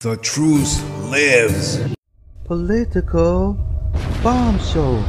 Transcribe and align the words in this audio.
The 0.00 0.16
truth 0.18 0.80
lives. 1.10 1.80
Political 2.44 3.54
bombshell 4.22 5.04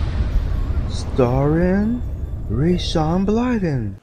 starring 0.89 2.01
Rayshawn 2.50 3.23
Blyden. 3.23 3.99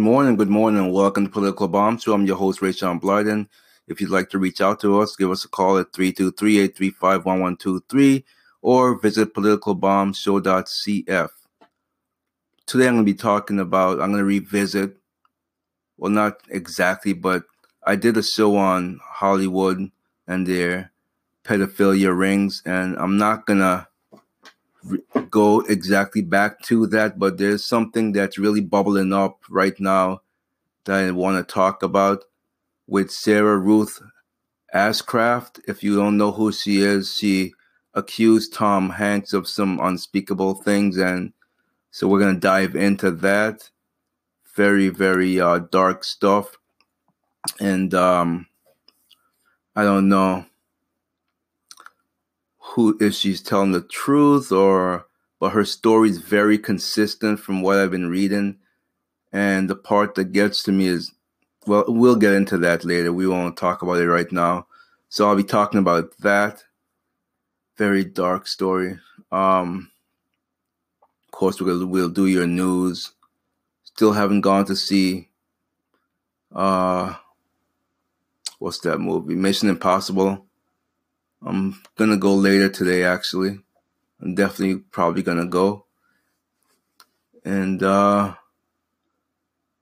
Morning, 0.00 0.36
good 0.36 0.50
morning, 0.50 0.84
and 0.84 0.92
welcome 0.92 1.26
to 1.26 1.32
Political 1.32 1.68
Bomb 1.68 1.98
Show. 1.98 2.12
I'm 2.12 2.26
your 2.26 2.36
host, 2.36 2.60
Rayshawn 2.60 3.00
Blyden. 3.00 3.48
If 3.88 4.00
you'd 4.00 4.10
like 4.10 4.30
to 4.30 4.38
reach 4.38 4.60
out 4.60 4.80
to 4.82 5.00
us, 5.00 5.16
give 5.16 5.30
us 5.30 5.44
a 5.44 5.48
call 5.48 5.78
at 5.78 5.90
323-835-1123 5.92 8.22
or 8.62 9.00
visit 9.00 9.34
politicalbombshow.cf. 9.34 11.28
Today 12.66 12.86
I'm 12.86 12.94
going 12.94 13.06
to 13.06 13.12
be 13.12 13.18
talking 13.18 13.58
about, 13.58 14.00
I'm 14.00 14.12
going 14.12 14.22
to 14.22 14.24
revisit, 14.24 14.96
well, 15.96 16.12
not 16.12 16.42
exactly, 16.48 17.14
but 17.14 17.42
I 17.84 17.96
did 17.96 18.16
a 18.16 18.22
show 18.22 18.56
on 18.56 19.00
Hollywood 19.02 19.90
and 20.28 20.46
their 20.46 20.92
pedophilia 21.44 22.16
rings, 22.16 22.62
and 22.64 22.96
I'm 22.98 23.16
not 23.16 23.46
going 23.46 23.60
to 23.60 23.87
go 25.30 25.60
exactly 25.60 26.22
back 26.22 26.60
to 26.62 26.86
that, 26.88 27.18
but 27.18 27.38
there's 27.38 27.64
something 27.64 28.12
that's 28.12 28.38
really 28.38 28.60
bubbling 28.60 29.12
up 29.12 29.40
right 29.50 29.78
now 29.80 30.22
that 30.84 31.04
I 31.04 31.10
want 31.10 31.36
to 31.36 31.52
talk 31.52 31.82
about 31.82 32.24
with 32.86 33.10
Sarah 33.10 33.58
Ruth 33.58 34.00
Ashcraft. 34.74 35.60
If 35.66 35.82
you 35.82 35.96
don't 35.96 36.16
know 36.16 36.32
who 36.32 36.52
she 36.52 36.80
is, 36.80 37.16
she 37.16 37.52
accused 37.94 38.54
Tom 38.54 38.90
Hanks 38.90 39.32
of 39.32 39.48
some 39.48 39.80
unspeakable 39.80 40.54
things, 40.54 40.96
and 40.96 41.32
so 41.90 42.06
we're 42.08 42.20
gonna 42.20 42.38
dive 42.38 42.76
into 42.76 43.10
that. 43.10 43.70
Very, 44.54 44.88
very 44.88 45.40
uh, 45.40 45.58
dark 45.58 46.04
stuff, 46.04 46.56
and 47.60 47.94
um, 47.94 48.46
I 49.76 49.84
don't 49.84 50.08
know 50.08 50.46
who 52.74 52.96
if 53.00 53.14
she's 53.14 53.40
telling 53.40 53.72
the 53.72 53.82
truth 53.82 54.52
or 54.52 55.06
but 55.40 55.50
her 55.50 55.64
story 55.64 56.10
is 56.10 56.18
very 56.18 56.58
consistent 56.58 57.38
from 57.38 57.62
what 57.62 57.78
I've 57.78 57.92
been 57.92 58.10
reading. 58.10 58.56
And 59.32 59.70
the 59.70 59.76
part 59.76 60.16
that 60.16 60.32
gets 60.32 60.62
to 60.64 60.72
me 60.72 60.86
is 60.86 61.12
well, 61.66 61.84
we'll 61.86 62.16
get 62.16 62.34
into 62.34 62.58
that 62.58 62.84
later. 62.84 63.12
We 63.12 63.26
won't 63.28 63.56
talk 63.56 63.82
about 63.82 64.00
it 64.00 64.08
right 64.08 64.30
now. 64.32 64.66
So 65.08 65.28
I'll 65.28 65.36
be 65.36 65.44
talking 65.44 65.78
about 65.78 66.16
that. 66.18 66.64
Very 67.76 68.04
dark 68.04 68.46
story. 68.46 68.98
Um 69.32 69.90
of 71.26 71.30
course 71.32 71.60
we'll 71.60 71.86
we'll 71.86 72.08
do 72.08 72.26
your 72.26 72.46
news. 72.46 73.12
Still 73.84 74.12
haven't 74.12 74.42
gone 74.42 74.66
to 74.66 74.76
see 74.76 75.28
uh 76.54 77.14
what's 78.58 78.80
that 78.80 78.98
movie? 78.98 79.36
Mission 79.36 79.68
Impossible. 79.68 80.47
I'm 81.44 81.80
gonna 81.96 82.16
go 82.16 82.34
later 82.34 82.68
today 82.68 83.04
actually. 83.04 83.60
I'm 84.20 84.34
definitely 84.34 84.78
probably 84.90 85.22
gonna 85.22 85.46
go. 85.46 85.86
And 87.44 87.82
uh 87.82 88.34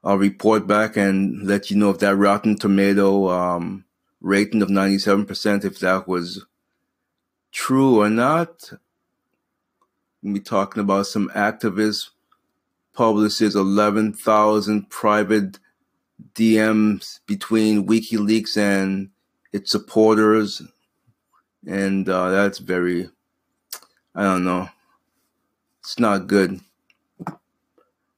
I'll 0.04 0.18
report 0.18 0.66
back 0.66 0.96
and 0.96 1.42
let 1.46 1.70
you 1.70 1.76
know 1.76 1.90
if 1.90 1.98
that 2.00 2.16
Rotten 2.16 2.56
Tomato 2.56 3.28
um 3.30 3.84
rating 4.20 4.62
of 4.62 4.68
97% 4.68 5.64
if 5.64 5.78
that 5.80 6.08
was 6.08 6.44
true 7.52 8.00
or 8.02 8.10
not. 8.10 8.72
We'll 10.22 10.34
be 10.34 10.40
talking 10.40 10.82
about 10.82 11.06
some 11.06 11.30
activists 11.34 12.10
publishes 12.96 13.54
11,000 13.54 14.88
private 14.90 15.58
DMs 16.34 17.20
between 17.26 17.86
WikiLeaks 17.86 18.56
and 18.56 19.10
its 19.52 19.70
supporters 19.70 20.62
and 21.66 22.08
uh, 22.08 22.30
that's 22.30 22.58
very 22.58 23.10
i 24.14 24.22
don't 24.22 24.44
know. 24.44 24.68
It's 25.80 25.98
not 25.98 26.26
good. 26.26 26.60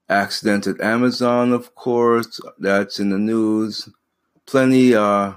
Accident 0.09 0.67
at 0.67 0.81
amazon 0.81 1.53
of 1.53 1.75
course. 1.75 2.41
That's 2.59 3.01
in 3.01 3.11
the 3.11 3.19
news. 3.19 3.89
Plenty 4.47 4.95
uh 4.95 5.35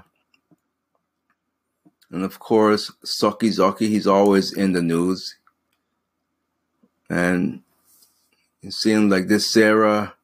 and 2.10 2.24
of 2.24 2.38
course 2.38 2.92
Saki 3.04 3.50
Zaki 3.50 3.88
he's 3.88 4.06
always 4.06 4.52
in 4.52 4.72
the 4.72 4.82
news. 4.82 5.36
And 7.10 7.62
it 8.62 8.72
seems 8.72 9.10
like 9.10 9.26
this 9.26 9.50
sarah 9.50 10.14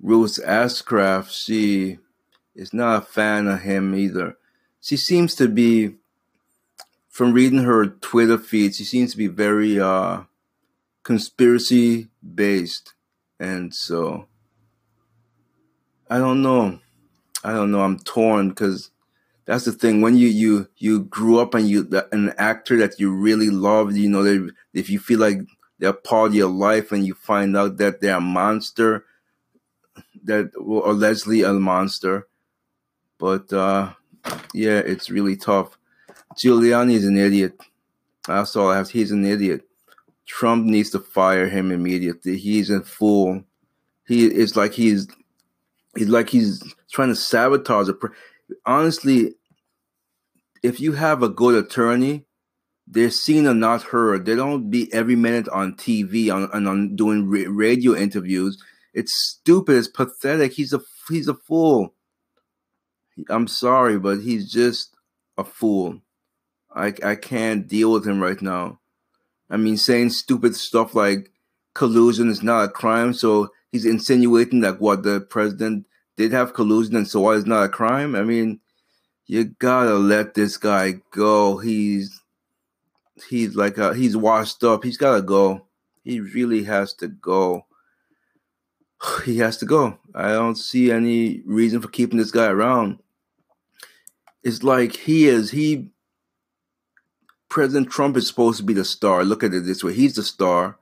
ruth 0.00 0.38
ashcraft 0.46 1.30
she 1.30 1.98
is 2.54 2.72
not 2.72 3.02
a 3.02 3.06
fan 3.06 3.46
of 3.46 3.60
him 3.60 3.94
either. 3.94 4.36
She 4.80 4.96
seems 4.96 5.34
to 5.36 5.48
be 5.48 5.96
from 7.18 7.32
reading 7.32 7.64
her 7.64 7.84
Twitter 7.84 8.38
feed, 8.38 8.76
she 8.76 8.84
seems 8.84 9.10
to 9.10 9.16
be 9.16 9.26
very 9.26 9.80
uh, 9.80 10.20
conspiracy 11.02 12.06
based, 12.22 12.94
and 13.40 13.74
so 13.74 14.28
I 16.08 16.18
don't 16.18 16.42
know. 16.42 16.78
I 17.42 17.54
don't 17.54 17.72
know. 17.72 17.80
I'm 17.80 17.98
torn 17.98 18.50
because 18.50 18.92
that's 19.46 19.64
the 19.64 19.72
thing. 19.72 20.00
When 20.00 20.16
you 20.16 20.28
you 20.28 20.68
you 20.76 21.00
grew 21.00 21.40
up 21.40 21.54
and 21.54 21.68
you 21.68 21.88
an 22.12 22.34
actor 22.38 22.76
that 22.76 23.00
you 23.00 23.10
really 23.10 23.50
loved, 23.50 23.96
you 23.96 24.08
know, 24.08 24.22
that 24.22 24.52
if 24.72 24.88
you 24.88 25.00
feel 25.00 25.18
like 25.18 25.40
they're 25.80 25.92
part 25.92 26.28
of 26.28 26.34
your 26.36 26.50
life, 26.50 26.92
and 26.92 27.04
you 27.04 27.14
find 27.14 27.56
out 27.56 27.78
that 27.78 28.00
they're 28.00 28.18
a 28.18 28.20
monster, 28.20 29.06
that 30.22 30.52
or 30.56 30.92
Leslie 30.92 31.42
a 31.42 31.52
monster, 31.52 32.28
but 33.18 33.52
uh, 33.52 33.94
yeah, 34.54 34.78
it's 34.78 35.10
really 35.10 35.34
tough. 35.34 35.77
Giuliani 36.36 36.94
is 36.94 37.06
an 37.06 37.16
idiot. 37.16 37.60
That's 38.26 38.54
all 38.56 38.70
I 38.70 38.76
have. 38.76 38.90
He's 38.90 39.10
an 39.10 39.24
idiot. 39.24 39.62
Trump 40.26 40.66
needs 40.66 40.90
to 40.90 41.00
fire 41.00 41.48
him 41.48 41.72
immediately. 41.72 42.36
He's 42.36 42.70
a 42.70 42.82
fool. 42.82 43.42
He 44.06 44.26
is 44.26 44.56
like 44.56 44.74
he's 44.74 45.08
he's 45.96 46.08
like 46.08 46.28
he's 46.28 46.62
trying 46.90 47.08
to 47.08 47.16
sabotage 47.16 47.88
it. 47.88 47.96
Honestly, 48.66 49.34
if 50.62 50.80
you 50.80 50.92
have 50.92 51.22
a 51.22 51.28
good 51.28 51.54
attorney, 51.54 52.24
they're 52.86 53.10
seen 53.10 53.46
and 53.46 53.60
not 53.60 53.82
heard. 53.82 54.26
They 54.26 54.34
don't 54.34 54.70
be 54.70 54.92
every 54.92 55.16
minute 55.16 55.48
on 55.48 55.74
TV 55.74 56.32
on, 56.32 56.48
and 56.52 56.68
on 56.68 56.96
doing 56.96 57.28
radio 57.28 57.94
interviews. 57.94 58.62
It's 58.94 59.12
stupid. 59.14 59.76
It's 59.76 59.88
pathetic. 59.88 60.52
He's 60.52 60.72
a 60.72 60.80
he's 61.08 61.28
a 61.28 61.34
fool. 61.34 61.94
I'm 63.28 63.46
sorry, 63.46 63.98
but 63.98 64.20
he's 64.20 64.50
just 64.50 64.94
a 65.36 65.44
fool. 65.44 66.00
I 66.74 66.94
I 67.04 67.14
can't 67.14 67.66
deal 67.66 67.92
with 67.92 68.06
him 68.06 68.22
right 68.22 68.40
now. 68.40 68.80
I 69.50 69.56
mean, 69.56 69.76
saying 69.76 70.10
stupid 70.10 70.54
stuff 70.54 70.94
like 70.94 71.32
collusion 71.74 72.28
is 72.28 72.42
not 72.42 72.64
a 72.64 72.68
crime, 72.68 73.14
so 73.14 73.50
he's 73.72 73.84
insinuating 73.84 74.60
that 74.60 74.80
what 74.80 75.02
the 75.02 75.20
president 75.20 75.86
did 76.16 76.32
have 76.32 76.54
collusion, 76.54 76.96
and 76.96 77.08
so 77.08 77.20
why 77.20 77.34
is 77.34 77.46
not 77.46 77.64
a 77.64 77.68
crime? 77.68 78.14
I 78.14 78.22
mean, 78.22 78.60
you 79.26 79.44
gotta 79.44 79.94
let 79.94 80.34
this 80.34 80.56
guy 80.56 81.00
go. 81.12 81.58
He's 81.58 82.20
he's 83.28 83.54
like 83.54 83.78
a, 83.78 83.94
he's 83.94 84.16
washed 84.16 84.64
up. 84.64 84.84
He's 84.84 84.96
gotta 84.96 85.22
go. 85.22 85.66
He 86.02 86.20
really 86.20 86.64
has 86.64 86.92
to 86.94 87.08
go. 87.08 87.66
He 89.24 89.38
has 89.38 89.56
to 89.58 89.66
go. 89.66 89.98
I 90.14 90.32
don't 90.32 90.56
see 90.56 90.90
any 90.90 91.42
reason 91.46 91.80
for 91.80 91.88
keeping 91.88 92.18
this 92.18 92.32
guy 92.32 92.46
around. 92.46 92.98
It's 94.42 94.62
like 94.62 94.96
he 94.96 95.28
is 95.28 95.50
he 95.50 95.90
President 97.48 97.90
Trump 97.90 98.16
is 98.16 98.28
supposed 98.28 98.58
to 98.58 98.64
be 98.64 98.74
the 98.74 98.84
star. 98.84 99.24
Look 99.24 99.44
at 99.44 99.54
it 99.54 99.64
this 99.66 99.84
way. 99.84 99.94
He's 99.94 100.16
the 100.16 100.24
star. 100.24 100.76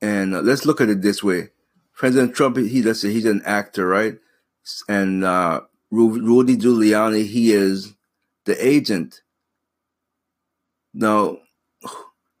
and 0.00 0.34
uh, 0.34 0.40
let's 0.40 0.66
look 0.66 0.80
at 0.80 0.88
it 0.88 1.02
this 1.02 1.22
way: 1.22 1.50
President 1.94 2.34
Trump, 2.34 2.56
he 2.56 2.82
let's 2.82 3.00
say 3.00 3.12
he's 3.12 3.24
an 3.24 3.42
actor, 3.44 3.86
right? 3.86 4.18
And 4.88 5.24
uh, 5.24 5.62
Rudy 5.90 6.56
Giuliani, 6.56 7.26
he 7.26 7.52
is 7.52 7.94
the 8.44 8.66
agent. 8.66 9.22
Now, 10.94 11.38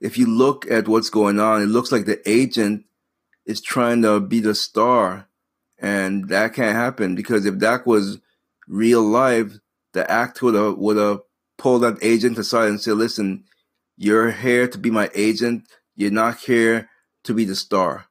if 0.00 0.18
you 0.18 0.26
look 0.26 0.70
at 0.70 0.88
what's 0.88 1.10
going 1.10 1.40
on, 1.40 1.62
it 1.62 1.66
looks 1.66 1.92
like 1.92 2.06
the 2.06 2.20
agent 2.30 2.84
is 3.46 3.60
trying 3.60 4.02
to 4.02 4.20
be 4.20 4.40
the 4.40 4.54
star, 4.54 5.28
and 5.78 6.28
that 6.28 6.54
can't 6.54 6.76
happen 6.76 7.14
because 7.14 7.46
if 7.46 7.58
that 7.60 7.86
was 7.86 8.20
real 8.68 9.02
life, 9.02 9.58
the 9.94 10.10
actor 10.10 10.46
would 10.46 10.54
have 10.54 10.78
would 10.78 10.96
have 10.98 11.20
pulled 11.58 11.82
that 11.82 11.98
agent 12.02 12.38
aside 12.38 12.68
and 12.68 12.80
said, 12.80 12.94
"Listen, 12.94 13.44
you're 13.96 14.30
here 14.30 14.66
to 14.68 14.78
be 14.78 14.90
my 14.90 15.10
agent. 15.14 15.68
You're 15.96 16.10
not 16.10 16.38
here 16.38 16.88
to 17.24 17.34
be 17.34 17.44
the 17.44 17.56
star." 17.56 18.06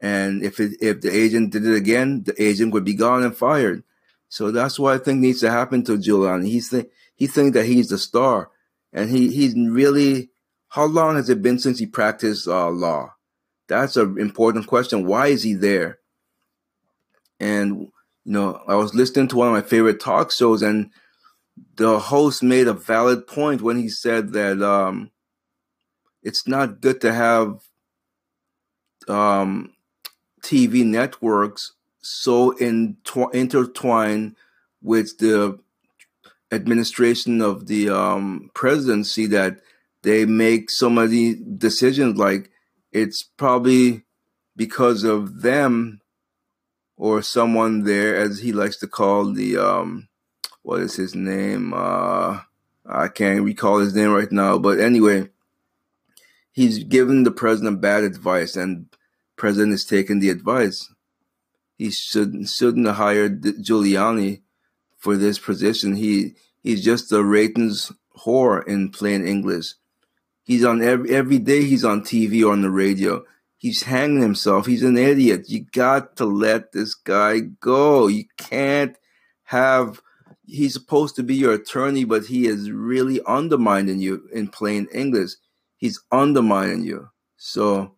And 0.00 0.44
if 0.44 0.60
it, 0.60 0.76
if 0.80 1.00
the 1.00 1.10
agent 1.10 1.50
did 1.50 1.66
it 1.66 1.74
again, 1.74 2.22
the 2.22 2.40
agent 2.40 2.72
would 2.72 2.84
be 2.84 2.94
gone 2.94 3.24
and 3.24 3.36
fired. 3.36 3.82
So 4.28 4.50
that's 4.50 4.78
what 4.78 4.94
I 4.94 5.02
think 5.02 5.20
needs 5.20 5.40
to 5.40 5.50
happen 5.50 5.82
to 5.84 5.96
Giuliani. 5.96 6.46
He's 6.46 6.68
think 6.68 6.90
he 7.16 7.26
thinks 7.26 7.54
that 7.54 7.66
he's 7.66 7.88
the 7.88 7.98
star, 7.98 8.50
and 8.92 9.10
he 9.10 9.30
he's 9.30 9.54
really. 9.54 10.30
How 10.70 10.84
long 10.84 11.16
has 11.16 11.30
it 11.30 11.40
been 11.40 11.58
since 11.58 11.78
he 11.78 11.86
practiced 11.86 12.46
uh, 12.46 12.68
law? 12.68 13.14
That's 13.68 13.96
an 13.96 14.18
important 14.18 14.66
question. 14.66 15.06
Why 15.06 15.28
is 15.28 15.42
he 15.42 15.54
there? 15.54 15.98
And 17.40 17.90
you 18.24 18.32
know, 18.32 18.62
I 18.68 18.74
was 18.74 18.94
listening 18.94 19.28
to 19.28 19.36
one 19.36 19.48
of 19.48 19.54
my 19.54 19.62
favorite 19.62 19.98
talk 19.98 20.30
shows, 20.30 20.60
and 20.62 20.90
the 21.76 21.98
host 21.98 22.42
made 22.42 22.66
a 22.66 22.72
valid 22.72 23.26
point 23.26 23.62
when 23.62 23.78
he 23.78 23.88
said 23.88 24.32
that 24.32 24.62
um, 24.62 25.10
it's 26.22 26.46
not 26.46 26.80
good 26.80 27.00
to 27.00 27.12
have 27.12 27.60
um, 29.08 29.72
TV 30.42 30.84
networks 30.84 31.72
so 32.00 32.52
intertwined 32.52 34.36
with 34.82 35.18
the 35.18 35.58
administration 36.50 37.42
of 37.42 37.66
the 37.66 37.88
um, 37.90 38.50
presidency 38.54 39.26
that 39.26 39.60
they 40.02 40.24
make 40.24 40.70
so 40.70 40.88
many 40.88 41.34
decisions 41.34 42.16
like 42.16 42.50
it's 42.92 43.22
probably 43.22 44.04
because 44.56 45.04
of 45.04 45.42
them 45.42 46.00
or 46.96 47.22
someone 47.22 47.84
there 47.84 48.16
as 48.16 48.40
he 48.40 48.52
likes 48.52 48.78
to 48.78 48.86
call 48.86 49.32
the 49.32 49.56
um, 49.56 50.07
what 50.68 50.80
is 50.80 50.96
his 50.96 51.14
name 51.14 51.72
uh, 51.74 52.40
i 52.86 53.08
can't 53.08 53.42
recall 53.42 53.78
his 53.78 53.94
name 53.94 54.12
right 54.12 54.32
now 54.32 54.58
but 54.58 54.78
anyway 54.78 55.28
he's 56.52 56.84
given 56.84 57.22
the 57.22 57.30
president 57.30 57.80
bad 57.80 58.04
advice 58.04 58.56
and 58.56 58.86
president 59.36 59.72
is 59.72 59.84
taking 59.84 60.18
the 60.20 60.30
advice 60.30 60.90
he 61.78 61.90
should 61.92 62.48
shouldn't 62.48 62.86
have 62.86 62.96
hired 62.96 63.40
Giuliani 63.42 64.42
for 64.98 65.16
this 65.16 65.38
position. 65.38 65.94
He 65.94 66.34
he's 66.60 66.84
just 66.84 67.12
a 67.12 67.22
ratings 67.22 67.92
whore 68.18 68.66
in 68.66 68.90
plain 68.90 69.26
English. 69.26 69.74
He's 70.42 70.64
on 70.64 70.82
every 70.82 71.14
every 71.14 71.38
day. 71.38 71.64
He's 71.64 71.84
on 71.84 72.02
TV 72.02 72.44
or 72.44 72.52
on 72.52 72.62
the 72.62 72.70
radio. 72.70 73.24
He's 73.56 73.84
hanging 73.84 74.20
himself. 74.20 74.66
He's 74.66 74.82
an 74.82 74.98
idiot. 74.98 75.48
You 75.48 75.66
got 75.72 76.16
to 76.16 76.24
let 76.24 76.72
this 76.72 76.94
guy 76.94 77.40
go. 77.40 78.08
You 78.08 78.24
can't 78.36 78.96
have. 79.44 80.02
He's 80.48 80.72
supposed 80.72 81.14
to 81.16 81.22
be 81.22 81.34
your 81.34 81.52
attorney, 81.52 82.04
but 82.04 82.26
he 82.26 82.46
is 82.46 82.70
really 82.70 83.20
undermining 83.26 84.00
you 84.00 84.28
in 84.32 84.48
plain 84.48 84.88
English. 84.92 85.32
He's 85.76 86.00
undermining 86.10 86.82
you. 86.82 87.10
So 87.36 87.92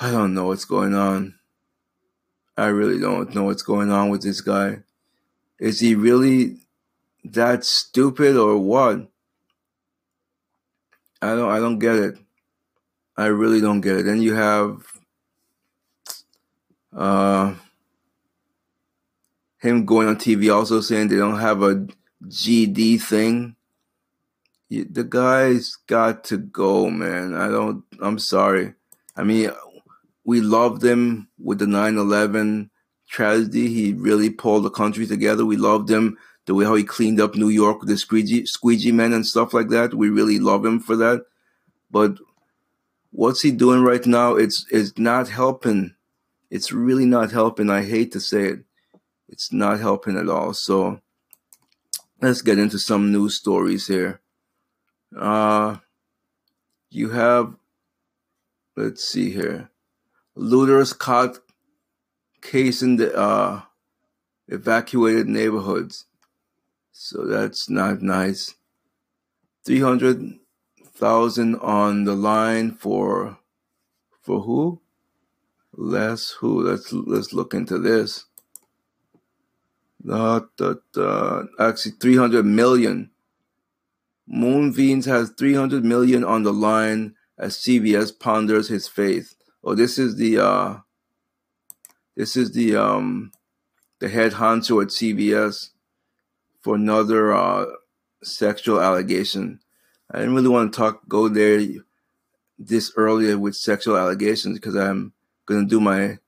I 0.00 0.10
don't 0.10 0.34
know 0.34 0.46
what's 0.46 0.64
going 0.64 0.94
on. 0.94 1.34
I 2.56 2.66
really 2.66 2.98
don't 2.98 3.34
know 3.34 3.44
what's 3.44 3.62
going 3.62 3.90
on 3.90 4.08
with 4.08 4.22
this 4.22 4.40
guy. 4.40 4.78
Is 5.58 5.80
he 5.80 5.94
really 5.94 6.58
that 7.24 7.64
stupid 7.64 8.36
or 8.36 8.58
what? 8.58 9.08
I 11.20 11.34
don't 11.34 11.50
I 11.50 11.58
don't 11.58 11.78
get 11.78 11.96
it. 11.96 12.18
I 13.16 13.26
really 13.26 13.60
don't 13.60 13.80
get 13.80 13.96
it. 13.96 14.04
Then 14.04 14.22
you 14.22 14.34
have 14.34 14.82
uh 16.94 17.54
him 19.58 19.84
going 19.84 20.08
on 20.08 20.16
TV 20.16 20.54
also 20.54 20.80
saying 20.80 21.08
they 21.08 21.16
don't 21.16 21.40
have 21.40 21.62
a 21.62 21.86
GD 22.24 23.00
thing. 23.00 23.56
The 24.70 25.04
guy's 25.04 25.76
got 25.86 26.24
to 26.24 26.38
go, 26.38 26.90
man. 26.90 27.34
I 27.34 27.48
don't 27.48 27.84
I'm 28.00 28.18
sorry. 28.18 28.74
I 29.16 29.22
mean, 29.22 29.50
we 30.24 30.40
loved 30.40 30.84
him 30.84 31.28
with 31.38 31.60
the 31.60 31.66
9-11 31.66 32.70
tragedy. 33.08 33.68
He 33.68 33.92
really 33.92 34.28
pulled 34.28 34.64
the 34.64 34.70
country 34.70 35.06
together. 35.06 35.46
We 35.46 35.56
loved 35.56 35.88
him 35.88 36.18
the 36.46 36.54
way 36.54 36.64
how 36.64 36.74
he 36.74 36.84
cleaned 36.84 37.20
up 37.20 37.34
New 37.34 37.48
York 37.48 37.80
with 37.80 37.88
the 37.88 37.96
squeegee 37.96 38.46
squeegee 38.46 38.92
men 38.92 39.12
and 39.12 39.26
stuff 39.26 39.52
like 39.52 39.68
that. 39.68 39.94
We 39.94 40.08
really 40.08 40.38
love 40.38 40.64
him 40.64 40.80
for 40.80 40.96
that. 40.96 41.24
But 41.90 42.18
what's 43.10 43.42
he 43.42 43.50
doing 43.50 43.82
right 43.82 44.04
now? 44.06 44.34
It's 44.34 44.66
it's 44.70 44.96
not 44.98 45.28
helping. 45.28 45.94
It's 46.50 46.72
really 46.72 47.06
not 47.06 47.32
helping. 47.32 47.70
I 47.70 47.82
hate 47.82 48.12
to 48.12 48.20
say 48.20 48.44
it. 48.44 48.60
It's 49.28 49.52
not 49.52 49.80
helping 49.80 50.16
at 50.16 50.28
all. 50.28 50.54
So 50.54 51.00
let's 52.20 52.42
get 52.42 52.58
into 52.58 52.78
some 52.78 53.12
news 53.12 53.36
stories 53.36 53.86
here. 53.86 54.20
Uh 55.16 55.76
you 56.90 57.10
have 57.10 57.54
let's 58.76 59.04
see 59.04 59.30
here. 59.30 59.70
Looters 60.34 60.92
caught 60.92 61.38
casing 62.42 62.96
the 62.96 63.14
uh, 63.16 63.62
evacuated 64.48 65.26
neighborhoods. 65.26 66.06
So 66.92 67.26
that's 67.26 67.68
not 67.68 68.02
nice. 68.02 68.54
300,000 69.64 71.56
on 71.56 72.04
the 72.04 72.14
line 72.14 72.72
for 72.72 73.38
for 74.22 74.40
who? 74.40 74.80
Less 75.72 76.30
who? 76.30 76.62
Let's 76.62 76.92
let's 76.92 77.32
look 77.32 77.52
into 77.54 77.78
this. 77.78 78.26
Uh, 80.08 80.40
uh, 80.96 81.42
actually 81.58 81.92
300 82.00 82.44
million. 82.44 83.10
Moonves 84.32 85.06
has 85.06 85.30
300 85.30 85.84
million 85.84 86.24
on 86.24 86.42
the 86.42 86.52
line 86.52 87.14
as 87.38 87.56
CBS 87.56 88.18
ponders 88.18 88.68
his 88.68 88.88
faith. 88.88 89.34
Oh, 89.62 89.74
this 89.74 89.98
is 89.98 90.16
the 90.16 90.38
uh, 90.38 90.76
this 92.16 92.36
is 92.36 92.52
the 92.52 92.76
um, 92.76 93.32
the 93.98 94.08
head 94.08 94.32
honcho 94.32 94.82
at 94.82 94.88
CBS 94.88 95.70
for 96.60 96.74
another 96.74 97.34
uh, 97.34 97.66
sexual 98.22 98.80
allegation. 98.80 99.60
I 100.10 100.18
didn't 100.18 100.34
really 100.34 100.48
want 100.48 100.72
to 100.72 100.76
talk 100.76 101.08
go 101.08 101.28
there 101.28 101.64
this 102.58 102.92
earlier 102.96 103.38
with 103.38 103.54
sexual 103.54 103.96
allegations 103.96 104.58
because 104.58 104.76
I'm 104.76 105.12
gonna 105.46 105.66
do 105.66 105.80
my 105.80 106.18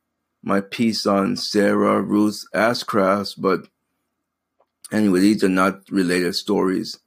my 0.42 0.60
piece 0.60 1.06
on 1.06 1.36
Sarah 1.36 2.00
Ruth 2.00 2.44
Ashcraft, 2.54 3.34
but 3.38 3.68
anyway, 4.92 5.20
these 5.20 5.44
are 5.44 5.48
not 5.48 5.90
related 5.90 6.34
stories. 6.34 6.98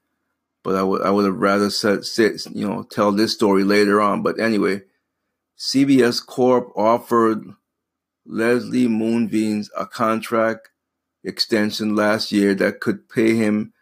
But 0.63 0.75
I 0.75 0.83
would 0.83 1.01
I 1.01 1.09
would 1.09 1.25
have 1.25 1.37
rather 1.37 1.69
said, 1.69 2.03
you 2.53 2.67
know 2.67 2.83
tell 2.83 3.11
this 3.11 3.33
story 3.33 3.63
later 3.63 3.99
on. 3.99 4.21
But 4.21 4.39
anyway, 4.39 4.83
CBS 5.57 6.23
Corp 6.25 6.71
offered 6.75 7.43
Leslie 8.25 8.87
Moonves 8.87 9.69
a 9.77 9.85
contract 9.85 10.69
extension 11.23 11.95
last 11.95 12.31
year 12.31 12.53
that 12.55 12.79
could 12.79 13.09
pay 13.09 13.35
him 13.35 13.73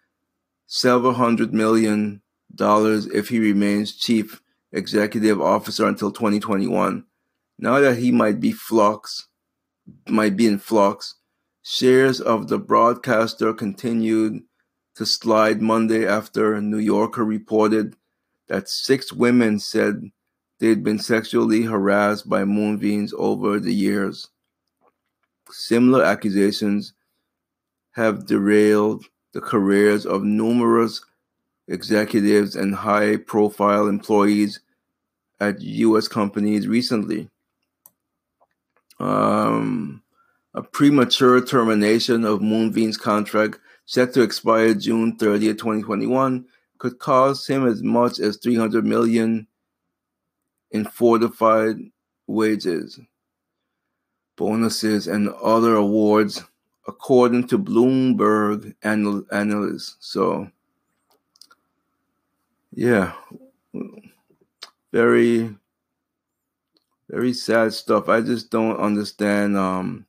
several 0.67 1.13
hundred 1.13 1.53
million 1.53 2.21
dollars 2.53 3.07
if 3.07 3.29
he 3.29 3.39
remains 3.39 3.95
chief 3.95 4.41
executive 4.71 5.41
officer 5.41 5.87
until 5.87 6.11
2021. 6.11 7.05
Now 7.57 7.79
that 7.79 7.97
he 7.97 8.11
might 8.11 8.39
be 8.39 8.51
flux, 8.51 9.27
might 10.07 10.35
be 10.35 10.47
in 10.47 10.59
flux, 10.59 11.15
shares 11.61 12.21
of 12.21 12.47
the 12.47 12.59
broadcaster 12.59 13.53
continued 13.53 14.43
to 14.95 15.05
slide 15.05 15.61
Monday 15.61 16.07
after 16.07 16.59
New 16.61 16.77
Yorker 16.77 17.23
reported 17.23 17.95
that 18.47 18.69
six 18.69 19.13
women 19.13 19.59
said 19.59 20.11
They'd 20.59 20.83
been 20.83 20.99
sexually 20.99 21.63
harassed 21.63 22.27
by 22.27 22.43
Moonves 22.43 23.13
over 23.17 23.59
the 23.61 23.73
years. 23.73 24.27
Similar 25.49 26.03
accusations 26.03 26.93
have 27.91 28.27
derailed 28.27 29.05
the 29.33 29.39
careers 29.39 30.05
of 30.05 30.23
numerous 30.23 31.01
executives 31.69 32.57
and 32.57 32.75
high 32.75 33.15
profile 33.15 33.87
employees 33.87 34.59
at 35.39 35.61
U.S. 35.61 36.09
companies 36.09 36.67
recently. 36.67 37.29
Um, 38.99 40.01
a 40.53 40.61
premature 40.61 41.43
termination 41.45 42.25
of 42.25 42.39
Moonves' 42.39 42.99
contract 42.99 43.59
set 43.85 44.13
to 44.13 44.21
expire 44.21 44.73
June 44.73 45.17
30th, 45.17 45.57
2021 45.57 46.45
could 46.79 46.97
cost 46.97 47.47
him 47.47 47.67
as 47.67 47.83
much 47.83 48.19
as 48.19 48.37
300 48.37 48.85
million 48.85 49.45
in 50.71 50.85
fortified 50.85 51.77
wages, 52.27 52.99
bonuses, 54.35 55.07
and 55.07 55.29
other 55.29 55.75
awards, 55.75 56.43
according 56.87 57.47
to 57.47 57.59
Bloomberg 57.59 58.73
anal- 58.83 59.25
analysts. 59.31 59.97
So, 59.99 60.49
yeah, 62.73 63.13
very, 64.91 65.55
very 67.09 67.33
sad 67.33 67.73
stuff. 67.73 68.07
I 68.07 68.21
just 68.21 68.51
don't 68.51 68.77
understand 68.77 69.57
um, 69.57 70.05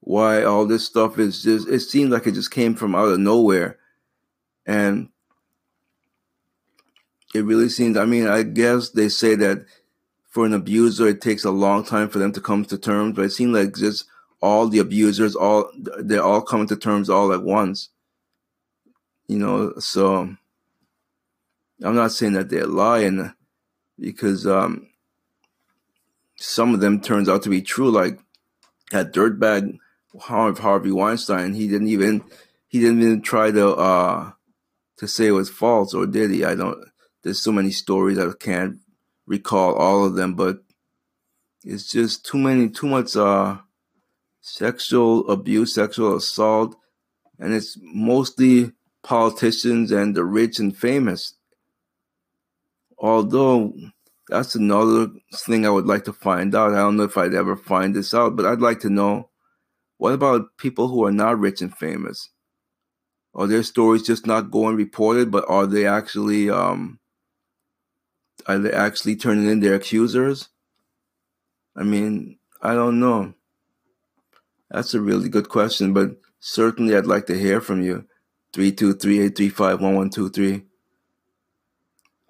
why 0.00 0.44
all 0.44 0.66
this 0.66 0.84
stuff 0.84 1.18
is 1.18 1.42
just. 1.42 1.68
It 1.68 1.80
seems 1.80 2.10
like 2.10 2.26
it 2.26 2.32
just 2.32 2.50
came 2.50 2.74
from 2.74 2.94
out 2.94 3.08
of 3.08 3.18
nowhere, 3.18 3.78
and 4.66 5.08
it 7.34 7.44
really 7.44 7.70
seems. 7.70 7.96
I 7.96 8.04
mean, 8.04 8.26
I 8.26 8.42
guess 8.42 8.90
they 8.90 9.08
say 9.08 9.34
that 9.36 9.64
for 10.28 10.44
an 10.44 10.52
abuser, 10.52 11.08
it 11.08 11.22
takes 11.22 11.44
a 11.44 11.50
long 11.50 11.82
time 11.84 12.10
for 12.10 12.18
them 12.18 12.32
to 12.32 12.40
come 12.40 12.64
to 12.66 12.76
terms, 12.76 13.16
but 13.16 13.24
it 13.24 13.30
seems 13.32 13.54
like 13.54 13.74
just 13.74 14.04
all 14.42 14.68
the 14.68 14.80
abusers, 14.80 15.34
all 15.34 15.70
they're 15.98 16.22
all 16.22 16.42
coming 16.42 16.68
to 16.68 16.76
terms 16.76 17.08
all 17.08 17.32
at 17.32 17.42
once. 17.42 17.88
You 19.28 19.38
know, 19.38 19.72
so 19.78 20.34
I'm 21.82 21.94
not 21.94 22.12
saying 22.12 22.34
that 22.34 22.50
they're 22.50 22.66
lying 22.66 23.32
because 23.98 24.46
um, 24.46 24.89
some 26.40 26.72
of 26.74 26.80
them 26.80 27.00
turns 27.00 27.28
out 27.28 27.42
to 27.42 27.50
be 27.50 27.62
true. 27.62 27.90
Like 27.90 28.18
that 28.90 29.12
dirtbag 29.12 29.78
Harvey 30.18 30.90
Weinstein, 30.90 31.54
he 31.54 31.68
didn't 31.68 31.88
even 31.88 32.24
he 32.66 32.80
didn't 32.80 33.02
even 33.02 33.22
try 33.22 33.50
to 33.50 33.74
uh, 33.74 34.32
to 34.96 35.06
say 35.06 35.28
it 35.28 35.32
was 35.32 35.50
false, 35.50 35.94
or 35.94 36.06
did 36.06 36.30
he? 36.30 36.44
I 36.44 36.54
don't 36.54 36.78
there's 37.22 37.42
so 37.42 37.52
many 37.52 37.70
stories 37.70 38.18
I 38.18 38.30
can't 38.38 38.78
recall 39.26 39.74
all 39.74 40.04
of 40.04 40.14
them, 40.14 40.34
but 40.34 40.60
it's 41.64 41.90
just 41.90 42.24
too 42.24 42.38
many, 42.38 42.70
too 42.70 42.86
much 42.86 43.14
uh, 43.16 43.58
sexual 44.40 45.28
abuse, 45.30 45.74
sexual 45.74 46.16
assault, 46.16 46.74
and 47.38 47.52
it's 47.52 47.76
mostly 47.82 48.72
politicians 49.02 49.92
and 49.92 50.14
the 50.14 50.24
rich 50.24 50.58
and 50.58 50.74
famous. 50.74 51.34
Although 52.98 53.74
that's 54.30 54.54
another 54.54 55.08
thing 55.34 55.66
I 55.66 55.70
would 55.70 55.86
like 55.86 56.04
to 56.04 56.12
find 56.12 56.54
out. 56.54 56.72
I 56.72 56.78
don't 56.78 56.96
know 56.96 57.02
if 57.02 57.18
I'd 57.18 57.34
ever 57.34 57.56
find 57.56 57.94
this 57.94 58.14
out, 58.14 58.36
but 58.36 58.46
I'd 58.46 58.60
like 58.60 58.80
to 58.80 58.90
know 58.90 59.28
what 59.98 60.14
about 60.14 60.56
people 60.56 60.88
who 60.88 61.04
are 61.04 61.12
not 61.12 61.38
rich 61.38 61.60
and 61.60 61.76
famous? 61.76 62.30
Are 63.34 63.46
their 63.46 63.62
stories 63.62 64.02
just 64.02 64.26
not 64.26 64.50
going 64.50 64.76
reported, 64.76 65.30
but 65.30 65.44
are 65.48 65.66
they 65.66 65.86
actually 65.86 66.48
um, 66.48 66.98
are 68.46 68.58
they 68.58 68.72
actually 68.72 69.16
turning 69.16 69.48
in 69.48 69.60
their 69.60 69.74
accusers? 69.74 70.48
I 71.76 71.82
mean, 71.82 72.38
I 72.62 72.74
don't 72.74 72.98
know. 72.98 73.34
That's 74.70 74.94
a 74.94 75.00
really 75.00 75.28
good 75.28 75.48
question, 75.48 75.92
but 75.92 76.12
certainly 76.38 76.96
I'd 76.96 77.06
like 77.06 77.26
to 77.26 77.38
hear 77.38 77.60
from 77.60 77.82
you. 77.82 78.06
323-835-1123. 78.54 80.64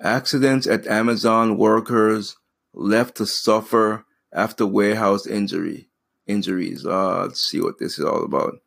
Accidents 0.02 0.66
at 0.66 0.86
Amazon 0.86 1.56
workers 1.56 2.36
left 2.72 3.16
to 3.16 3.26
suffer 3.26 4.04
after 4.32 4.66
warehouse 4.66 5.26
injury 5.26 5.88
injuries. 6.26 6.86
Uh, 6.86 7.22
let's 7.22 7.40
see 7.40 7.60
what 7.60 7.78
this 7.78 7.98
is 7.98 8.04
all 8.04 8.24
about. 8.24 8.60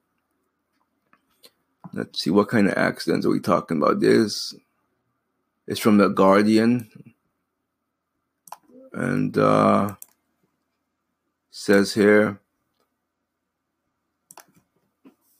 Let's 1.93 2.21
see 2.21 2.29
what 2.29 2.49
kind 2.49 2.67
of 2.67 2.77
accidents 2.77 3.25
are 3.25 3.29
we 3.31 3.39
talking 3.39 3.77
about. 3.77 3.99
This 3.99 4.53
is 5.67 5.79
from 5.79 5.97
the 5.97 6.09
Guardian 6.09 6.89
and 8.91 9.37
uh, 9.37 9.95
says 11.49 11.93
here 11.93 12.39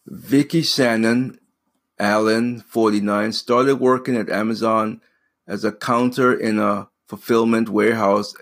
Vicky 0.08 0.62
Shannon 0.62 1.40
Allen, 2.00 2.60
49, 2.62 3.32
started 3.32 3.76
working 3.76 4.16
at 4.18 4.30
Amazon 4.30 5.02
as 5.48 5.64
a 5.64 5.72
counter 5.72 6.34
in 6.34 6.60
a 6.60 6.88
fulfillment 7.08 7.70
warehouse 7.70 8.34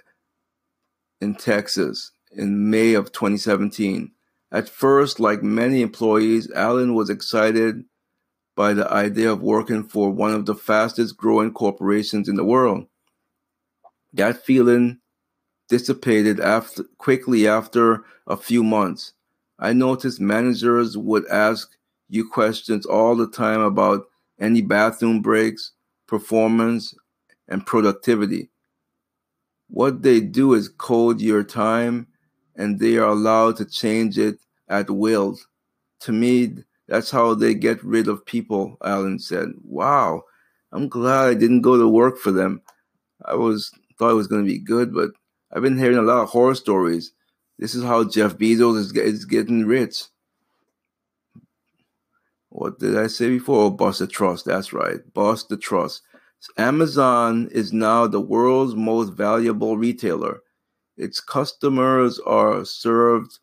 in 1.19 1.35
Texas 1.35 2.11
in 2.31 2.69
May 2.69 2.93
of 2.93 3.11
2017. 3.11 4.11
At 4.51 4.69
first, 4.69 5.19
like 5.19 5.43
many 5.43 5.81
employees, 5.81 6.51
Allen 6.51 6.93
was 6.93 7.09
excited 7.09 7.85
by 8.55 8.73
the 8.73 8.91
idea 8.91 9.31
of 9.31 9.41
working 9.41 9.83
for 9.83 10.09
one 10.09 10.33
of 10.33 10.45
the 10.45 10.55
fastest 10.55 11.17
growing 11.17 11.51
corporations 11.51 12.27
in 12.27 12.35
the 12.35 12.43
world. 12.43 12.85
That 14.13 14.43
feeling 14.43 14.99
dissipated 15.69 16.41
after 16.41 16.83
quickly 16.97 17.47
after 17.47 18.03
a 18.27 18.35
few 18.35 18.61
months. 18.61 19.13
I 19.57 19.71
noticed 19.71 20.19
managers 20.19 20.97
would 20.97 21.25
ask 21.27 21.77
you 22.09 22.27
questions 22.27 22.85
all 22.85 23.15
the 23.15 23.29
time 23.29 23.61
about 23.61 24.03
any 24.37 24.61
bathroom 24.61 25.21
breaks, 25.21 25.71
performance, 26.11 26.93
and 27.47 27.65
productivity. 27.65 28.49
What 29.69 30.01
they 30.03 30.19
do 30.19 30.53
is 30.53 30.67
code 30.67 31.21
your 31.21 31.41
time 31.41 32.05
and 32.57 32.77
they 32.77 32.97
are 32.97 33.07
allowed 33.07 33.55
to 33.57 33.65
change 33.65 34.19
it 34.19 34.37
at 34.67 34.89
will. 34.89 35.37
To 36.01 36.11
me, 36.11 36.53
that's 36.89 37.09
how 37.09 37.33
they 37.33 37.53
get 37.53 37.81
rid 37.81 38.09
of 38.09 38.25
people, 38.25 38.77
Alan 38.83 39.19
said. 39.19 39.53
Wow, 39.63 40.23
I'm 40.73 40.89
glad 40.89 41.29
I 41.29 41.33
didn't 41.33 41.61
go 41.61 41.77
to 41.77 41.87
work 41.87 42.17
for 42.17 42.31
them. 42.31 42.61
I 43.23 43.35
was 43.35 43.71
thought 43.97 44.11
it 44.11 44.15
was 44.15 44.27
going 44.27 44.43
to 44.43 44.51
be 44.51 44.59
good, 44.59 44.93
but 44.93 45.11
I've 45.53 45.63
been 45.63 45.77
hearing 45.77 45.97
a 45.97 46.01
lot 46.01 46.23
of 46.23 46.29
horror 46.29 46.55
stories. 46.55 47.13
This 47.57 47.73
is 47.73 47.83
how 47.83 48.03
Jeff 48.03 48.37
Bezos 48.37 48.77
is, 48.77 48.91
is 48.91 49.23
getting 49.23 49.65
rich. 49.65 50.03
What 52.51 52.79
did 52.79 52.97
I 52.97 53.07
say 53.07 53.29
before? 53.29 53.63
Oh, 53.63 53.69
bust 53.71 53.99
the 53.99 54.07
trust. 54.07 54.45
That's 54.45 54.73
right. 54.73 54.99
Bust 55.13 55.47
the 55.47 55.55
trust. 55.55 56.01
Amazon 56.57 57.47
is 57.51 57.71
now 57.71 58.07
the 58.07 58.19
world's 58.19 58.75
most 58.75 59.13
valuable 59.13 59.77
retailer. 59.77 60.41
Its 60.97 61.21
customers 61.21 62.19
are 62.19 62.65
served 62.65 63.39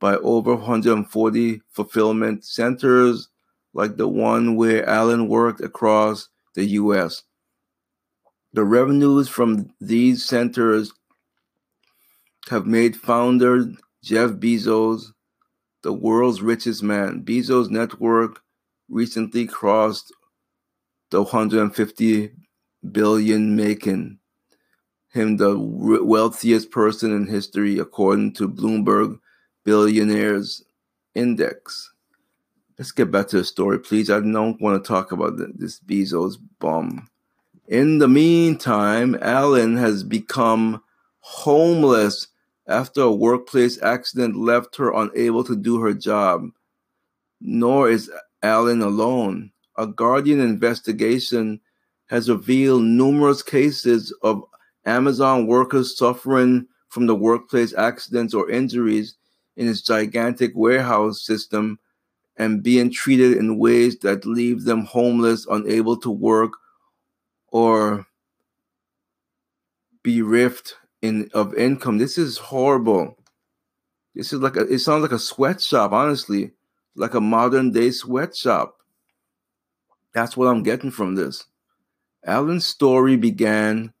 by 0.00 0.16
over 0.16 0.54
140 0.54 1.62
fulfillment 1.70 2.44
centers, 2.44 3.30
like 3.72 3.96
the 3.96 4.08
one 4.08 4.56
where 4.56 4.86
Allen 4.86 5.28
worked 5.28 5.62
across 5.62 6.28
the 6.54 6.64
U.S. 6.66 7.22
The 8.52 8.64
revenues 8.64 9.30
from 9.30 9.72
these 9.80 10.26
centers 10.26 10.92
have 12.50 12.66
made 12.66 12.96
founder 12.96 13.72
Jeff 14.02 14.32
Bezos 14.32 15.12
the 15.82 15.92
world's 15.92 16.42
richest 16.42 16.82
man. 16.82 17.22
Bezos' 17.24 17.70
network 17.70 18.40
recently 18.88 19.46
crossed 19.46 20.12
the 21.10 21.22
150 21.22 22.32
billion, 22.90 23.56
making 23.56 24.18
him 25.08 25.36
the 25.36 25.58
wealthiest 25.58 26.70
person 26.70 27.14
in 27.14 27.26
history, 27.26 27.78
according 27.78 28.32
to 28.34 28.48
Bloomberg 28.48 29.18
Billionaires 29.64 30.64
Index. 31.14 31.92
Let's 32.78 32.92
get 32.92 33.10
back 33.10 33.28
to 33.28 33.38
the 33.38 33.44
story, 33.44 33.78
please. 33.78 34.10
I 34.10 34.20
don't 34.20 34.60
want 34.60 34.82
to 34.82 34.88
talk 34.88 35.12
about 35.12 35.34
this 35.36 35.78
Bezos 35.80 36.38
bum. 36.58 37.08
In 37.68 37.98
the 37.98 38.08
meantime, 38.08 39.16
Allen 39.20 39.76
has 39.76 40.02
become 40.02 40.82
homeless 41.20 42.28
after 42.72 43.02
a 43.02 43.12
workplace 43.12 43.80
accident 43.82 44.36
left 44.36 44.76
her 44.76 44.92
unable 44.92 45.44
to 45.44 45.54
do 45.54 45.80
her 45.80 45.92
job. 45.92 46.48
Nor 47.40 47.90
is 47.90 48.10
Allen 48.42 48.82
alone. 48.82 49.52
A 49.76 49.86
Guardian 49.86 50.40
investigation 50.40 51.60
has 52.06 52.28
revealed 52.28 52.82
numerous 52.82 53.42
cases 53.42 54.12
of 54.22 54.42
Amazon 54.84 55.46
workers 55.46 55.96
suffering 55.96 56.66
from 56.88 57.06
the 57.06 57.14
workplace 57.14 57.72
accidents 57.74 58.34
or 58.34 58.50
injuries 58.50 59.14
in 59.56 59.68
its 59.68 59.82
gigantic 59.82 60.52
warehouse 60.54 61.22
system 61.22 61.78
and 62.36 62.62
being 62.62 62.90
treated 62.90 63.36
in 63.36 63.58
ways 63.58 63.98
that 63.98 64.24
leave 64.26 64.64
them 64.64 64.84
homeless, 64.84 65.46
unable 65.50 65.96
to 65.98 66.10
work, 66.10 66.52
or 67.48 68.06
bereft 70.02 70.74
in 71.02 71.28
of 71.34 71.54
income. 71.54 71.98
This 71.98 72.16
is 72.16 72.38
horrible. 72.38 73.18
This 74.14 74.32
is 74.32 74.40
like 74.40 74.56
a, 74.56 74.60
it 74.60 74.78
sounds 74.78 75.02
like 75.02 75.12
a 75.12 75.18
sweatshop, 75.18 75.92
honestly, 75.92 76.52
like 76.94 77.14
a 77.14 77.20
modern 77.20 77.72
day 77.72 77.90
sweatshop. 77.90 78.76
That's 80.14 80.36
what 80.36 80.46
I'm 80.46 80.62
getting 80.62 80.90
from 80.90 81.16
this. 81.16 81.44
Allen's 82.24 82.66
story 82.66 83.16
began 83.16 83.92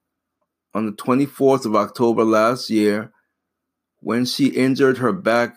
on 0.74 0.86
the 0.86 0.92
24th 0.92 1.66
of 1.66 1.74
October 1.74 2.24
last 2.24 2.70
year 2.70 3.12
when 4.00 4.24
she 4.24 4.48
injured 4.48 4.98
her 4.98 5.12
back 5.12 5.56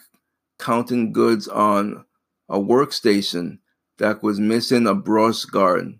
counting 0.57 1.11
goods 1.11 1.47
on 1.47 2.05
a 2.49 2.59
workstation 2.59 3.59
that 3.97 4.23
was 4.23 4.39
missing 4.39 4.87
a 4.87 4.95
brush 4.95 5.45
guard, 5.45 5.99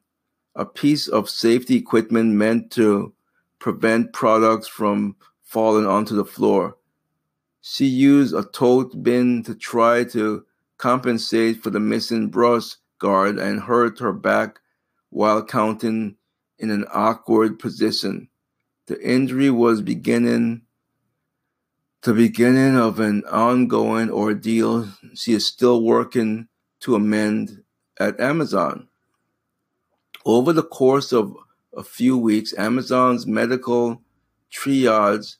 a 0.55 0.65
piece 0.65 1.07
of 1.07 1.29
safety 1.29 1.75
equipment 1.75 2.33
meant 2.33 2.71
to 2.71 3.13
prevent 3.59 4.13
products 4.13 4.67
from 4.67 5.15
fallen 5.55 5.85
onto 5.85 6.13
the 6.13 6.25
floor. 6.25 6.75
She 7.61 7.85
used 7.85 8.35
a 8.35 8.43
tote 8.43 9.01
bin 9.01 9.41
to 9.43 9.55
try 9.55 10.03
to 10.03 10.45
compensate 10.77 11.63
for 11.63 11.69
the 11.69 11.79
missing 11.79 12.27
brush 12.27 12.75
guard 12.99 13.39
and 13.39 13.61
hurt 13.61 13.99
her 13.99 14.11
back 14.11 14.59
while 15.11 15.41
counting 15.45 16.17
in 16.59 16.71
an 16.71 16.83
awkward 16.93 17.57
position. 17.57 18.27
The 18.87 19.01
injury 19.01 19.49
was 19.49 19.81
beginning 19.81 20.63
the 22.01 22.13
beginning 22.13 22.75
of 22.75 22.99
an 22.99 23.23
ongoing 23.31 24.11
ordeal 24.11 24.89
she 25.13 25.31
is 25.31 25.45
still 25.45 25.81
working 25.81 26.49
to 26.81 26.95
amend 26.95 27.63
at 27.97 28.19
Amazon. 28.19 28.89
Over 30.25 30.51
the 30.51 30.63
course 30.63 31.13
of 31.13 31.33
a 31.75 31.81
few 31.81 32.17
weeks, 32.17 32.53
Amazon's 32.57 33.25
medical 33.25 34.01
triage 34.51 35.37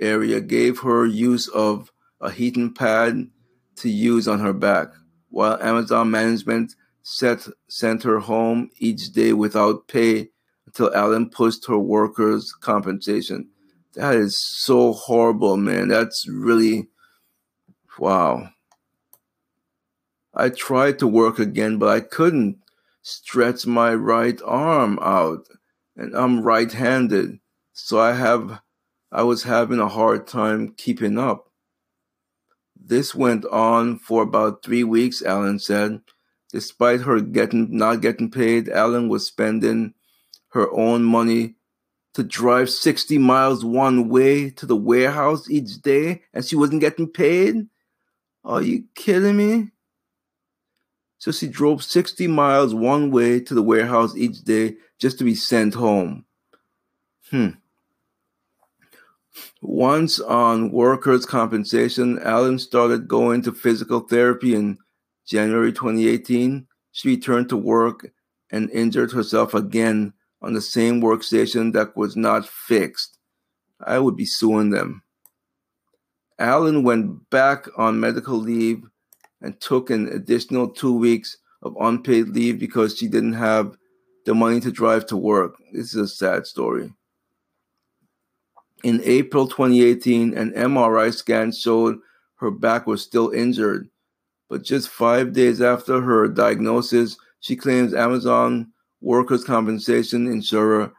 area 0.00 0.40
gave 0.40 0.80
her 0.80 1.06
use 1.06 1.48
of 1.48 1.90
a 2.20 2.30
heating 2.30 2.72
pad 2.72 3.28
to 3.76 3.88
use 3.88 4.28
on 4.28 4.40
her 4.40 4.52
back, 4.52 4.88
while 5.30 5.60
Amazon 5.60 6.10
management 6.10 6.74
set, 7.02 7.46
sent 7.68 8.02
her 8.02 8.18
home 8.18 8.70
each 8.78 9.12
day 9.12 9.32
without 9.32 9.88
pay 9.88 10.30
until 10.66 10.94
Allen 10.94 11.28
pushed 11.28 11.66
her 11.66 11.78
workers' 11.78 12.52
compensation. 12.52 13.48
That 13.94 14.14
is 14.14 14.36
so 14.36 14.92
horrible, 14.92 15.56
man. 15.56 15.88
That's 15.88 16.26
really 16.28 16.88
wow. 17.98 18.48
I 20.34 20.48
tried 20.48 20.98
to 20.98 21.06
work 21.06 21.38
again, 21.38 21.78
but 21.78 21.90
I 21.90 22.00
couldn't 22.00 22.58
stretch 23.02 23.66
my 23.66 23.94
right 23.94 24.40
arm 24.44 24.98
out, 25.00 25.46
and 25.96 26.14
I'm 26.16 26.42
right-handed, 26.42 27.38
so 27.72 28.00
I 28.00 28.14
have 28.14 28.60
I 29.14 29.22
was 29.22 29.44
having 29.44 29.78
a 29.78 29.88
hard 29.88 30.26
time 30.26 30.74
keeping 30.76 31.18
up. 31.18 31.48
This 32.74 33.14
went 33.14 33.44
on 33.46 33.96
for 33.96 34.24
about 34.24 34.64
three 34.64 34.82
weeks, 34.82 35.22
Allen 35.22 35.60
said. 35.60 36.00
Despite 36.50 37.02
her 37.02 37.20
getting 37.20 37.76
not 37.76 38.00
getting 38.00 38.28
paid, 38.28 38.68
Allen 38.68 39.08
was 39.08 39.24
spending 39.24 39.94
her 40.48 40.68
own 40.72 41.04
money 41.04 41.54
to 42.14 42.24
drive 42.24 42.68
60 42.68 43.18
miles 43.18 43.64
one 43.64 44.08
way 44.08 44.50
to 44.50 44.66
the 44.66 44.76
warehouse 44.76 45.48
each 45.48 45.80
day 45.80 46.22
and 46.32 46.44
she 46.44 46.56
wasn't 46.56 46.80
getting 46.80 47.08
paid? 47.08 47.68
Are 48.44 48.62
you 48.62 48.84
kidding 48.96 49.36
me? 49.36 49.70
So 51.18 51.30
she 51.30 51.46
drove 51.46 51.84
60 51.84 52.26
miles 52.26 52.74
one 52.74 53.12
way 53.12 53.38
to 53.40 53.54
the 53.54 53.62
warehouse 53.62 54.16
each 54.16 54.42
day 54.42 54.76
just 54.98 55.18
to 55.18 55.24
be 55.24 55.36
sent 55.36 55.74
home. 55.74 56.24
Hmm. 57.30 57.50
Once 59.60 60.20
on 60.20 60.70
workers' 60.70 61.26
compensation, 61.26 62.18
Allen 62.22 62.58
started 62.58 63.08
going 63.08 63.42
to 63.42 63.52
physical 63.52 64.00
therapy 64.00 64.54
in 64.54 64.78
January 65.26 65.72
2018. 65.72 66.66
She 66.92 67.08
returned 67.08 67.48
to 67.48 67.56
work 67.56 68.10
and 68.50 68.70
injured 68.70 69.12
herself 69.12 69.54
again 69.54 70.12
on 70.42 70.52
the 70.52 70.60
same 70.60 71.00
workstation 71.00 71.72
that 71.72 71.96
was 71.96 72.16
not 72.16 72.46
fixed, 72.46 73.18
I 73.80 73.98
would 73.98 74.16
be 74.16 74.26
suing 74.26 74.70
them. 74.70 75.02
Allen 76.38 76.82
went 76.82 77.30
back 77.30 77.66
on 77.78 78.00
medical 78.00 78.36
leave 78.36 78.82
and 79.40 79.58
took 79.60 79.90
an 79.90 80.08
additional 80.08 80.68
two 80.68 80.92
weeks 80.92 81.38
of 81.62 81.76
unpaid 81.80 82.28
leave 82.28 82.58
because 82.58 82.96
she 82.96 83.08
didn't 83.08 83.34
have 83.34 83.76
the 84.26 84.34
money 84.34 84.60
to 84.60 84.70
drive 84.70 85.06
to 85.06 85.16
work. 85.16 85.56
This 85.72 85.94
is 85.94 85.96
a 85.96 86.08
sad 86.08 86.46
story. 86.46 86.92
In 88.84 89.00
April 89.04 89.48
2018, 89.48 90.36
an 90.36 90.52
MRI 90.52 91.12
scan 91.12 91.52
showed 91.52 91.98
her 92.34 92.50
back 92.50 92.86
was 92.86 93.00
still 93.00 93.30
injured. 93.30 93.88
But 94.50 94.62
just 94.62 94.90
five 94.90 95.32
days 95.32 95.62
after 95.62 96.02
her 96.02 96.28
diagnosis, 96.28 97.16
she 97.40 97.56
claims 97.56 97.94
Amazon 97.94 98.72
workers' 99.00 99.42
compensation 99.42 100.26
insurer 100.26 100.92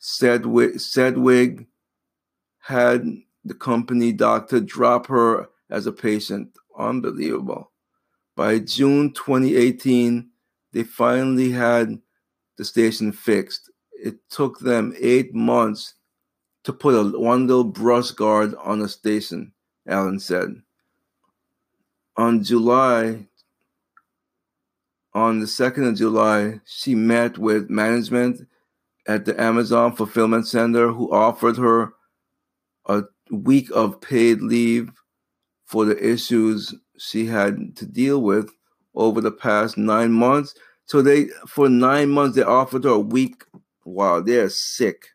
Sedgwick, 0.00 0.80
Sedgwick 0.80 1.68
had 2.58 3.04
the 3.44 3.54
company 3.54 4.12
doctor 4.12 4.58
drop 4.58 5.06
her 5.06 5.48
as 5.70 5.86
a 5.86 5.92
patient. 5.92 6.50
Unbelievable. 6.76 7.70
By 8.34 8.58
June 8.58 9.12
2018, 9.12 10.28
they 10.72 10.82
finally 10.82 11.52
had 11.52 12.00
the 12.56 12.64
station 12.64 13.12
fixed. 13.12 13.70
It 13.92 14.16
took 14.30 14.58
them 14.58 14.94
eight 14.98 15.32
months 15.32 15.94
to 16.68 16.72
put 16.74 16.94
a 16.94 17.18
one 17.18 17.46
little 17.46 17.64
brush 17.64 18.10
guard 18.10 18.54
on 18.62 18.80
the 18.80 18.88
station, 18.90 19.54
Allen 19.86 20.20
said. 20.20 20.60
On 22.18 22.44
July 22.44 23.26
on 25.14 25.40
the 25.40 25.46
2nd 25.46 25.88
of 25.88 25.94
July, 25.94 26.60
she 26.66 26.94
met 26.94 27.38
with 27.38 27.70
management 27.70 28.46
at 29.06 29.24
the 29.24 29.40
Amazon 29.40 29.96
Fulfillment 29.96 30.46
Center 30.46 30.92
who 30.92 31.10
offered 31.10 31.56
her 31.56 31.94
a 32.84 33.04
week 33.30 33.70
of 33.74 34.02
paid 34.02 34.42
leave 34.42 34.90
for 35.64 35.86
the 35.86 35.96
issues 36.06 36.74
she 36.98 37.24
had 37.24 37.74
to 37.76 37.86
deal 37.86 38.20
with 38.20 38.50
over 38.94 39.22
the 39.22 39.32
past 39.32 39.78
nine 39.78 40.12
months. 40.12 40.54
So 40.84 41.00
they, 41.00 41.28
for 41.46 41.70
nine 41.70 42.10
months, 42.10 42.36
they 42.36 42.42
offered 42.42 42.84
her 42.84 42.90
a 42.90 42.98
week. 42.98 43.46
Wow, 43.86 44.20
they're 44.20 44.50
sick. 44.50 45.14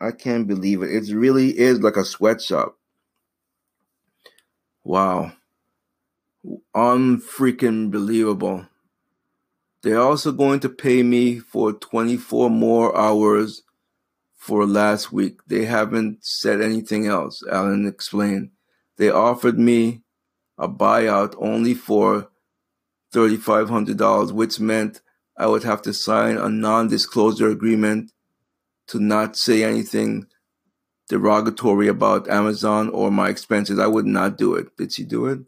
I 0.00 0.12
can't 0.12 0.46
believe 0.46 0.82
it. 0.82 0.90
It 0.90 1.14
really 1.14 1.58
is 1.58 1.80
like 1.80 1.96
a 1.96 2.04
sweatshop. 2.04 2.76
Wow. 4.82 5.32
Unfreaking 6.74 7.90
believable. 7.90 8.66
They're 9.82 10.00
also 10.00 10.32
going 10.32 10.60
to 10.60 10.68
pay 10.68 11.02
me 11.02 11.38
for 11.38 11.72
24 11.72 12.50
more 12.50 12.96
hours 12.96 13.62
for 14.36 14.66
last 14.66 15.12
week. 15.12 15.40
They 15.46 15.66
haven't 15.66 16.24
said 16.24 16.60
anything 16.60 17.06
else, 17.06 17.42
Allen 17.50 17.86
explained. 17.86 18.50
They 18.96 19.10
offered 19.10 19.58
me 19.58 20.02
a 20.58 20.68
buyout 20.68 21.34
only 21.38 21.74
for 21.74 22.30
$3,500, 23.14 24.32
which 24.32 24.60
meant 24.60 25.00
I 25.36 25.46
would 25.46 25.64
have 25.64 25.82
to 25.82 25.94
sign 25.94 26.36
a 26.36 26.48
non 26.48 26.88
disclosure 26.88 27.48
agreement 27.48 28.12
to 28.90 29.00
not 29.00 29.36
say 29.36 29.64
anything 29.64 30.26
derogatory 31.08 31.88
about 31.88 32.28
Amazon 32.28 32.88
or 32.90 33.10
my 33.10 33.28
expenses. 33.28 33.78
I 33.78 33.86
would 33.86 34.06
not 34.06 34.38
do 34.38 34.54
it. 34.54 34.76
Did 34.76 34.92
she 34.92 35.04
do 35.04 35.26
it? 35.26 35.40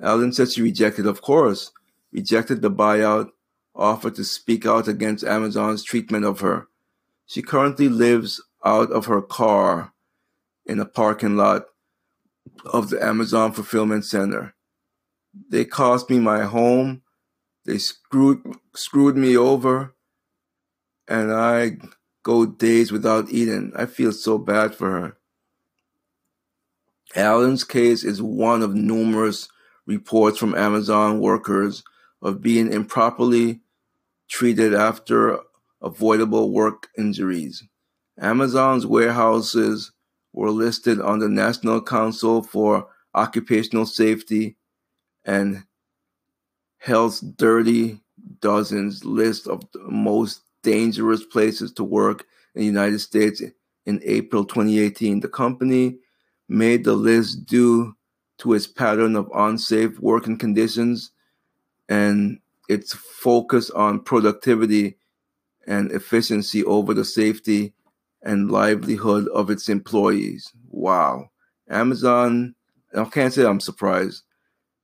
Allen 0.00 0.32
said 0.32 0.50
she 0.50 0.62
rejected, 0.62 1.06
of 1.06 1.22
course, 1.22 1.72
rejected 2.12 2.62
the 2.62 2.70
buyout 2.70 3.30
offered 3.74 4.14
to 4.16 4.24
speak 4.24 4.66
out 4.66 4.88
against 4.88 5.24
Amazon's 5.24 5.82
treatment 5.82 6.24
of 6.24 6.40
her. 6.40 6.68
She 7.26 7.42
currently 7.42 7.88
lives 7.88 8.42
out 8.64 8.90
of 8.90 9.06
her 9.06 9.22
car 9.22 9.92
in 10.66 10.80
a 10.80 10.84
parking 10.84 11.36
lot 11.36 11.66
of 12.64 12.90
the 12.90 13.02
Amazon 13.02 13.52
Fulfillment 13.52 14.04
Center. 14.04 14.54
They 15.48 15.64
cost 15.64 16.10
me 16.10 16.18
my 16.18 16.44
home. 16.44 17.02
They 17.64 17.78
screwed 17.78 18.42
screwed 18.74 19.16
me 19.16 19.36
over, 19.36 19.94
and 21.06 21.32
I 21.32 21.76
go 22.22 22.46
days 22.46 22.92
without 22.92 23.30
eating. 23.30 23.72
I 23.76 23.86
feel 23.86 24.12
so 24.12 24.38
bad 24.38 24.74
for 24.74 24.90
her. 24.90 25.16
Allen's 27.16 27.64
case 27.64 28.04
is 28.04 28.22
one 28.22 28.62
of 28.62 28.74
numerous 28.74 29.48
reports 29.86 30.38
from 30.38 30.54
Amazon 30.54 31.20
workers 31.20 31.82
of 32.22 32.40
being 32.40 32.72
improperly 32.72 33.60
treated 34.28 34.74
after 34.74 35.40
avoidable 35.82 36.52
work 36.52 36.88
injuries. 36.96 37.64
Amazon's 38.20 38.86
warehouses 38.86 39.92
were 40.32 40.50
listed 40.50 41.00
on 41.00 41.18
the 41.18 41.28
National 41.28 41.82
Council 41.82 42.42
for 42.42 42.86
Occupational 43.14 43.86
Safety 43.86 44.56
and 45.24 45.64
Health's 46.78 47.20
Dirty 47.20 48.00
Dozens 48.40 49.04
list 49.04 49.48
of 49.48 49.62
the 49.72 49.80
most 49.80 50.42
dangerous 50.62 51.24
places 51.24 51.72
to 51.72 51.84
work 51.84 52.26
in 52.54 52.60
the 52.60 52.66
United 52.66 52.98
States 53.00 53.42
in 53.86 54.00
April 54.04 54.44
2018. 54.44 55.20
The 55.20 55.28
company 55.28 55.98
made 56.48 56.84
the 56.84 56.94
list 56.94 57.46
due 57.46 57.96
to 58.38 58.54
its 58.54 58.66
pattern 58.66 59.16
of 59.16 59.30
unsafe 59.34 59.98
working 60.00 60.36
conditions 60.36 61.12
and 61.88 62.38
its 62.68 62.94
focus 62.94 63.70
on 63.70 64.00
productivity 64.00 64.96
and 65.66 65.92
efficiency 65.92 66.64
over 66.64 66.94
the 66.94 67.04
safety 67.04 67.72
and 68.22 68.50
livelihood 68.50 69.28
of 69.28 69.50
its 69.50 69.68
employees. 69.68 70.52
Wow. 70.68 71.30
Amazon, 71.68 72.54
I 72.94 73.04
can't 73.04 73.32
say 73.32 73.44
I'm 73.44 73.60
surprised. 73.60 74.22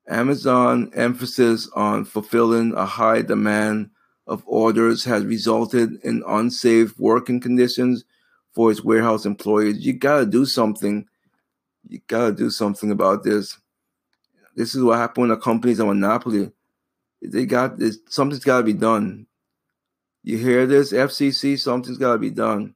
Amazon 0.09 0.91
emphasis 0.95 1.69
on 1.75 2.05
fulfilling 2.05 2.75
a 2.75 2.87
high 2.87 3.23
demand 3.23 3.91
of 4.27 4.43
orders 4.47 5.05
has 5.05 5.25
resulted 5.25 6.01
in 6.03 6.23
unsafe 6.27 6.99
working 6.99 7.41
conditions 7.41 8.05
for 8.53 8.71
its 8.71 8.83
warehouse 8.83 9.25
employees. 9.25 9.85
You 9.85 9.93
gotta 9.93 10.27
do 10.27 10.47
something. 10.47 11.07
You 11.89 12.01
gotta 12.07 12.33
do 12.33 12.51
something 12.51 12.91
about 12.91 13.23
this. 13.23 13.59
This 14.57 14.75
is 14.75 14.83
what 14.83 14.99
happened 14.99 15.29
when 15.29 15.39
a 15.39 15.41
company's 15.41 15.81
a 15.81 15.85
monopoly. 15.85 16.51
They 17.23 17.45
got 17.45 17.79
this. 17.79 17.99
Something's 18.09 18.45
got 18.45 18.59
to 18.59 18.65
be 18.65 18.73
done. 18.73 19.27
You 20.23 20.39
hear 20.39 20.67
this, 20.67 20.93
FCC? 20.93 21.59
Something's 21.59 21.99
got 21.99 22.15
to 22.15 22.19
be 22.19 22.31
done. 22.31 22.75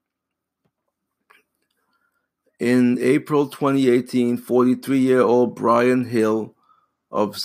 In 2.59 2.99
April 3.01 3.49
2018, 3.49 4.37
43 4.37 4.99
year 4.99 5.23
old 5.23 5.57
Brian 5.57 6.05
Hill 6.05 6.55
of 7.11 7.37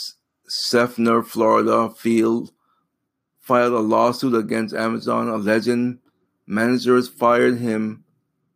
Seffner, 0.49 1.25
Florida, 1.25 1.89
field 1.89 2.51
filed 3.45 3.73
a 3.73 3.79
lawsuit 3.79 4.33
against 4.33 4.73
Amazon, 4.73 5.29
alleging 5.29 5.99
managers 6.47 7.07
fired 7.07 7.59
him 7.59 8.03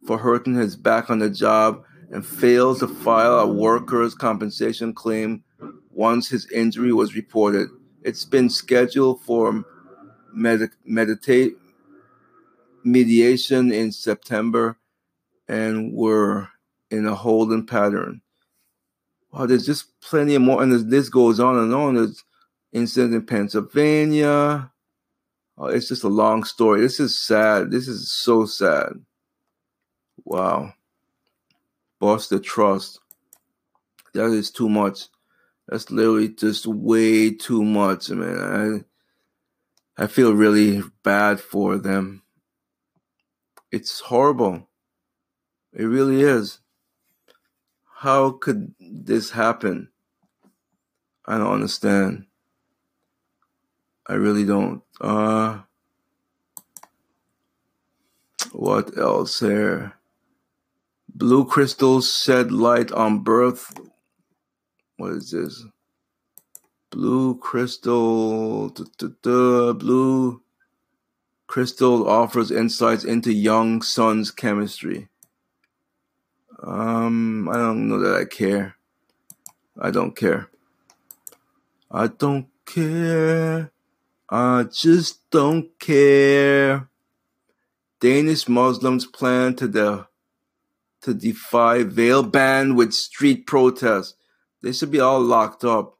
for 0.08 0.18
hurting 0.18 0.56
his 0.56 0.76
back 0.76 1.12
on 1.12 1.20
the 1.20 1.30
job 1.30 1.84
and 2.12 2.26
failed 2.26 2.80
to 2.80 2.88
file 2.88 3.38
a 3.38 3.46
workers' 3.46 4.16
compensation 4.16 4.92
claim 4.92 5.44
once 5.92 6.28
his 6.28 6.50
injury 6.52 6.92
was 6.92 7.14
reported. 7.14 7.70
It's 8.02 8.26
been 8.26 8.50
scheduled 8.50 9.22
for 9.22 9.64
med- 10.34 10.72
meditate 10.86 11.56
mediation 12.84 13.72
in 13.72 13.92
September, 13.92 14.76
and 15.48 15.94
we're 15.94 16.48
in 16.90 17.06
a 17.06 17.14
holding 17.14 17.68
pattern. 17.68 18.22
Wow, 19.32 19.46
there's 19.46 19.68
just 19.68 20.02
plenty 20.02 20.36
more, 20.40 20.64
and 20.64 20.90
this 20.90 21.10
goes 21.10 21.40
on 21.40 21.60
and 21.60 21.76
on. 21.76 21.94
There's 21.94 22.24
incident 22.74 23.14
in 23.14 23.26
Pennsylvania. 23.28 24.72
Oh, 25.60 25.68
it's 25.68 25.90
just 25.90 26.06
a 26.06 26.10
long 26.10 26.46
story. 26.46 26.80
This 26.80 27.02
is 27.02 27.20
sad. 27.20 27.70
This 27.70 27.90
is 27.90 28.10
so 28.14 28.46
sad. 28.46 28.94
Wow. 30.24 30.74
Bust 32.00 32.30
the 32.30 32.40
trust. 32.40 33.00
That 34.14 34.32
is 34.32 34.52
too 34.52 34.70
much. 34.70 35.08
That's 35.68 35.92
literally 35.92 36.30
just 36.30 36.66
way 36.66 37.32
too 37.32 37.64
much, 37.64 38.10
man. 38.10 38.86
I 39.98 40.04
I 40.04 40.08
feel 40.08 40.34
really 40.34 40.82
bad 41.04 41.42
for 41.42 41.78
them. 41.78 42.24
It's 43.70 44.00
horrible. 44.00 44.70
It 45.74 45.84
really 45.84 46.22
is. 46.22 46.60
How 47.98 48.32
could 48.32 48.74
this 48.80 49.32
happen? 49.32 49.90
I 51.26 51.38
don't 51.38 51.54
understand. 51.54 52.28
I 54.08 54.14
really 54.14 54.46
don't. 54.46 54.82
Uh 55.00 55.60
what 58.52 58.98
else 58.98 59.40
here? 59.40 59.94
Blue 61.14 61.46
crystals 61.46 62.18
shed 62.18 62.52
light 62.52 62.92
on 62.92 63.20
birth. 63.20 63.74
What 64.98 65.12
is 65.14 65.32
this? 65.32 65.64
Blue 66.90 67.38
crystal. 67.38 68.70
Duh, 68.70 68.86
duh, 68.98 69.10
duh, 69.22 69.74
blue 69.74 70.42
crystal 71.48 72.08
offers 72.08 72.52
insights 72.52 73.04
into 73.04 73.34
young 73.34 73.82
sun's 73.82 74.32
chemistry. 74.32 75.10
Um, 76.62 77.48
I 77.50 77.54
don't 77.54 77.88
know 77.88 78.00
that 78.00 78.16
I 78.16 78.26
care. 78.26 78.76
I 79.80 79.92
don't 79.92 80.16
care. 80.16 80.50
I 81.90 82.08
don't 82.08 82.48
care. 82.66 83.72
I 84.32 84.64
just 84.72 85.30
don't 85.32 85.78
care. 85.80 86.90
Danish 88.00 88.48
Muslims 88.48 89.06
plan 89.06 89.56
to 89.56 89.68
the 89.68 90.08
to 91.02 91.14
defy 91.14 91.84
veil 91.84 92.24
ban 92.24 92.76
with 92.76 92.94
street 92.94 93.48
protests. 93.48 94.16
They 94.62 94.74
should 94.74 94.92
be 94.92 95.00
all 95.00 95.22
locked 95.22 95.64
up 95.64 95.98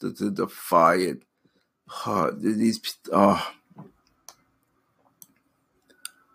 to, 0.00 0.12
to 0.14 0.30
defy 0.30 0.96
it. 0.96 1.22
Oh, 2.06 2.30
these 2.30 2.80
oh. 3.12 3.52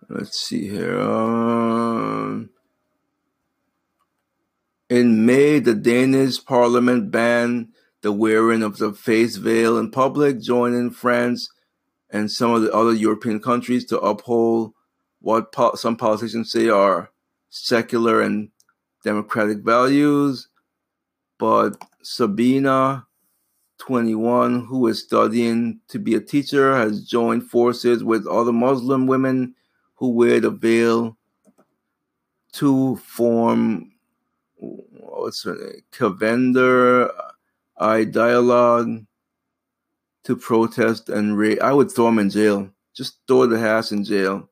Let's 0.07 0.39
see 0.39 0.69
here. 0.69 0.99
Um, 0.99 2.49
in 4.89 5.25
May, 5.25 5.59
the 5.59 5.73
Danish 5.73 6.43
parliament 6.45 7.09
banned 7.09 7.69
the 8.05 8.11
wearing 8.11 8.61
of 8.61 8.77
the 8.77 8.93
face 8.93 9.35
veil 9.37 9.79
in 9.79 9.89
public, 9.89 10.39
joining 10.39 10.91
France 10.91 11.49
and 12.11 12.31
some 12.31 12.51
of 12.51 12.61
the 12.61 12.71
other 12.71 12.93
European 12.93 13.39
countries 13.39 13.83
to 13.83 13.99
uphold 13.99 14.73
what 15.21 15.51
po- 15.51 15.73
some 15.73 15.97
politicians 15.97 16.51
say 16.51 16.69
are 16.69 17.09
secular 17.49 18.21
and 18.21 18.49
democratic 19.03 19.63
values. 19.63 20.49
But 21.39 21.83
Sabina, 22.03 23.07
21, 23.79 24.65
who 24.65 24.85
is 24.85 25.01
studying 25.01 25.79
to 25.87 25.97
be 25.97 26.13
a 26.13 26.21
teacher, 26.21 26.77
has 26.77 27.07
joined 27.07 27.49
forces 27.49 28.03
with 28.03 28.27
other 28.27 28.53
Muslim 28.53 29.07
women 29.07 29.55
who 29.95 30.09
wear 30.09 30.39
the 30.39 30.51
veil 30.51 31.17
to 32.51 32.97
form 32.97 33.93
what's 34.57 35.43
her 35.43 35.55
name? 35.55 35.81
Kvinder 35.91 37.09
I 37.77 38.03
dialogue 38.03 39.05
to 40.25 40.35
protest 40.35 41.09
and 41.09 41.59
I 41.61 41.73
would 41.73 41.91
throw 41.91 42.05
them 42.05 42.19
in 42.19 42.29
jail. 42.29 42.69
Just 42.95 43.19
throw 43.27 43.45
the 43.45 43.59
ass 43.59 43.91
in 43.91 44.03
jail. 44.03 44.49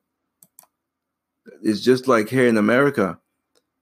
It's 1.62 1.80
just 1.80 2.06
like 2.08 2.28
here 2.28 2.46
in 2.46 2.56
America. 2.56 3.18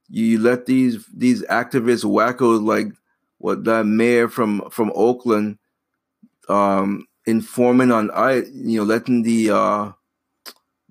You 0.09 0.39
let 0.39 0.67
these 0.67 1.05
these 1.13 1.43
activists 1.45 2.05
wackos 2.05 2.65
like 2.65 2.93
what 3.39 3.65
that 3.65 3.87
mayor 3.87 4.29
from 4.29 4.69
from 4.71 4.93
Oakland 4.95 5.59
um 6.49 7.07
informing 7.27 7.91
on 7.91 8.11
I 8.11 8.43
you 8.53 8.79
know 8.79 8.85
letting 8.85 9.23
the 9.23 9.51
uh 9.51 9.93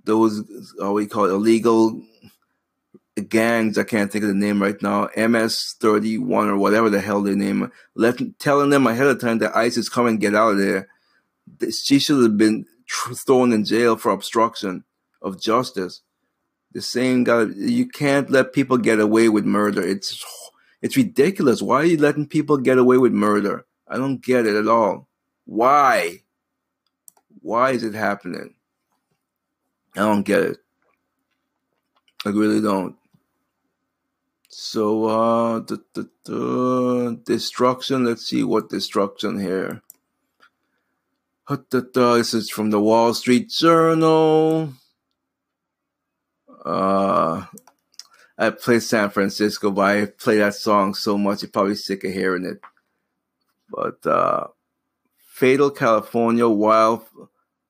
those 0.04 0.44
uh, 0.82 0.92
we 0.92 1.06
call 1.08 1.26
it 1.26 1.34
illegal 1.34 2.02
gangs. 3.22 3.78
I 3.78 3.84
can't 3.84 4.12
think 4.12 4.24
of 4.24 4.30
the 4.30 4.36
name 4.36 4.62
right 4.62 4.82
now. 4.82 5.10
MS 5.16 5.76
thirty 5.80 6.18
one 6.18 6.48
or 6.50 6.58
whatever 6.58 6.90
the 6.90 7.02
hell 7.02 7.22
they 7.22 7.36
name. 7.36 7.72
Left 7.96 8.22
telling 8.40 8.70
them 8.70 8.88
ahead 8.88 9.08
of 9.08 9.20
time 9.20 9.40
that 9.40 9.56
ICE 9.56 9.78
is 9.78 9.90
coming, 9.90 10.18
get 10.18 10.36
out 10.36 10.54
of 10.54 10.58
there. 10.58 10.88
She 11.72 12.00
should 12.00 12.22
have 12.22 12.38
been 12.38 12.66
thrown 13.16 13.54
in 13.54 13.66
jail 13.66 13.96
for 13.96 14.12
obstruction 14.12 14.84
of 15.22 15.40
justice. 15.40 16.02
The 16.74 16.82
same 16.82 17.24
guy. 17.24 17.46
You 17.56 17.88
can't 17.88 18.30
let 18.30 18.54
people 18.54 18.78
get 18.78 19.00
away 19.00 19.30
with 19.30 19.46
murder. 19.46 19.82
It's 19.82 20.24
it's 20.82 20.98
ridiculous. 20.98 21.62
Why 21.62 21.78
are 21.78 21.86
you 21.86 21.98
letting 21.98 22.28
people 22.28 22.58
get 22.58 22.78
away 22.78 22.98
with 22.98 23.12
murder? 23.12 23.66
I 23.88 23.98
don't 23.98 24.24
get 24.24 24.46
it 24.46 24.56
at 24.56 24.68
all. 24.68 25.08
Why? 25.46 26.22
Why 27.42 27.72
is 27.72 27.84
it 27.84 27.94
happening? 27.94 28.56
I 29.96 30.00
don't 30.00 30.24
get 30.24 30.44
it. 30.44 30.58
I 32.26 32.30
really 32.30 32.62
don't. 32.62 32.96
So, 34.54 35.06
uh, 35.06 35.60
the, 35.60 35.82
the, 36.26 37.22
destruction. 37.26 38.04
Let's 38.04 38.26
see 38.28 38.44
what 38.44 38.70
destruction 38.70 39.40
here. 39.40 39.82
This 41.70 42.34
is 42.34 42.50
from 42.50 42.70
the 42.70 42.80
Wall 42.82 43.14
Street 43.14 43.50
Journal. 43.50 44.74
Uh, 46.66 47.46
I 48.38 48.50
play 48.50 48.80
San 48.80 49.10
Francisco, 49.10 49.72
but 49.72 49.82
I 49.84 50.06
play 50.06 50.40
that 50.40 50.56
song 50.56 50.96
so 50.96 51.18
much, 51.18 51.44
you're 51.44 51.52
probably 51.52 51.76
sick 51.76 52.04
of 52.04 52.12
hearing 52.12 52.46
it. 52.46 52.60
But 53.70 54.06
uh, 54.06 54.48
fatal 55.18 55.72
California 55.72 56.48
wild 56.48 57.06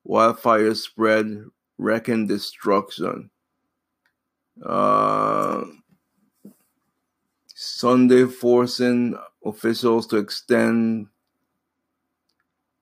wildfire 0.02 0.74
spread, 0.74 1.44
wrecking 1.78 2.26
destruction. 2.26 3.30
Uh, 4.64 5.64
Sunday 7.82 8.26
forcing 8.26 9.18
officials 9.44 10.06
to 10.06 10.16
extend 10.16 11.08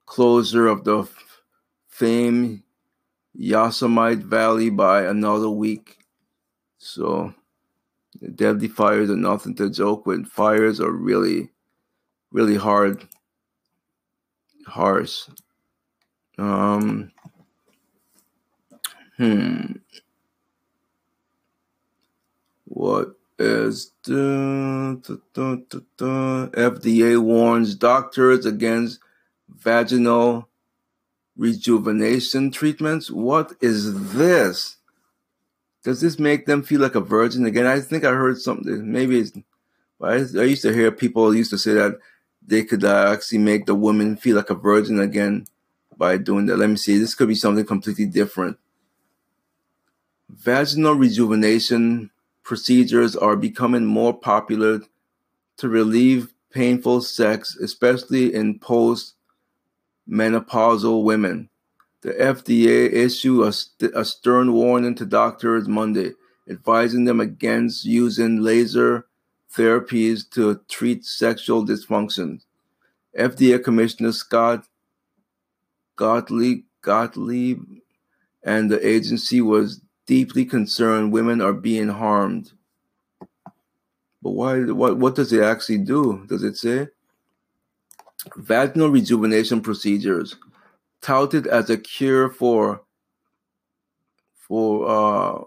closure 0.04 0.66
of 0.66 0.84
the 0.84 1.08
famed 1.88 2.62
Yosemite 3.32 4.20
Valley 4.20 4.68
by 4.68 5.04
another 5.04 5.48
week. 5.48 6.04
So 6.76 7.32
deadly 8.34 8.68
fires 8.68 9.08
are 9.08 9.16
nothing 9.16 9.54
to 9.54 9.70
joke 9.70 10.04
with. 10.04 10.26
Fires 10.26 10.80
are 10.82 10.92
really, 10.92 11.48
really 12.30 12.56
hard, 12.56 13.08
harsh. 14.66 15.30
Um, 16.36 17.10
hmm. 19.16 19.76
What 22.66 23.14
is 23.40 23.92
the, 24.05 25.00
FDA 26.53 27.20
warns 27.20 27.74
doctors 27.74 28.46
against 28.46 29.00
vaginal 29.48 30.48
rejuvenation 31.37 32.50
treatments? 32.50 33.11
What 33.11 33.53
is 33.61 34.12
this? 34.12 34.76
does 35.83 36.00
this 36.00 36.18
make 36.18 36.46
them 36.46 36.62
feel 36.62 36.81
like 36.81 36.94
a 36.94 37.00
virgin 37.00 37.46
again? 37.46 37.66
I 37.66 37.81
think 37.81 38.05
I 38.05 38.11
heard 38.11 38.38
something. 38.38 38.90
Maybe 38.90 39.20
it's. 39.20 39.33
I, 40.00 40.14
I 40.14 40.44
used 40.44 40.62
to 40.62 40.72
hear 40.72 40.90
people 40.90 41.35
used 41.35 41.50
to 41.50 41.59
say 41.59 41.74
that 41.74 41.98
they 42.46 42.64
could 42.64 42.85
uh, 42.85 43.12
actually 43.12 43.38
make 43.38 43.66
the 43.66 43.74
woman 43.74 44.16
feel 44.16 44.37
like 44.37 44.50
a 44.50 44.55
virgin 44.55 44.98
again 44.98 45.46
by 45.96 46.16
doing 46.16 46.46
that. 46.46 46.57
Let 46.57 46.70
me 46.70 46.76
see. 46.76 46.98
This 46.98 47.14
could 47.14 47.29
be 47.29 47.35
something 47.35 47.66
completely 47.66 48.07
different. 48.07 48.59
Vaginal 50.29 50.94
rejuvenation 50.94 52.11
procedures 52.50 53.14
are 53.14 53.36
becoming 53.36 53.86
more 53.86 54.12
popular 54.12 54.80
to 55.56 55.68
relieve 55.68 56.34
painful 56.50 57.00
sex, 57.00 57.54
especially 57.54 58.34
in 58.34 58.58
post 58.58 59.14
menopausal 60.08 61.04
women. 61.04 61.48
The 62.00 62.10
FDA 62.14 62.92
issued 62.92 63.46
a, 63.46 63.52
st- 63.52 63.92
a, 63.94 64.04
stern 64.04 64.52
warning 64.52 64.96
to 64.96 65.06
doctors 65.06 65.68
Monday, 65.68 66.14
advising 66.48 67.04
them 67.04 67.20
against 67.20 67.84
using 67.84 68.42
laser 68.42 69.06
therapies 69.56 70.28
to 70.30 70.60
treat 70.68 71.04
sexual 71.04 71.64
dysfunction. 71.64 72.40
FDA 73.16 73.62
Commissioner 73.62 74.10
Scott 74.10 74.66
Gottlieb, 75.94 76.64
Gottlieb 76.82 77.62
and 78.42 78.68
the 78.68 78.84
agency 78.84 79.40
was 79.40 79.80
deeply 80.10 80.44
concerned 80.44 81.12
women 81.12 81.40
are 81.40 81.52
being 81.52 81.86
harmed. 81.86 82.50
But 84.20 84.32
why? 84.32 84.64
What? 84.64 84.98
What 84.98 85.14
does 85.14 85.32
it 85.32 85.40
actually 85.40 85.78
do? 85.78 86.26
Does 86.26 86.42
it 86.42 86.56
say? 86.56 86.88
Vaginal 88.34 88.90
rejuvenation 88.90 89.60
procedures, 89.60 90.34
touted 91.00 91.46
as 91.46 91.70
a 91.70 91.78
cure 91.78 92.28
for 92.28 92.82
for 94.34 94.68
uh, 94.90 95.44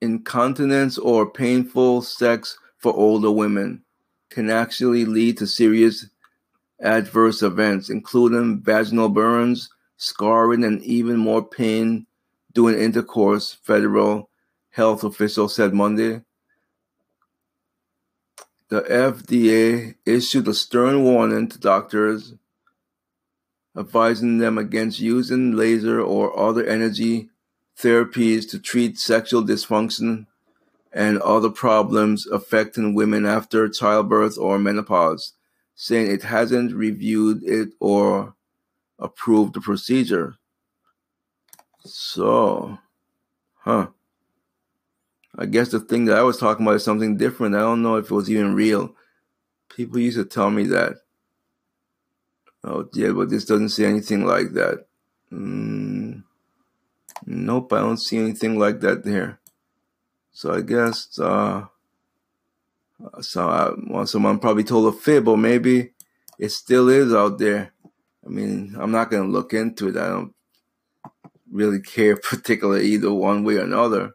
incontinence 0.00 0.96
or 0.96 1.28
painful 1.28 2.02
sex 2.02 2.56
for 2.78 2.94
older 2.94 3.32
women, 3.32 3.82
can 4.30 4.48
actually 4.48 5.04
lead 5.04 5.38
to 5.38 5.46
serious 5.48 6.06
adverse 6.80 7.42
events, 7.42 7.90
including 7.90 8.62
vaginal 8.62 9.08
burns, 9.08 9.68
scarring, 9.96 10.62
and 10.62 10.80
even 10.84 11.16
more 11.16 11.44
pain 11.44 12.06
during 12.54 12.78
intercourse. 12.78 13.58
Federal 13.62 14.30
health 14.70 15.04
officials 15.04 15.54
said 15.54 15.74
Monday 15.74 16.22
the 18.74 18.80
FDA 18.80 19.94
issued 20.06 20.48
a 20.48 20.54
stern 20.54 21.04
warning 21.04 21.48
to 21.48 21.58
doctors, 21.60 22.34
advising 23.76 24.38
them 24.38 24.58
against 24.58 24.98
using 24.98 25.52
laser 25.52 26.00
or 26.00 26.36
other 26.36 26.64
energy 26.64 27.28
therapies 27.78 28.50
to 28.50 28.58
treat 28.58 28.98
sexual 28.98 29.44
dysfunction 29.44 30.26
and 30.92 31.20
other 31.20 31.50
problems 31.50 32.26
affecting 32.26 32.94
women 32.94 33.26
after 33.26 33.68
childbirth 33.68 34.38
or 34.38 34.58
menopause, 34.58 35.34
saying 35.74 36.10
it 36.10 36.22
hasn't 36.22 36.74
reviewed 36.74 37.42
it 37.44 37.70
or 37.80 38.34
approved 38.98 39.54
the 39.54 39.60
procedure. 39.60 40.36
So, 41.84 42.78
huh. 43.58 43.88
I 45.36 45.46
guess 45.46 45.70
the 45.70 45.80
thing 45.80 46.04
that 46.06 46.18
I 46.18 46.22
was 46.22 46.38
talking 46.38 46.64
about 46.64 46.76
is 46.76 46.84
something 46.84 47.16
different. 47.16 47.56
I 47.56 47.60
don't 47.60 47.82
know 47.82 47.96
if 47.96 48.06
it 48.06 48.14
was 48.14 48.30
even 48.30 48.54
real. 48.54 48.94
People 49.68 49.98
used 49.98 50.16
to 50.16 50.24
tell 50.24 50.50
me 50.50 50.64
that. 50.68 50.94
Oh, 52.62 52.88
yeah, 52.94 53.10
but 53.10 53.28
this 53.28 53.44
doesn't 53.44 53.70
say 53.70 53.84
anything 53.84 54.24
like 54.24 54.52
that. 54.52 54.86
Mm, 55.32 56.22
nope, 57.26 57.72
I 57.72 57.80
don't 57.80 58.00
see 58.00 58.16
anything 58.16 58.58
like 58.58 58.80
that 58.80 59.04
there. 59.04 59.40
So 60.32 60.54
I 60.54 60.62
guess, 60.62 61.18
uh, 61.18 61.66
so 63.20 63.48
I, 63.48 63.72
well, 63.86 64.06
someone 64.06 64.38
probably 64.38 64.64
told 64.64 64.94
a 64.94 64.96
fib, 64.96 65.28
or 65.28 65.36
maybe 65.36 65.90
it 66.38 66.50
still 66.50 66.88
is 66.88 67.12
out 67.12 67.38
there. 67.38 67.72
I 68.24 68.30
mean, 68.30 68.74
I'm 68.78 68.90
not 68.90 69.10
to 69.10 69.28
look 69.28 69.52
into 69.52 69.88
it. 69.88 69.96
I 69.96 70.08
don't 70.08 70.33
really 71.54 71.80
care 71.80 72.16
particularly 72.30 72.88
either 72.88 73.12
one 73.12 73.44
way 73.44 73.54
or 73.54 73.62
another. 73.62 74.14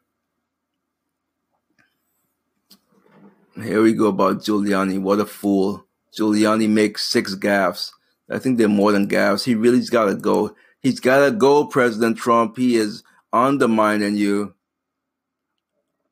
Here 3.55 3.81
we 3.81 3.93
go 3.93 4.07
about 4.07 4.43
Giuliani. 4.43 5.01
What 5.01 5.19
a 5.19 5.25
fool. 5.25 5.85
Giuliani 6.17 6.69
makes 6.69 7.09
six 7.09 7.35
gaffes. 7.35 7.91
I 8.29 8.39
think 8.39 8.57
they're 8.57 8.69
more 8.69 8.91
than 8.91 9.09
gaffes. 9.09 9.43
He 9.43 9.55
really's 9.55 9.89
got 9.89 10.05
to 10.05 10.15
go. 10.15 10.55
He's 10.81 10.99
got 10.99 11.25
to 11.25 11.31
go, 11.31 11.65
President 11.65 12.17
Trump. 12.17 12.57
He 12.57 12.75
is 12.75 13.03
undermining 13.33 14.15
you. 14.15 14.53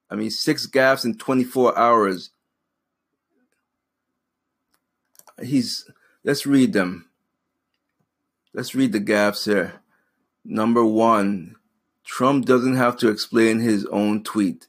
I 0.09 0.15
mean, 0.15 0.29
six 0.29 0.67
gaffes 0.67 1.05
in 1.05 1.17
24 1.17 1.77
hours. 1.77 2.31
He's, 5.41 5.89
let's 6.23 6.45
read 6.45 6.73
them. 6.73 7.09
Let's 8.53 8.75
read 8.75 8.91
the 8.91 8.99
gaffes 8.99 9.45
here. 9.45 9.81
Number 10.49 10.85
one, 10.85 11.57
Trump 12.05 12.45
doesn't 12.45 12.77
have 12.77 12.95
to 12.97 13.09
explain 13.09 13.59
his 13.59 13.85
own 13.87 14.23
tweet. 14.23 14.67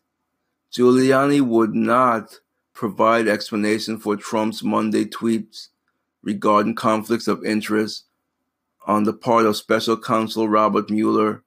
Giuliani 0.73 1.41
would 1.41 1.73
not 1.73 2.41
provide 2.75 3.29
explanation 3.29 3.97
for 3.97 4.17
Trump's 4.17 4.65
Monday 4.65 5.05
tweets 5.05 5.69
regarding 6.21 6.75
conflicts 6.75 7.29
of 7.29 7.45
interest 7.45 8.07
on 8.89 9.05
the 9.05 9.13
part 9.13 9.47
of 9.47 9.57
special 9.57 9.97
counsel 9.97 10.49
Robert 10.49 10.91
Mueller 10.91 11.45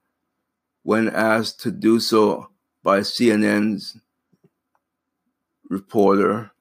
when 0.82 1.10
asked 1.10 1.60
to 1.60 1.70
do 1.70 2.00
so 2.00 2.48
by 2.82 3.00
CNN's 3.00 3.98
reporter. 5.68 6.52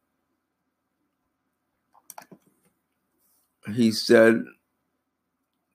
He 3.74 3.94
said, 3.94 4.44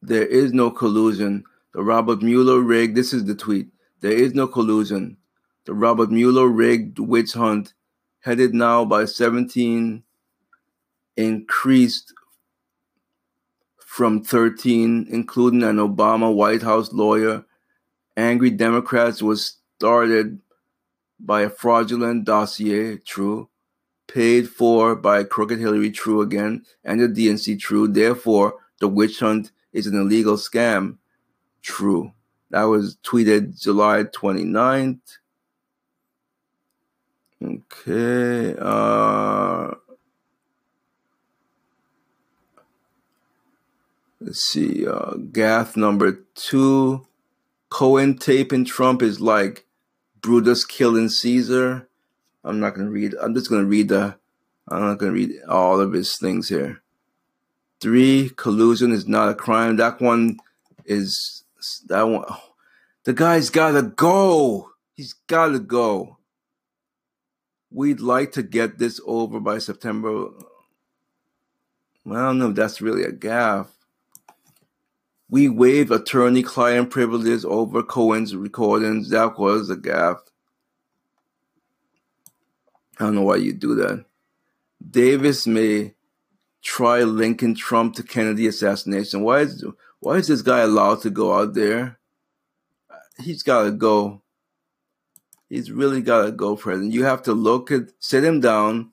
There 0.02 0.26
is 0.26 0.52
no 0.52 0.70
collusion. 0.70 1.44
The 1.76 1.82
Robert 1.82 2.22
Mueller 2.22 2.60
rig, 2.60 2.94
this 2.94 3.12
is 3.12 3.26
the 3.26 3.34
tweet. 3.34 3.68
There 4.00 4.10
is 4.10 4.32
no 4.32 4.46
collusion. 4.46 5.18
The 5.66 5.74
Robert 5.74 6.10
Mueller 6.10 6.48
rigged 6.48 6.98
witch 6.98 7.34
hunt 7.34 7.74
headed 8.20 8.54
now 8.54 8.86
by 8.86 9.04
17, 9.04 10.02
increased 11.18 12.14
from 13.76 14.24
13, 14.24 15.06
including 15.10 15.62
an 15.62 15.76
Obama 15.76 16.34
White 16.34 16.62
House 16.62 16.94
lawyer. 16.94 17.44
Angry 18.16 18.48
Democrats 18.48 19.20
was 19.20 19.58
started 19.76 20.40
by 21.20 21.42
a 21.42 21.50
fraudulent 21.50 22.24
dossier, 22.24 22.96
true, 22.96 23.50
paid 24.06 24.48
for 24.48 24.96
by 24.96 25.24
crooked 25.24 25.58
Hillary, 25.58 25.90
true 25.90 26.22
again, 26.22 26.64
and 26.82 27.02
the 27.02 27.06
DNC, 27.06 27.60
true. 27.60 27.86
Therefore, 27.86 28.54
the 28.80 28.88
witch 28.88 29.20
hunt 29.20 29.50
is 29.74 29.86
an 29.86 29.94
illegal 29.94 30.38
scam, 30.38 30.96
true. 31.66 32.12
That 32.50 32.64
was 32.64 32.96
tweeted 33.04 33.60
July 33.60 34.04
29th. 34.04 35.18
Okay. 37.44 38.56
Uh, 38.58 39.74
let's 44.20 44.40
see. 44.40 44.86
Uh, 44.86 45.14
Gaff 45.32 45.76
number 45.76 46.24
two. 46.34 47.06
Cohen 47.68 48.16
taping 48.16 48.64
Trump 48.64 49.02
is 49.02 49.20
like 49.20 49.66
Brutus 50.22 50.64
killing 50.64 51.08
Caesar. 51.08 51.88
I'm 52.44 52.60
not 52.60 52.74
gonna 52.74 52.90
read. 52.90 53.14
I'm 53.20 53.34
just 53.34 53.50
gonna 53.50 53.64
read 53.64 53.88
the. 53.88 54.16
I'm 54.68 54.80
not 54.80 54.98
gonna 54.98 55.12
read 55.12 55.32
all 55.48 55.80
of 55.80 55.92
his 55.92 56.16
things 56.16 56.48
here. 56.48 56.80
Three, 57.80 58.30
collusion 58.36 58.92
is 58.92 59.06
not 59.06 59.28
a 59.28 59.34
crime. 59.34 59.76
That 59.76 60.00
one 60.00 60.38
is 60.86 61.42
that 61.88 62.02
one. 62.02 62.24
Oh, 62.28 62.42
the 63.04 63.12
guy's 63.12 63.50
gotta 63.50 63.82
go. 63.82 64.70
He's 64.94 65.14
gotta 65.26 65.58
go. 65.58 66.18
We'd 67.70 68.00
like 68.00 68.32
to 68.32 68.42
get 68.42 68.78
this 68.78 69.00
over 69.04 69.40
by 69.40 69.58
September. 69.58 70.28
Well, 72.04 72.20
I 72.20 72.26
don't 72.26 72.38
know 72.38 72.50
if 72.50 72.56
that's 72.56 72.80
really 72.80 73.02
a 73.02 73.12
gaffe. 73.12 73.68
We 75.28 75.48
waived 75.48 75.90
attorney 75.90 76.42
client 76.42 76.90
privileges 76.90 77.44
over 77.44 77.82
Cohen's 77.82 78.36
recordings. 78.36 79.10
That 79.10 79.38
was 79.38 79.68
a 79.70 79.76
gaffe. 79.76 80.20
I 82.98 83.04
don't 83.04 83.16
know 83.16 83.22
why 83.22 83.36
you 83.36 83.52
do 83.52 83.74
that. 83.74 84.04
Davis 84.88 85.46
may 85.46 85.94
try 86.62 87.02
linking 87.02 87.54
Trump 87.54 87.94
to 87.96 88.02
Kennedy 88.02 88.46
assassination. 88.46 89.22
Why 89.22 89.40
is 89.40 89.64
why 90.00 90.16
is 90.16 90.28
this 90.28 90.42
guy 90.42 90.60
allowed 90.60 91.02
to 91.02 91.10
go 91.10 91.34
out 91.34 91.54
there? 91.54 91.98
He's 93.18 93.42
got 93.42 93.64
to 93.64 93.70
go. 93.70 94.22
He's 95.48 95.70
really 95.70 96.02
got 96.02 96.24
to 96.26 96.32
go, 96.32 96.56
President. 96.56 96.92
You 96.92 97.04
have 97.04 97.22
to 97.22 97.32
look 97.32 97.70
at, 97.70 97.92
sit 98.00 98.24
him 98.24 98.40
down, 98.40 98.92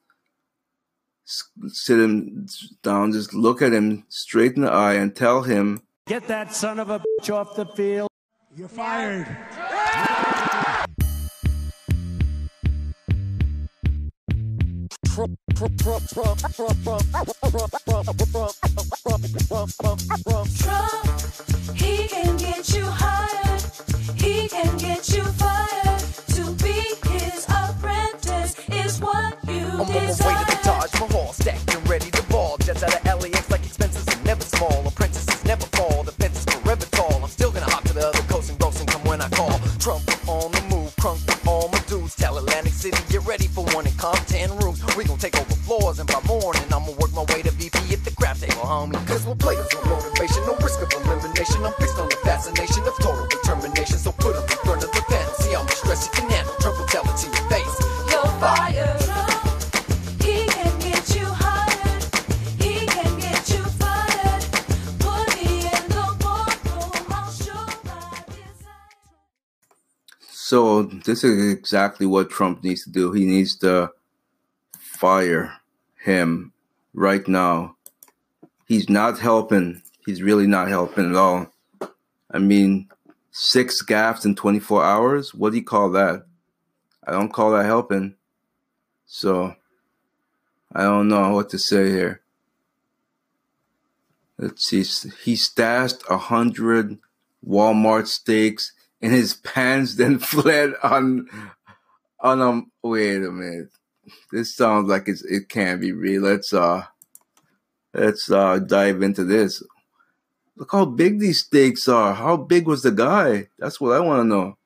sit 1.26 2.00
him 2.00 2.48
down, 2.84 3.12
just 3.12 3.34
look 3.34 3.62
at 3.62 3.74
him 3.74 4.06
straight 4.10 4.56
in 4.56 4.62
the 4.62 4.72
eye 4.72 4.94
and 4.94 5.16
tell 5.16 5.42
him, 5.42 5.82
Get 6.06 6.28
that 6.28 6.54
son 6.54 6.80
of 6.80 6.90
a 6.90 7.00
bitch 7.00 7.34
off 7.34 7.56
the 7.56 7.66
field. 7.66 8.10
You're 8.56 8.68
fired. 8.68 9.26
Trump, 15.14 15.38
he 21.76 22.08
can 22.08 22.38
get 22.38 22.74
you 22.74 22.86
hired. 22.86 23.62
He 24.16 24.48
can 24.50 24.78
get 24.78 25.10
you 25.10 25.24
fired. 25.24 26.00
To 26.30 26.52
be 26.64 26.96
his 27.12 27.46
apprentice 27.48 28.56
is 28.70 29.00
what 29.00 29.38
you 29.48 29.68
I'm 29.68 29.82
on 29.82 29.88
my 29.88 29.94
way 29.94 29.94
to 29.94 29.94
the 29.94 30.08
desire. 30.08 30.53
This 71.14 71.24
is 71.24 71.54
exactly 71.54 72.08
what 72.08 72.32
Trump 72.32 72.64
needs 72.64 72.84
to 72.86 72.90
do. 72.90 73.12
He 73.12 73.24
needs 73.24 73.56
to 73.58 73.92
fire 74.80 75.54
him 76.04 76.52
right 76.96 77.28
now. 77.28 77.76
He's 78.66 78.90
not 78.90 79.20
helping. 79.20 79.84
He's 80.08 80.24
really 80.24 80.48
not 80.48 80.70
helping 80.70 81.12
at 81.12 81.16
all. 81.16 81.54
I 82.32 82.40
mean, 82.40 82.90
six 83.30 83.86
gaffes 83.86 84.26
in 84.26 84.34
24 84.34 84.84
hours? 84.84 85.36
What 85.36 85.52
do 85.52 85.58
you 85.58 85.64
call 85.64 85.92
that? 85.92 86.26
I 87.06 87.12
don't 87.12 87.32
call 87.32 87.52
that 87.52 87.66
helping. 87.66 88.16
So 89.06 89.56
I 90.74 90.82
don't 90.82 91.10
know 91.10 91.30
what 91.36 91.52
to 91.52 91.60
say 91.60 91.92
here. 91.92 92.22
Let's 94.40 94.68
see. 94.68 94.84
He 95.24 95.36
stashed 95.36 96.02
a 96.10 96.18
hundred 96.18 96.98
Walmart 97.48 98.08
steaks 98.08 98.72
in 99.04 99.12
his 99.12 99.34
pants, 99.36 99.96
then 99.96 100.18
fled 100.32 100.74
on 100.82 101.28
on 102.20 102.42
um. 102.42 102.72
Wait 102.82 103.18
a 103.18 103.32
minute. 103.32 103.70
This 104.32 104.56
sounds 104.56 104.90
like 104.90 105.08
it's 105.08 105.24
it 105.24 105.50
can't 105.50 105.80
be 105.82 105.92
real. 105.92 106.24
Let's 106.24 106.54
uh 106.54 106.86
let's 107.94 108.32
uh 108.32 108.60
dive 108.60 109.04
into 109.04 109.24
this. 109.26 109.62
Look 110.56 110.72
how 110.72 110.86
big 110.86 111.20
these 111.20 111.40
steaks 111.40 111.88
are. 111.88 112.14
How 112.14 112.38
big 112.38 112.66
was 112.66 112.84
the 112.84 112.92
guy? 112.92 113.50
That's 113.60 113.82
what 113.82 113.96
I 113.96 114.00
want 114.00 114.22
to 114.22 114.28
know. 114.28 114.58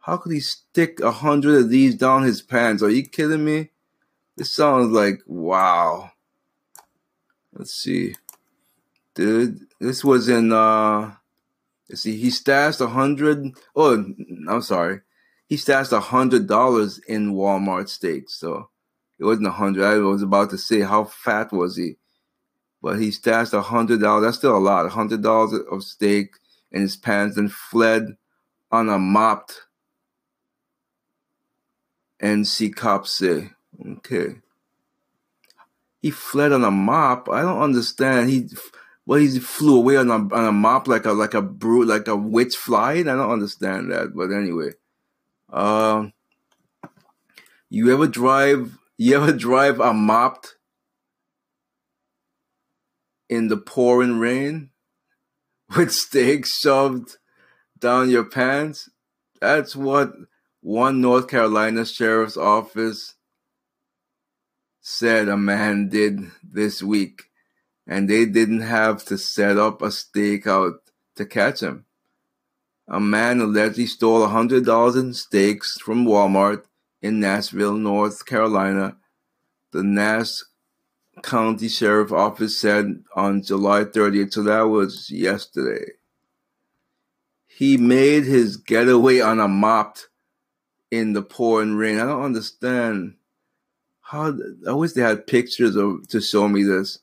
How 0.00 0.16
could 0.16 0.32
he 0.32 0.40
stick 0.40 1.00
a 1.00 1.12
hundred 1.12 1.62
of 1.62 1.70
these 1.70 1.94
down 1.94 2.24
his 2.24 2.42
pants? 2.42 2.82
Are 2.82 2.90
you 2.90 3.04
kidding 3.04 3.44
me? 3.44 3.70
This 4.36 4.52
sounds 4.52 4.90
like 4.90 5.22
wow. 5.26 6.10
Let's 7.54 7.74
see. 7.74 8.16
Dude, 9.14 9.60
this 9.78 10.04
was 10.04 10.28
in 10.28 10.52
uh 10.52 11.14
see, 11.96 12.16
he 12.16 12.30
stashed 12.30 12.80
a 12.80 12.88
hundred 12.88 13.54
oh 13.76 13.92
I'm 14.48 14.62
sorry. 14.62 15.00
He 15.48 15.56
stashed 15.56 15.92
a 15.92 16.00
hundred 16.00 16.46
dollars 16.46 16.98
in 17.06 17.34
Walmart 17.34 17.88
steaks, 17.88 18.34
so 18.34 18.70
it 19.18 19.24
wasn't 19.24 19.48
a 19.48 19.52
hundred. 19.52 19.84
I 19.84 19.98
was 19.98 20.22
about 20.22 20.50
to 20.50 20.58
say 20.58 20.80
how 20.80 21.04
fat 21.04 21.52
was 21.52 21.76
he? 21.76 21.96
But 22.82 22.98
he 22.98 23.10
stashed 23.10 23.52
a 23.52 23.62
hundred 23.62 24.00
dollars. 24.00 24.24
That's 24.24 24.38
still 24.38 24.56
a 24.56 24.58
lot. 24.58 24.86
A 24.86 24.90
hundred 24.90 25.22
dollars 25.22 25.60
of 25.70 25.84
steak 25.84 26.34
in 26.70 26.82
his 26.82 26.96
pants 26.96 27.36
and 27.36 27.52
fled 27.52 28.16
on 28.70 28.88
a 28.88 28.98
mopped 28.98 29.62
NC 32.22 32.74
cops 32.74 33.10
say. 33.12 33.50
Okay. 33.98 34.36
He 36.00 36.10
fled 36.10 36.52
on 36.52 36.64
a 36.64 36.70
mop. 36.70 37.28
I 37.28 37.42
don't 37.42 37.60
understand. 37.60 38.30
He 38.30 38.48
well, 39.04 39.18
he 39.18 39.38
flew 39.38 39.76
away 39.76 39.96
on 39.96 40.10
a 40.10 40.14
on 40.14 40.44
a 40.46 40.52
mop 40.52 40.86
like 40.86 41.06
a 41.06 41.12
like 41.12 41.34
a 41.34 41.42
brood 41.42 41.88
like 41.88 42.08
a 42.08 42.16
witch 42.16 42.56
flying. 42.56 43.08
I 43.08 43.16
don't 43.16 43.30
understand 43.30 43.90
that. 43.90 44.14
But 44.14 44.30
anyway, 44.30 44.72
um, 45.50 46.12
you 47.68 47.92
ever 47.92 48.06
drive? 48.06 48.78
You 48.98 49.16
ever 49.16 49.32
drive 49.32 49.80
a 49.80 49.92
mopped 49.92 50.56
in 53.28 53.48
the 53.48 53.56
pouring 53.56 54.18
rain 54.18 54.70
with 55.76 55.92
steaks 55.92 56.58
shoved 56.58 57.16
down 57.78 58.10
your 58.10 58.24
pants? 58.24 58.88
That's 59.40 59.74
what 59.74 60.12
one 60.60 61.00
North 61.00 61.26
Carolina 61.26 61.84
sheriff's 61.84 62.36
office 62.36 63.16
said 64.80 65.28
a 65.28 65.36
man 65.36 65.88
did 65.88 66.20
this 66.42 66.82
week, 66.82 67.24
and 67.86 68.08
they 68.08 68.24
didn't 68.24 68.60
have 68.60 69.04
to 69.06 69.18
set 69.18 69.56
up 69.56 69.82
a 69.82 69.86
stakeout 69.86 70.78
to 71.16 71.26
catch 71.26 71.60
him. 71.60 71.84
A 72.88 73.00
man 73.00 73.40
allegedly 73.40 73.86
stole 73.86 74.26
$100 74.26 74.96
in 74.98 75.14
steaks 75.14 75.78
from 75.78 76.04
Walmart 76.04 76.64
in 77.00 77.20
Nashville, 77.20 77.74
North 77.74 78.26
Carolina. 78.26 78.96
The 79.72 79.82
Nash 79.82 80.40
County 81.22 81.68
Sheriff 81.68 82.12
Office 82.12 82.58
said 82.58 83.02
on 83.14 83.42
July 83.42 83.84
30th, 83.84 84.34
so 84.34 84.42
that 84.42 84.62
was 84.62 85.10
yesterday. 85.10 85.92
He 87.46 87.76
made 87.76 88.24
his 88.24 88.56
getaway 88.56 89.20
on 89.20 89.38
a 89.38 89.48
mop 89.48 89.98
in 90.90 91.12
the 91.12 91.22
pouring 91.22 91.74
rain. 91.74 91.98
I 91.98 92.06
don't 92.06 92.24
understand 92.24 93.14
how. 94.00 94.36
I 94.66 94.72
wish 94.72 94.92
they 94.92 95.02
had 95.02 95.26
pictures 95.26 95.76
of 95.76 96.08
to 96.08 96.20
show 96.20 96.48
me 96.48 96.62
this. 96.62 96.98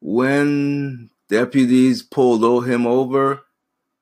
When 0.00 1.10
deputies 1.28 2.02
pulled 2.02 2.66
him 2.66 2.86
over, 2.86 3.42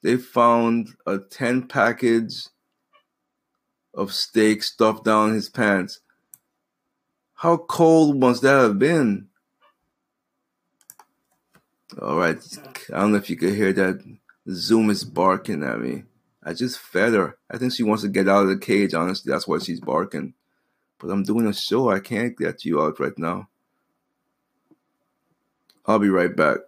they 0.02 0.16
found 0.16 0.90
a 1.06 1.18
ten 1.18 1.66
package 1.66 2.48
of 3.94 4.12
steak 4.12 4.62
stuffed 4.62 5.04
down 5.04 5.34
his 5.34 5.48
pants. 5.48 6.00
How 7.34 7.56
cold 7.56 8.18
must 8.18 8.42
that 8.42 8.60
have 8.60 8.78
been? 8.78 9.28
All 12.00 12.16
right, 12.16 12.38
I 12.92 13.00
don't 13.00 13.12
know 13.12 13.18
if 13.18 13.30
you 13.30 13.36
could 13.36 13.54
hear 13.54 13.72
that. 13.72 14.02
Zoom 14.48 14.90
is 14.90 15.02
barking 15.02 15.62
at 15.62 15.80
me. 15.80 16.04
I 16.42 16.52
just 16.52 16.78
fed 16.78 17.14
her. 17.14 17.36
I 17.50 17.58
think 17.58 17.72
she 17.72 17.82
wants 17.82 18.02
to 18.02 18.08
get 18.08 18.28
out 18.28 18.42
of 18.42 18.48
the 18.48 18.58
cage. 18.58 18.94
Honestly, 18.94 19.32
that's 19.32 19.48
why 19.48 19.58
she's 19.58 19.80
barking. 19.80 20.34
But 20.98 21.10
I'm 21.10 21.24
doing 21.24 21.46
a 21.46 21.52
show. 21.52 21.90
I 21.90 21.98
can't 22.00 22.36
get 22.36 22.64
you 22.64 22.80
out 22.80 23.00
right 23.00 23.18
now. 23.18 23.48
I'll 25.86 25.98
be 25.98 26.08
right 26.08 26.34
back. 26.34 26.58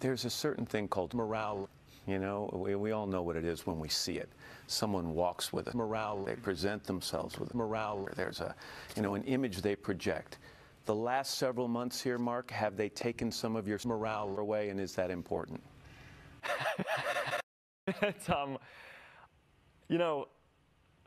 There's 0.00 0.24
a 0.24 0.30
certain 0.30 0.66
thing 0.66 0.88
called 0.88 1.14
morale. 1.14 1.68
You 2.06 2.18
know, 2.18 2.50
we, 2.52 2.74
we 2.74 2.90
all 2.90 3.06
know 3.06 3.22
what 3.22 3.36
it 3.36 3.44
is 3.44 3.66
when 3.66 3.78
we 3.78 3.88
see 3.88 4.16
it. 4.16 4.28
Someone 4.66 5.14
walks 5.14 5.52
with 5.52 5.72
a 5.72 5.76
morale, 5.76 6.24
they 6.24 6.34
present 6.34 6.82
themselves 6.84 7.38
with 7.38 7.52
a 7.54 7.56
morale. 7.56 8.08
There's 8.16 8.40
a, 8.40 8.54
you 8.96 9.02
know, 9.02 9.14
an 9.14 9.22
image 9.24 9.62
they 9.62 9.76
project. 9.76 10.38
The 10.86 10.94
last 10.94 11.36
several 11.38 11.68
months 11.68 12.00
here, 12.00 12.18
Mark, 12.18 12.50
have 12.50 12.76
they 12.76 12.88
taken 12.88 13.30
some 13.30 13.54
of 13.54 13.68
your 13.68 13.78
morale 13.84 14.34
away, 14.38 14.70
and 14.70 14.80
is 14.80 14.94
that 14.94 15.10
important? 15.10 15.62
Tom, 18.24 18.58
you 19.88 19.98
know, 19.98 20.26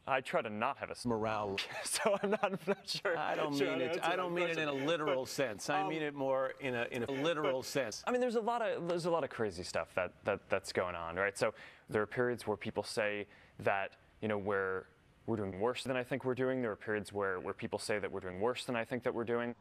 I 0.06 0.20
try 0.20 0.42
to 0.42 0.50
not 0.50 0.78
have 0.80 0.90
a 0.90 1.08
Morale. 1.08 1.58
so 1.84 2.18
I'm 2.22 2.32
not, 2.32 2.44
I'm 2.44 2.60
not 2.68 2.88
sure. 2.88 3.18
I 3.18 3.36
don't 3.36 3.58
sure 3.58 3.72
mean 3.72 3.82
it. 3.82 4.00
I 4.04 4.16
don't 4.16 4.34
mean 4.34 4.50
it 4.50 4.58
in 4.58 4.68
a 4.68 4.74
literal 4.74 5.24
But, 5.24 5.30
sense. 5.30 5.70
I 5.70 5.82
um, 5.82 5.90
mean 5.90 6.02
it 6.02 6.14
more 6.14 6.54
in 6.60 6.76
a 6.76 6.88
in 6.92 7.04
a 7.04 7.12
literal 7.12 7.64
sense. 7.64 8.04
I 8.06 8.12
mean, 8.12 8.20
there's 8.20 8.36
a 8.36 8.42
lot 8.42 8.62
of 8.62 8.88
there's 8.90 9.06
a 9.06 9.12
lot 9.12 9.24
of 9.24 9.30
crazy 9.30 9.64
stuff 9.64 9.94
that, 9.96 10.12
that 10.26 10.42
that's 10.50 10.74
going 10.74 10.96
on, 10.96 11.16
right? 11.16 11.38
So 11.38 11.54
there 11.90 12.02
are 12.02 12.08
periods 12.08 12.46
where 12.46 12.58
people 12.58 12.84
say 12.84 13.28
that 13.60 13.92
you 14.22 14.28
know 14.28 14.38
we're 14.38 14.84
we're 15.26 15.38
doing 15.38 15.58
worse 15.60 15.84
than 15.84 15.96
I 15.96 16.04
think 16.04 16.26
we're 16.26 16.36
doing. 16.36 16.62
There 16.62 16.72
are 16.72 16.76
periods 16.76 17.14
where 17.14 17.40
where 17.40 17.54
people 17.54 17.80
say 17.80 18.00
that 18.00 18.12
we're 18.12 18.20
doing 18.20 18.42
worse 18.42 18.66
than 18.66 18.76
I 18.76 18.84
think 18.84 19.04
that 19.04 19.14
we're 19.14 19.24
doing. 19.24 19.56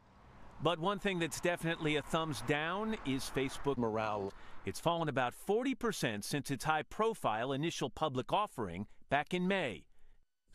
But 0.61 0.79
one 0.79 0.99
thing 0.99 1.19
that's 1.19 1.39
definitely 1.39 1.97
a 1.97 2.01
thumbs 2.01 2.41
down 2.47 2.95
is 3.05 3.29
Facebook 3.35 3.77
morale. 3.77 4.31
It's 4.65 4.79
fallen 4.79 5.09
about 5.09 5.33
40% 5.45 6.23
since 6.23 6.51
its 6.51 6.63
high 6.63 6.83
profile 6.83 7.51
initial 7.51 7.89
public 7.89 8.31
offering 8.31 8.87
back 9.09 9.33
in 9.33 9.45
May. 9.45 9.83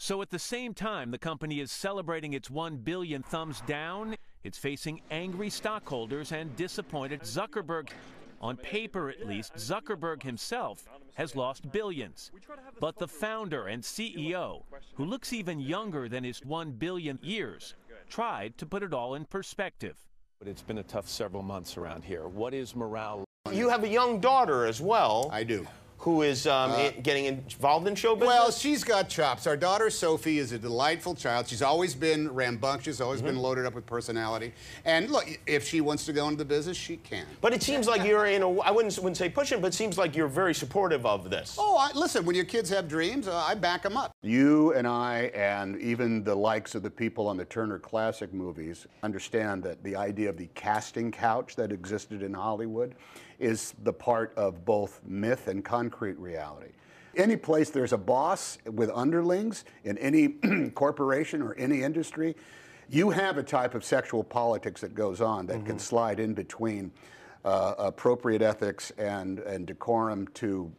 So 0.01 0.23
at 0.23 0.31
the 0.31 0.39
same 0.39 0.75
time 0.75 1.11
the 1.11 1.19
company 1.19 1.59
is 1.59 1.73
celebrating 1.73 2.33
its 2.33 2.49
1 2.49 2.77
billion 2.79 3.21
thumbs 3.25 3.61
down, 3.67 4.15
it's 4.45 4.57
facing 4.57 5.03
angry 5.11 5.51
stockholders 5.51 6.31
and 6.31 6.55
disappointed 6.55 7.23
Zuckerberg. 7.23 7.91
On 8.41 8.57
paper, 8.57 9.11
at 9.11 9.27
least, 9.27 9.55
Zuckerberg 9.57 10.23
himself 10.23 10.85
has 11.17 11.35
lost 11.35 11.73
billions. 11.73 12.31
But 12.79 12.97
the 12.97 13.09
founder 13.09 13.67
and 13.67 13.83
CEO, 13.83 14.63
who 14.95 15.05
looks 15.05 15.33
even 15.33 15.59
younger 15.59 16.09
than 16.09 16.23
his 16.23 16.45
1 16.45 16.71
billion 16.73 17.19
years, 17.21 17.75
tried 18.09 18.57
to 18.59 18.67
put 18.67 18.85
it 18.85 18.95
all 18.95 19.17
in 19.17 19.25
perspective. 19.25 19.97
But 20.39 20.47
it's 20.47 20.63
been 20.63 20.79
a 20.79 20.85
tough 20.85 21.09
several 21.09 21.43
months 21.43 21.77
around 21.77 22.05
here. 22.05 22.29
What 22.29 22.55
is 22.55 22.77
morale? 22.77 23.25
You 23.51 23.69
have 23.69 23.83
a 23.83 23.89
young 23.89 24.21
daughter 24.21 24.65
as 24.65 24.81
well. 24.81 25.29
I 25.33 25.43
do. 25.43 25.67
Who 26.03 26.23
is 26.23 26.47
um, 26.47 26.71
Uh, 26.71 26.75
i- 26.77 26.91
getting 27.03 27.25
involved 27.25 27.89
in 27.89 27.95
show 27.97 28.15
business? 28.15 28.29
Well, 28.29 28.51
she's 28.53 28.85
got 28.85 29.09
chops. 29.09 29.47
Our 29.49 29.57
daughter 29.57 29.91
Sophie 29.91 30.39
is 30.39 30.53
a 30.53 30.59
delightful 30.59 31.15
child. 31.17 31.49
She's 31.49 31.61
always 31.61 31.95
been 31.97 32.33
rambunctious, 32.33 33.01
always 33.01 33.21
been 33.21 33.37
loaded 33.37 33.67
up 33.67 33.75
with 33.75 33.85
personality. 33.85 34.53
And 34.85 35.11
look, 35.11 35.27
if 35.47 35.67
she 35.67 35.81
wants 35.81 36.07
to 36.07 36.13
go 36.13 36.27
into 36.29 36.39
the 36.39 36.45
business, 36.45 36.77
she 36.77 36.99
can. 36.99 37.27
but 37.41 37.53
it 37.53 37.63
seems 37.65 37.89
like 37.89 38.05
you're 38.05 38.27
in 38.27 38.43
a. 38.43 38.59
I 38.61 38.71
wouldn't 38.71 38.97
wouldn't 38.99 39.17
say 39.17 39.29
pushing, 39.29 39.61
but 39.61 39.69
it 39.69 39.75
seems 39.75 39.99
like 39.99 40.15
you're 40.15 40.29
very 40.29 40.55
supportive 40.55 41.05
of 41.05 41.31
this. 41.31 41.57
Oh, 41.59 41.77
I, 41.77 41.91
listen, 41.99 42.25
when 42.25 42.37
your 42.37 42.45
kids 42.45 42.71
have 42.71 42.87
dreams, 42.87 43.27
uh, 43.27 43.37
I 43.37 43.55
back 43.57 43.83
them 43.83 43.97
up. 43.97 44.13
You 44.23 44.75
and 44.75 44.87
I, 44.87 45.33
and 45.35 45.81
even 45.81 46.23
the 46.23 46.35
likes 46.35 46.77
of 46.77 46.83
the 46.85 46.91
people 46.91 47.27
on 47.27 47.37
the 47.37 47.45
Turner 47.45 47.79
Classic 47.81 48.33
movies, 48.33 48.87
understand 49.03 49.63
that 49.65 49.83
the 49.83 49.97
idea 49.97 50.29
of 50.29 50.37
the 50.37 50.49
casting 50.55 51.11
couch 51.11 51.57
that 51.57 51.73
existed 51.73 52.23
in 52.23 52.33
Hollywood 52.35 52.95
is 53.39 53.75
the 53.83 53.93
part 53.93 54.33
of 54.37 54.65
both 54.65 55.01
myth 55.05 55.49
and 55.49 55.65
concrete 55.65 56.19
reality. 56.19 56.73
Any 57.17 57.37
place 57.37 57.71
there's 57.71 57.93
a 57.93 57.99
boss 57.99 58.59
with 58.65 58.91
underlings 58.95 59.65
in 59.85 59.99
any 59.99 60.29
corporation 60.75 61.43
or 61.43 61.55
any 61.55 61.83
industry, 61.83 62.37
you 62.89 63.11
have 63.11 63.39
a 63.39 63.43
type 63.43 63.75
of 63.75 63.85
sexual 63.85 64.25
politics 64.25 64.81
that 64.81 64.95
goes 64.95 65.21
on 65.21 65.47
that 65.47 65.65
can 65.65 65.79
slide 65.79 66.21
in 66.21 66.33
between 66.33 66.91
uh, 67.45 67.75
appropriate 67.79 68.43
ethics 68.43 68.91
and, 68.99 69.41
and 69.41 69.67
decorum 69.67 70.27
to, 70.29 70.73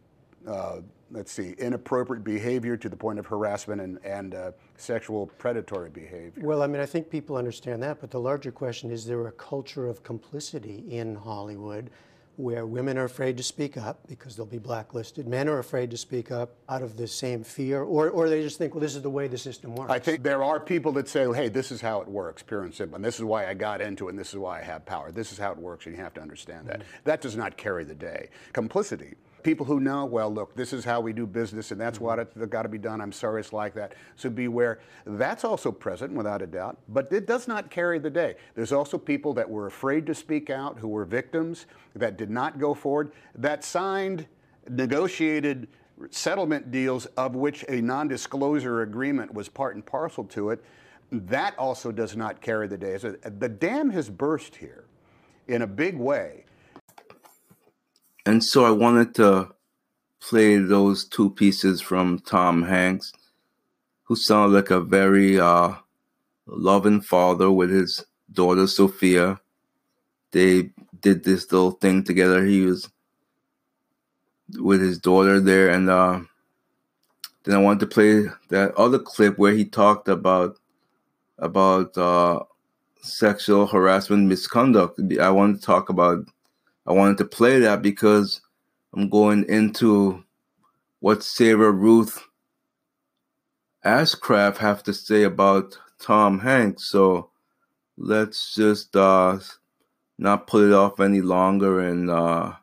uh, 0.47 0.79
let's 1.11 1.31
see, 1.31 1.55
inappropriate 1.57 2.23
behavior 2.23 2.75
to 2.77 2.89
the 2.89 2.95
point 2.95 3.19
of 3.19 3.25
harassment 3.25 3.81
and, 3.81 3.99
and 4.03 4.33
uh, 4.33 4.51
sexual 4.77 5.27
predatory 5.37 5.89
behavior. 5.89 6.43
Well, 6.43 6.63
I 6.63 6.67
mean, 6.67 6.81
I 6.81 6.85
think 6.85 7.09
people 7.09 7.35
understand 7.35 7.81
that, 7.83 7.99
but 8.01 8.11
the 8.11 8.19
larger 8.19 8.51
question 8.51 8.91
is 8.91 9.05
there 9.05 9.27
a 9.27 9.31
culture 9.33 9.87
of 9.87 10.03
complicity 10.03 10.85
in 10.89 11.15
Hollywood 11.15 11.91
where 12.39 12.65
women 12.65 12.97
are 12.97 13.03
afraid 13.03 13.35
to 13.35 13.43
speak 13.43 13.75
up 13.75 13.99
because 14.07 14.37
they'll 14.37 14.45
be 14.45 14.57
blacklisted, 14.57 15.27
men 15.27 15.49
are 15.49 15.59
afraid 15.59 15.91
to 15.91 15.97
speak 15.97 16.31
up 16.31 16.55
out 16.69 16.81
of 16.81 16.95
the 16.95 17.05
same 17.05 17.43
fear, 17.43 17.83
or, 17.83 18.09
or 18.09 18.29
they 18.29 18.41
just 18.41 18.57
think, 18.57 18.73
well, 18.73 18.79
this 18.79 18.95
is 18.95 19.01
the 19.01 19.09
way 19.09 19.27
the 19.27 19.37
system 19.37 19.75
works? 19.75 19.91
I 19.91 19.99
think 19.99 20.23
there 20.23 20.41
are 20.41 20.57
people 20.57 20.93
that 20.93 21.09
say, 21.09 21.29
hey, 21.33 21.49
this 21.49 21.69
is 21.69 21.81
how 21.81 21.99
it 21.99 22.07
works, 22.07 22.41
pure 22.41 22.63
and 22.63 22.73
simple. 22.73 22.95
And 22.95 23.03
this 23.03 23.15
is 23.15 23.25
why 23.25 23.49
I 23.49 23.53
got 23.53 23.81
into 23.81 24.07
it, 24.07 24.11
and 24.11 24.19
this 24.19 24.29
is 24.29 24.37
why 24.37 24.59
I 24.59 24.63
have 24.63 24.85
power. 24.85 25.11
This 25.11 25.33
is 25.33 25.37
how 25.37 25.51
it 25.51 25.57
works, 25.57 25.85
and 25.85 25.93
you 25.93 26.01
have 26.01 26.13
to 26.13 26.21
understand 26.21 26.67
that. 26.67 26.79
Mm-hmm. 26.79 26.89
That 27.03 27.19
does 27.19 27.35
not 27.35 27.57
carry 27.57 27.83
the 27.83 27.93
day. 27.93 28.29
Complicity. 28.53 29.15
People 29.43 29.65
who 29.65 29.79
know, 29.79 30.05
well, 30.05 30.33
look, 30.33 30.55
this 30.55 30.73
is 30.73 30.83
how 30.83 30.99
we 30.99 31.13
do 31.13 31.25
business, 31.25 31.71
and 31.71 31.79
that's 31.79 31.99
what 31.99 32.19
mm-hmm. 32.19 32.41
it's 32.41 32.51
got 32.51 32.63
to 32.63 32.69
be 32.69 32.77
done. 32.77 33.01
I'm 33.01 33.11
sorry 33.11 33.41
it's 33.41 33.53
like 33.53 33.73
that. 33.75 33.93
So 34.15 34.29
beware. 34.29 34.79
That's 35.05 35.43
also 35.43 35.71
present, 35.71 36.11
without 36.13 36.41
a 36.41 36.47
doubt, 36.47 36.77
but 36.89 37.11
it 37.11 37.25
does 37.25 37.47
not 37.47 37.69
carry 37.69 37.99
the 37.99 38.09
day. 38.09 38.35
There's 38.55 38.71
also 38.71 38.97
people 38.97 39.33
that 39.35 39.49
were 39.49 39.67
afraid 39.67 40.05
to 40.07 40.15
speak 40.15 40.49
out, 40.49 40.79
who 40.79 40.87
were 40.87 41.05
victims, 41.05 41.67
that 41.95 42.17
did 42.17 42.29
not 42.29 42.59
go 42.59 42.73
forward, 42.73 43.11
that 43.35 43.63
signed, 43.63 44.27
negotiated 44.69 45.67
settlement 46.11 46.71
deals 46.71 47.05
of 47.17 47.35
which 47.35 47.65
a 47.67 47.81
non-disclosure 47.81 48.81
agreement 48.83 49.33
was 49.33 49.49
part 49.49 49.75
and 49.75 49.85
parcel 49.85 50.23
to 50.23 50.49
it. 50.49 50.63
That 51.11 51.57
also 51.57 51.91
does 51.91 52.15
not 52.15 52.39
carry 52.39 52.67
the 52.67 52.77
day. 52.77 52.97
So 52.97 53.15
uh, 53.25 53.31
the 53.39 53.49
dam 53.49 53.89
has 53.89 54.09
burst 54.09 54.55
here 54.55 54.85
in 55.47 55.63
a 55.63 55.67
big 55.67 55.97
way. 55.97 56.45
And 58.25 58.43
so 58.43 58.65
I 58.65 58.71
wanted 58.71 59.15
to 59.15 59.49
play 60.19 60.57
those 60.57 61.05
two 61.05 61.29
pieces 61.31 61.81
from 61.81 62.19
Tom 62.19 62.63
Hanks, 62.63 63.13
who 64.03 64.15
sounded 64.15 64.55
like 64.55 64.69
a 64.69 64.81
very 64.81 65.39
uh, 65.39 65.73
loving 66.45 67.01
father 67.01 67.51
with 67.51 67.69
his 67.69 68.05
daughter 68.31 68.67
Sophia. 68.67 69.39
They 70.31 70.71
did 71.01 71.23
this 71.23 71.51
little 71.51 71.71
thing 71.71 72.03
together. 72.03 72.45
He 72.45 72.65
was 72.65 72.89
with 74.57 74.81
his 74.81 74.99
daughter 74.99 75.39
there, 75.39 75.69
and 75.69 75.89
uh, 75.89 76.19
then 77.43 77.55
I 77.55 77.59
wanted 77.59 77.79
to 77.81 77.87
play 77.87 78.25
that 78.49 78.75
other 78.75 78.99
clip 78.99 79.37
where 79.37 79.53
he 79.53 79.65
talked 79.65 80.07
about 80.07 80.57
about 81.37 81.97
uh, 81.97 82.41
sexual 83.01 83.65
harassment, 83.65 84.27
misconduct. 84.27 84.99
I 85.19 85.29
wanted 85.29 85.59
to 85.59 85.65
talk 85.65 85.89
about. 85.89 86.25
I 86.89 86.93
wanted 86.93 87.19
to 87.19 87.25
play 87.25 87.59
that 87.59 87.83
because 87.83 88.41
I'm 88.95 89.09
going 89.09 89.47
into 89.47 90.23
what 91.01 91.23
Sarah 91.23 91.71
Ruth 91.71 92.27
Ashcraft 93.85 94.57
have 94.57 94.81
to 94.83 94.93
say 94.93 95.21
about 95.21 95.77
Tom 95.99 96.39
Hanks. 96.39 96.85
So 96.85 97.29
let's 97.95 98.55
just 98.55 98.95
uh, 98.95 99.37
not 100.17 100.47
put 100.47 100.67
it 100.67 100.73
off 100.73 100.99
any 100.99 101.21
longer 101.21 101.79
and 101.79 102.09
uh, 102.09 102.53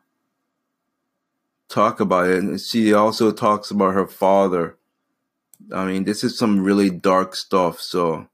talk 1.69 2.01
about 2.01 2.27
it. 2.27 2.39
And 2.39 2.59
she 2.59 2.93
also 2.93 3.31
talks 3.31 3.71
about 3.71 3.93
her 3.93 4.07
father. 4.07 4.77
I 5.73 5.85
mean, 5.85 6.03
this 6.03 6.25
is 6.25 6.37
some 6.37 6.59
really 6.59 6.89
dark 6.89 7.33
stuff. 7.33 7.79
So, 7.79 8.27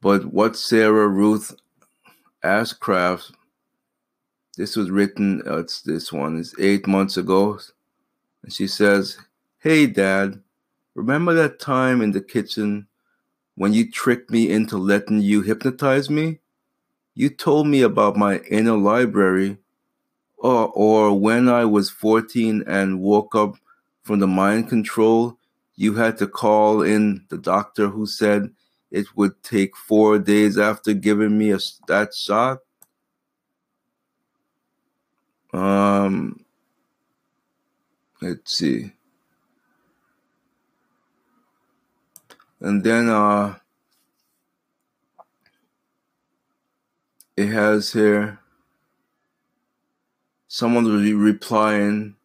but 0.00 0.24
what 0.24 0.56
Sarah 0.56 1.06
Ruth 1.06 1.54
Ashcraft 2.42 3.32
this 4.56 4.76
was 4.76 4.90
written 4.90 5.42
uh, 5.46 5.58
it's 5.58 5.82
this 5.82 6.12
one 6.12 6.36
is 6.36 6.54
eight 6.58 6.86
months 6.86 7.16
ago. 7.16 7.58
And 8.42 8.52
she 8.52 8.66
says 8.66 9.18
hey 9.58 9.86
dad 9.86 10.40
remember 10.94 11.34
that 11.34 11.60
time 11.60 12.02
in 12.02 12.12
the 12.12 12.20
kitchen 12.20 12.86
when 13.54 13.72
you 13.72 13.90
tricked 13.90 14.30
me 14.30 14.50
into 14.50 14.78
letting 14.78 15.20
you 15.20 15.42
hypnotize 15.42 16.08
me? 16.08 16.38
You 17.14 17.28
told 17.28 17.66
me 17.66 17.82
about 17.82 18.16
my 18.16 18.38
inner 18.50 18.76
library 18.76 19.58
or, 20.42 20.68
or 20.74 21.18
when 21.18 21.48
i 21.48 21.64
was 21.64 21.88
14 21.88 22.64
and 22.66 23.00
woke 23.00 23.34
up 23.34 23.56
from 24.02 24.18
the 24.18 24.26
mind 24.26 24.68
control 24.68 25.38
you 25.76 25.94
had 25.94 26.18
to 26.18 26.26
call 26.26 26.82
in 26.82 27.24
the 27.30 27.38
doctor 27.38 27.88
who 27.88 28.04
said 28.04 28.50
it 28.90 29.06
would 29.16 29.40
take 29.42 29.74
four 29.76 30.18
days 30.18 30.58
after 30.58 30.92
giving 30.92 31.38
me 31.38 31.52
a, 31.52 31.58
that 31.88 32.14
shot 32.14 32.58
um, 35.52 36.44
let's 38.20 38.56
see. 38.56 38.92
And 42.60 42.84
then 42.84 43.08
uh 43.08 43.56
it 47.36 47.48
has 47.48 47.92
here 47.92 48.38
someone 50.48 50.86
re- 50.86 51.12
replying 51.14 52.16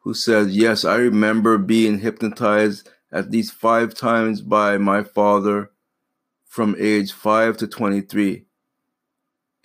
who 0.00 0.14
says, 0.14 0.56
Yes, 0.56 0.84
I 0.84 0.96
remember 0.96 1.58
being 1.58 1.98
hypnotized 2.00 2.88
at 3.12 3.30
least 3.30 3.52
five 3.52 3.94
times 3.94 4.40
by 4.40 4.78
my 4.78 5.02
father 5.02 5.70
from 6.46 6.76
age 6.78 7.12
5 7.12 7.58
to 7.58 7.68
23. 7.68 8.45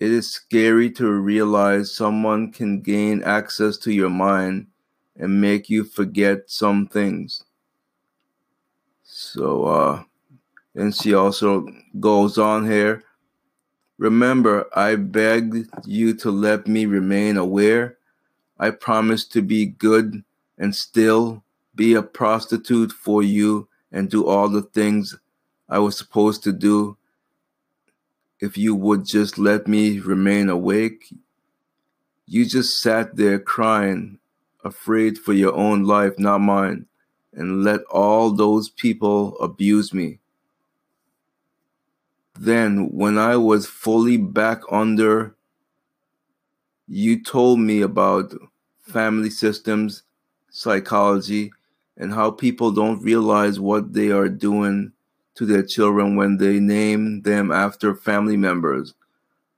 It 0.01 0.09
is 0.09 0.31
scary 0.31 0.89
to 0.93 1.11
realize 1.11 1.93
someone 1.93 2.51
can 2.51 2.81
gain 2.81 3.21
access 3.21 3.77
to 3.77 3.93
your 3.93 4.09
mind 4.09 4.65
and 5.15 5.39
make 5.39 5.69
you 5.69 5.83
forget 5.83 6.49
some 6.49 6.87
things. 6.87 7.43
So, 9.03 9.65
uh, 9.65 10.03
and 10.73 10.95
she 10.95 11.13
also 11.13 11.67
goes 11.99 12.39
on 12.39 12.65
here. 12.65 13.03
Remember, 13.99 14.65
I 14.75 14.95
begged 14.95 15.69
you 15.85 16.15
to 16.15 16.31
let 16.31 16.65
me 16.67 16.87
remain 16.87 17.37
aware. 17.37 17.99
I 18.57 18.71
promised 18.71 19.31
to 19.33 19.43
be 19.43 19.67
good 19.67 20.23
and 20.57 20.75
still 20.75 21.43
be 21.75 21.93
a 21.93 22.01
prostitute 22.01 22.91
for 22.91 23.21
you 23.21 23.67
and 23.91 24.09
do 24.09 24.25
all 24.25 24.49
the 24.49 24.63
things 24.63 25.15
I 25.69 25.77
was 25.77 25.95
supposed 25.95 26.41
to 26.45 26.51
do 26.51 26.97
if 28.41 28.57
you 28.57 28.73
would 28.75 29.05
just 29.05 29.37
let 29.37 29.67
me 29.67 29.99
remain 29.99 30.49
awake. 30.49 31.13
You 32.25 32.45
just 32.45 32.81
sat 32.81 33.15
there 33.15 33.39
crying, 33.39 34.17
afraid 34.65 35.19
for 35.19 35.33
your 35.33 35.53
own 35.53 35.83
life, 35.83 36.17
not 36.17 36.39
mine, 36.39 36.87
and 37.31 37.63
let 37.63 37.81
all 37.83 38.31
those 38.31 38.67
people 38.67 39.37
abuse 39.39 39.93
me. 39.93 40.17
Then, 42.37 42.89
when 42.89 43.19
I 43.19 43.37
was 43.37 43.67
fully 43.67 44.17
back 44.17 44.61
under, 44.71 45.35
you 46.87 47.21
told 47.21 47.59
me 47.59 47.81
about 47.81 48.33
family 48.81 49.29
systems, 49.29 50.03
psychology, 50.49 51.51
and 51.95 52.13
how 52.13 52.31
people 52.31 52.71
don't 52.71 53.03
realize 53.03 53.59
what 53.59 53.93
they 53.93 54.09
are 54.09 54.29
doing 54.29 54.93
to 55.41 55.47
their 55.47 55.63
children 55.63 56.15
when 56.15 56.37
they 56.37 56.59
name 56.59 57.23
them 57.23 57.51
after 57.51 57.95
family 57.95 58.37
members. 58.37 58.93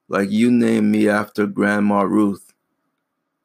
Like 0.08 0.32
you 0.32 0.50
named 0.50 0.90
me 0.90 1.10
after 1.10 1.46
Grandma 1.46 2.04
Ruth. 2.04 2.54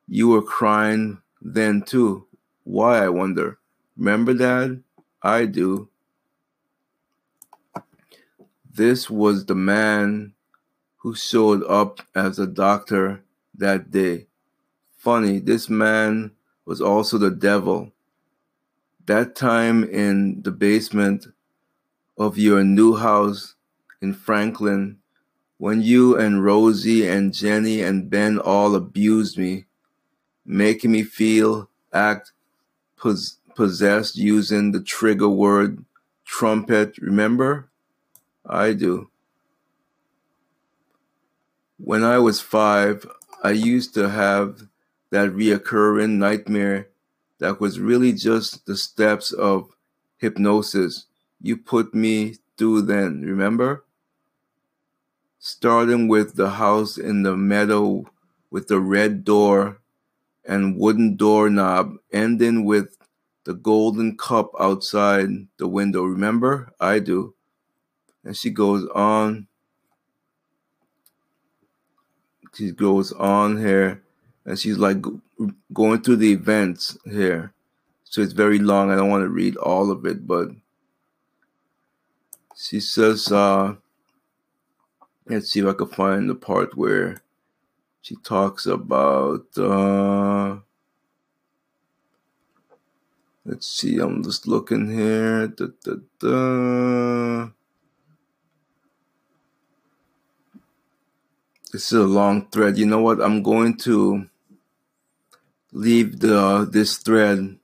You 0.06 0.28
were 0.28 0.42
crying 0.42 1.20
then 1.42 1.82
too. 1.82 2.26
Why, 2.62 3.04
I 3.04 3.08
wonder. 3.08 3.58
Remember, 3.96 4.34
Dad? 4.34 4.84
I 5.20 5.46
do. 5.46 5.88
This 8.72 9.10
was 9.10 9.46
the 9.46 9.56
man 9.56 10.34
who 10.98 11.16
showed 11.16 11.64
up 11.64 12.02
as 12.14 12.38
a 12.38 12.46
doctor 12.46 13.24
that 13.56 13.90
day. 13.90 14.28
Funny, 14.96 15.40
this 15.40 15.68
man 15.68 16.30
was 16.64 16.80
also 16.80 17.18
the 17.18 17.32
devil. 17.32 17.90
That 19.06 19.34
time 19.34 19.82
in 19.82 20.42
the 20.42 20.52
basement 20.52 21.26
of 22.18 22.36
your 22.36 22.64
new 22.64 22.96
house 22.96 23.54
in 24.02 24.12
Franklin, 24.12 24.98
when 25.56 25.80
you 25.82 26.16
and 26.16 26.44
Rosie 26.44 27.06
and 27.06 27.32
Jenny 27.32 27.80
and 27.80 28.10
Ben 28.10 28.38
all 28.38 28.74
abused 28.74 29.38
me, 29.38 29.66
making 30.44 30.92
me 30.92 31.02
feel 31.02 31.70
act 31.92 32.32
pos- 32.96 33.38
possessed 33.54 34.16
using 34.16 34.72
the 34.72 34.82
trigger 34.82 35.28
word 35.28 35.84
trumpet. 36.24 36.98
Remember? 36.98 37.70
I 38.44 38.72
do. 38.72 39.10
When 41.78 42.02
I 42.02 42.18
was 42.18 42.40
five, 42.40 43.06
I 43.42 43.50
used 43.50 43.94
to 43.94 44.10
have 44.10 44.68
that 45.10 45.30
reoccurring 45.30 46.18
nightmare 46.18 46.88
that 47.38 47.60
was 47.60 47.78
really 47.78 48.12
just 48.12 48.66
the 48.66 48.76
steps 48.76 49.32
of 49.32 49.70
hypnosis 50.18 51.07
you 51.40 51.56
put 51.56 51.94
me 51.94 52.36
through 52.56 52.82
then, 52.82 53.22
remember? 53.22 53.84
Starting 55.38 56.08
with 56.08 56.34
the 56.34 56.50
house 56.50 56.98
in 56.98 57.22
the 57.22 57.36
meadow 57.36 58.04
with 58.50 58.68
the 58.68 58.80
red 58.80 59.24
door 59.24 59.80
and 60.44 60.76
wooden 60.76 61.16
doorknob, 61.16 61.96
ending 62.12 62.64
with 62.64 62.96
the 63.44 63.54
golden 63.54 64.16
cup 64.16 64.50
outside 64.58 65.28
the 65.58 65.68
window. 65.68 66.02
Remember? 66.02 66.72
I 66.80 66.98
do. 66.98 67.34
And 68.24 68.36
she 68.36 68.50
goes 68.50 68.86
on. 68.94 69.46
She 72.54 72.72
goes 72.72 73.12
on 73.12 73.58
here, 73.58 74.02
and 74.44 74.58
she's 74.58 74.78
like 74.78 74.96
going 75.72 76.02
through 76.02 76.16
the 76.16 76.32
events 76.32 76.98
here. 77.04 77.52
So 78.02 78.20
it's 78.20 78.32
very 78.32 78.58
long. 78.58 78.90
I 78.90 78.96
don't 78.96 79.10
want 79.10 79.22
to 79.22 79.28
read 79.28 79.56
all 79.56 79.92
of 79.92 80.04
it, 80.06 80.26
but 80.26 80.48
she 82.58 82.80
says, 82.80 83.30
uh, 83.30 83.76
let's 85.26 85.50
see 85.50 85.60
if 85.60 85.66
I 85.66 85.74
can 85.74 85.86
find 85.86 86.28
the 86.28 86.34
part 86.34 86.76
where 86.76 87.22
she 88.02 88.16
talks 88.16 88.66
about, 88.66 89.46
uh, 89.56 90.56
let's 93.44 93.68
see, 93.68 94.00
I'm 94.00 94.24
just 94.24 94.48
looking 94.48 94.90
here. 94.90 95.46
Da, 95.46 95.66
da, 95.84 95.94
da. 96.18 97.50
This 101.72 101.92
is 101.92 101.98
a 101.98 102.02
long 102.02 102.48
thread. 102.48 102.76
You 102.76 102.86
know 102.86 103.00
what? 103.00 103.20
I'm 103.20 103.44
going 103.44 103.76
to 103.78 104.28
leave 105.70 106.18
the 106.18 106.68
this 106.68 106.96
thread 106.96 107.58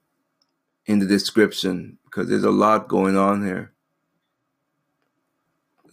in 0.85 0.99
the 0.99 1.05
description 1.05 1.97
because 2.05 2.29
there's 2.29 2.45
a 2.45 2.51
lot 2.51 2.87
going 2.87 3.17
on 3.17 3.45
here. 3.45 3.74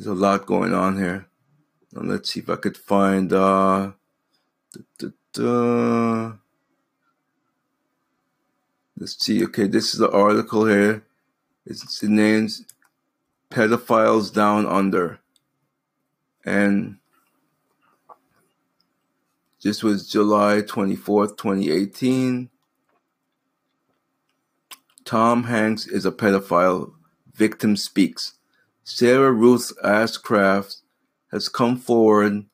There's 0.02 0.18
a 0.18 0.20
lot 0.20 0.46
going 0.46 0.74
on 0.74 0.98
here. 0.98 1.28
Now 1.92 2.02
let's 2.02 2.32
see 2.32 2.40
if 2.40 2.50
I 2.50 2.56
could 2.56 2.76
find 2.76 3.32
uh 3.32 3.92
da, 4.72 4.80
da, 4.98 5.08
da. 5.32 6.32
let's 8.98 9.24
see, 9.24 9.44
okay, 9.44 9.68
this 9.68 9.94
is 9.94 10.00
the 10.00 10.10
article 10.10 10.66
here. 10.66 11.04
It's 11.66 12.00
the 12.00 12.08
names 12.08 12.64
Pedophiles 13.48 14.34
Down 14.34 14.66
Under. 14.66 15.20
And 16.44 16.96
this 19.62 19.84
was 19.84 20.10
July 20.10 20.62
24th, 20.62 21.36
2018. 21.36 22.50
Tom 25.04 25.44
Hanks 25.44 25.86
is 25.86 26.04
a 26.04 26.10
pedophile. 26.10 26.90
Victim 27.32 27.76
speaks. 27.76 28.32
Sarah 28.84 29.32
Ruth 29.32 29.72
Ashcraft 29.84 30.76
has 31.30 31.48
come 31.48 31.76
forward 31.78 32.44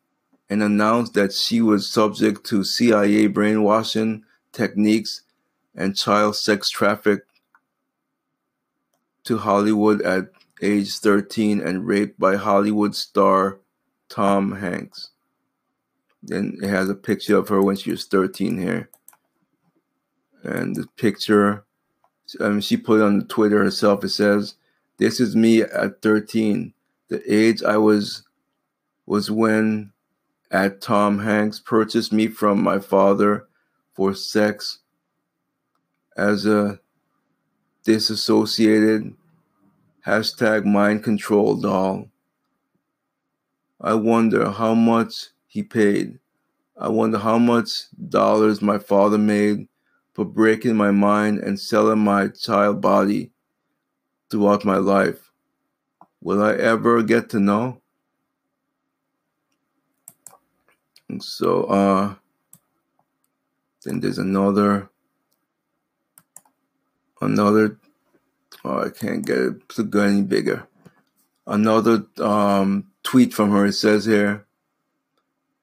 and 0.50 0.62
announced 0.62 1.14
that 1.14 1.32
she 1.32 1.60
was 1.60 1.90
subject 1.90 2.44
to 2.46 2.64
CIA 2.64 3.26
brainwashing 3.26 4.24
techniques 4.52 5.22
and 5.74 5.96
child 5.96 6.36
sex 6.36 6.70
traffic 6.70 7.22
to 9.24 9.38
Hollywood 9.38 10.02
at 10.02 10.30
age 10.62 10.98
13 10.98 11.60
and 11.60 11.86
raped 11.86 12.18
by 12.18 12.36
Hollywood 12.36 12.94
star 12.94 13.58
Tom 14.08 14.52
Hanks. 14.52 15.10
Then 16.22 16.58
it 16.62 16.68
has 16.68 16.88
a 16.88 16.94
picture 16.94 17.36
of 17.36 17.48
her 17.48 17.62
when 17.62 17.76
she 17.76 17.90
was 17.90 18.06
13 18.06 18.58
here. 18.58 18.90
And 20.42 20.74
the 20.74 20.86
picture, 20.96 21.64
um, 22.40 22.60
she 22.60 22.76
put 22.76 23.00
it 23.00 23.04
on 23.04 23.26
Twitter 23.26 23.62
herself. 23.62 24.02
It 24.02 24.10
says, 24.10 24.54
This 24.98 25.20
is 25.20 25.36
me 25.36 25.62
at 25.62 26.02
13. 26.02 26.74
The 27.08 27.22
age 27.32 27.62
I 27.62 27.76
was 27.76 28.24
was 29.06 29.30
when 29.30 29.92
at 30.50 30.80
Tom 30.80 31.20
Hanks 31.20 31.60
purchased 31.60 32.12
me 32.12 32.26
from 32.26 32.60
my 32.60 32.80
father 32.80 33.46
for 33.94 34.12
sex 34.12 34.80
as 36.16 36.46
a 36.46 36.80
disassociated 37.84 39.14
hashtag 40.04 40.64
mind 40.64 41.04
control 41.04 41.54
doll. 41.54 42.08
I 43.80 43.94
wonder 43.94 44.50
how 44.50 44.74
much 44.74 45.28
he 45.46 45.62
paid. 45.62 46.18
I 46.76 46.88
wonder 46.88 47.18
how 47.18 47.38
much 47.38 47.84
dollars 48.08 48.60
my 48.60 48.78
father 48.78 49.18
made 49.18 49.68
for 50.12 50.24
breaking 50.24 50.76
my 50.76 50.90
mind 50.90 51.38
and 51.38 51.58
selling 51.58 52.00
my 52.00 52.28
child 52.28 52.80
body 52.80 53.30
throughout 54.30 54.64
my 54.64 54.76
life. 54.76 55.30
Will 56.20 56.42
I 56.42 56.54
ever 56.54 57.02
get 57.02 57.30
to 57.30 57.40
know? 57.40 57.80
And 61.08 61.22
so, 61.22 61.64
uh, 61.64 62.14
then 63.84 64.00
there's 64.00 64.18
another, 64.18 64.90
another, 67.20 67.78
oh, 68.64 68.84
I 68.84 68.90
can't 68.90 69.24
get 69.24 69.38
it 69.38 69.68
to 69.70 69.84
go 69.84 70.02
any 70.02 70.22
bigger. 70.22 70.66
Another 71.46 72.04
um, 72.20 72.90
tweet 73.02 73.32
from 73.32 73.52
her. 73.52 73.66
It 73.66 73.72
says 73.72 74.04
here, 74.04 74.46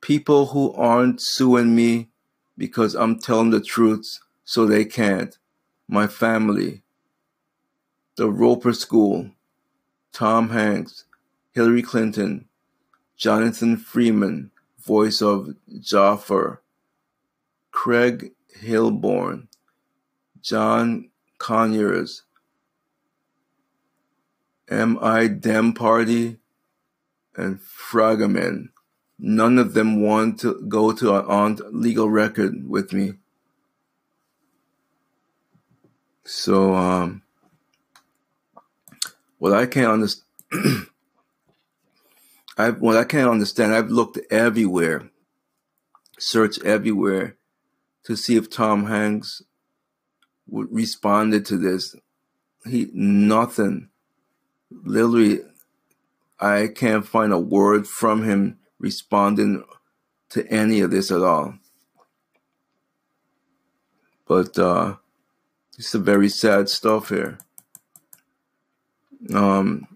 people 0.01 0.47
who 0.47 0.73
aren't 0.73 1.21
suing 1.21 1.75
me 1.75 2.09
because 2.57 2.95
I'm 2.95 3.19
telling 3.19 3.51
the 3.51 3.61
truth 3.61 4.19
so 4.43 4.65
they 4.65 4.85
can't. 4.85 5.37
My 5.87 6.07
family, 6.07 6.81
the 8.15 8.29
Roeper 8.29 8.73
School, 8.73 9.31
Tom 10.13 10.49
Hanks, 10.49 11.05
Hillary 11.53 11.81
Clinton, 11.81 12.47
Jonathan 13.17 13.77
Freeman, 13.77 14.51
voice 14.79 15.21
of 15.21 15.55
Jafar, 15.79 16.61
Craig 17.71 18.31
Kilborn, 18.57 19.47
John 20.41 21.09
Conyers, 21.37 22.23
M.I. 24.69 25.27
Dem 25.27 25.73
Party, 25.73 26.37
and 27.35 27.59
Fragaman. 27.59 28.69
None 29.19 29.57
of 29.59 29.73
them 29.73 30.01
want 30.01 30.39
to 30.41 30.61
go 30.67 30.91
to 30.93 31.13
on 31.13 31.59
legal 31.71 32.09
record 32.09 32.67
with 32.67 32.93
me. 32.93 33.13
So, 36.23 36.73
um, 36.73 37.21
what 39.45 39.53
I 39.53 39.67
can't 39.67 39.91
understand, 39.91 40.25
I 42.57 42.71
what 42.71 42.97
I 42.97 43.03
can't 43.03 43.29
understand. 43.29 43.75
I've 43.75 43.91
looked 43.91 44.17
everywhere, 44.31 45.11
searched 46.17 46.63
everywhere, 46.63 47.37
to 48.05 48.15
see 48.15 48.37
if 48.37 48.49
Tom 48.49 48.87
Hanks 48.87 49.43
would 50.47 50.69
responded 50.71 51.45
to 51.45 51.57
this. 51.57 51.95
He 52.65 52.89
nothing. 52.91 53.89
Literally, 54.71 55.41
I 56.39 56.69
can't 56.73 57.05
find 57.05 57.31
a 57.31 57.37
word 57.37 57.85
from 57.85 58.23
him 58.23 58.57
responding 58.79 59.63
to 60.29 60.47
any 60.47 60.79
of 60.79 60.89
this 60.89 61.11
at 61.11 61.21
all. 61.21 61.53
But 64.27 64.57
uh, 64.57 64.95
it's 65.77 65.93
a 65.93 65.99
very 65.99 66.29
sad 66.29 66.67
stuff 66.67 67.09
here. 67.09 67.37
Um, 69.33 69.87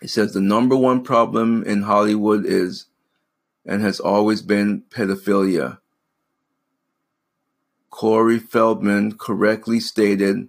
it 0.00 0.10
says 0.10 0.32
the 0.32 0.40
number 0.40 0.76
one 0.76 1.02
problem 1.02 1.64
in 1.64 1.82
Hollywood 1.82 2.46
is 2.46 2.86
and 3.66 3.82
has 3.82 4.00
always 4.00 4.40
been 4.40 4.82
pedophilia. 4.90 5.78
Corey 7.90 8.38
Feldman 8.38 9.18
correctly 9.18 9.80
stated, 9.80 10.48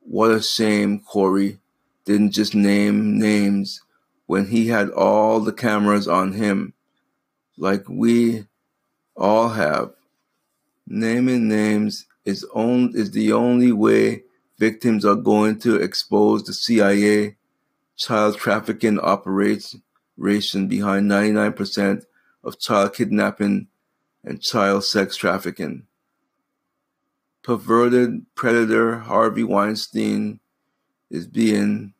What 0.00 0.30
a 0.30 0.40
shame 0.40 1.00
Corey 1.00 1.58
didn't 2.04 2.30
just 2.30 2.54
name 2.54 3.18
names 3.18 3.82
when 4.26 4.46
he 4.46 4.68
had 4.68 4.90
all 4.90 5.40
the 5.40 5.52
cameras 5.52 6.08
on 6.08 6.32
him, 6.32 6.72
like 7.58 7.88
we 7.88 8.46
all 9.16 9.50
have. 9.50 9.92
Naming 10.86 11.48
names 11.48 12.06
is, 12.24 12.44
on, 12.54 12.92
is 12.94 13.10
the 13.10 13.32
only 13.32 13.72
way 13.72 14.22
victims 14.62 15.04
are 15.04 15.16
going 15.16 15.58
to 15.58 15.74
expose 15.74 16.44
the 16.44 16.54
CIA 16.54 17.34
child 17.96 18.36
trafficking 18.36 19.00
operation 19.00 20.68
behind 20.68 21.10
99% 21.10 22.04
of 22.44 22.60
child 22.60 22.94
kidnapping 22.94 23.66
and 24.22 24.40
child 24.40 24.84
sex 24.84 25.16
trafficking. 25.16 25.82
Perverted 27.42 28.24
predator 28.36 29.00
Harvey 29.00 29.42
Weinstein 29.42 30.38
is 31.10 31.26
being 31.26 31.94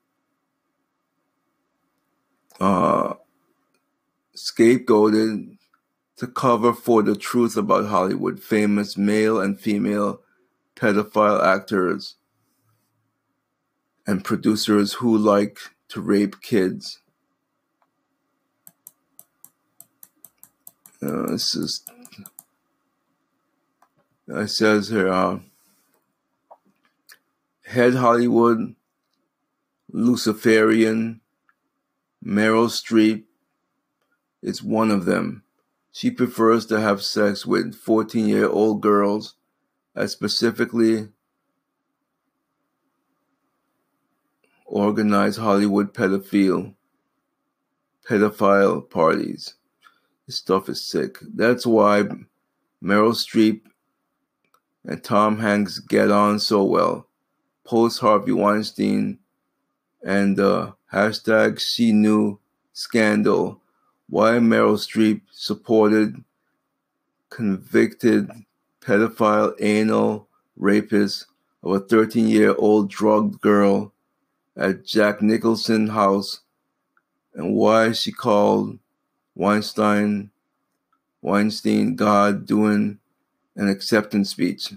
uh, 2.60 3.14
scapegoated 4.36 5.58
to 6.18 6.26
cover 6.28 6.72
for 6.72 7.02
the 7.02 7.16
truth 7.16 7.56
about 7.56 7.86
Hollywood 7.86 8.40
famous 8.40 8.96
male 8.96 9.40
and 9.40 9.58
female 9.58 10.20
pedophile 10.76 11.44
actors 11.44 12.14
and 14.06 14.24
producers 14.24 14.94
who 14.94 15.16
like 15.16 15.58
to 15.88 16.00
rape 16.00 16.40
kids. 16.40 17.00
Uh, 21.02 21.32
this 21.32 21.54
is 21.56 21.84
it 24.28 24.48
says 24.48 24.88
here 24.88 25.08
uh, 25.08 25.40
head 27.64 27.94
Hollywood 27.94 28.74
Luciferian 29.90 31.20
Meryl 32.24 32.68
Streep 32.68 33.24
is 34.42 34.62
one 34.62 34.90
of 34.90 35.04
them. 35.04 35.42
She 35.90 36.10
prefers 36.10 36.66
to 36.66 36.80
have 36.80 37.02
sex 37.02 37.44
with 37.44 37.74
14 37.74 38.26
year 38.26 38.48
old 38.48 38.80
girls, 38.80 39.34
as 39.94 40.12
specifically 40.12 41.08
organized 44.72 45.38
Hollywood 45.38 45.92
pedophile 45.92 46.74
pedophile 48.08 48.88
parties. 48.88 49.54
This 50.26 50.36
stuff 50.36 50.68
is 50.70 50.80
sick. 50.80 51.18
That's 51.34 51.66
why 51.66 52.04
Meryl 52.82 53.12
Streep 53.12 53.60
and 54.84 55.04
Tom 55.04 55.38
Hanks 55.38 55.78
get 55.78 56.10
on 56.10 56.40
so 56.40 56.64
well. 56.64 57.06
Post 57.64 58.00
Harvey 58.00 58.32
Weinstein 58.32 59.18
and 60.02 60.38
the 60.38 60.74
hashtag 60.90 61.60
she 61.60 61.92
knew 61.92 62.38
scandal. 62.72 63.60
Why 64.08 64.32
Meryl 64.32 64.78
Streep 64.78 65.20
supported 65.30 66.24
convicted 67.28 68.30
pedophile 68.80 69.54
anal 69.60 70.28
rapist 70.56 71.26
of 71.62 71.72
a 71.72 71.80
13 71.80 72.26
year 72.28 72.54
old 72.56 72.90
drugged 72.90 73.40
girl 73.42 73.91
at 74.56 74.84
Jack 74.84 75.22
Nicholson 75.22 75.88
house 75.88 76.40
and 77.34 77.54
why 77.54 77.92
she 77.92 78.12
called 78.12 78.78
Weinstein 79.34 80.30
Weinstein 81.22 81.94
God 81.94 82.46
doing 82.46 82.98
an 83.56 83.68
acceptance 83.68 84.30
speech. 84.30 84.72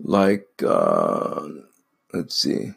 Like 0.00 0.48
uh 0.64 1.48
let's 2.12 2.36
see. 2.36 2.72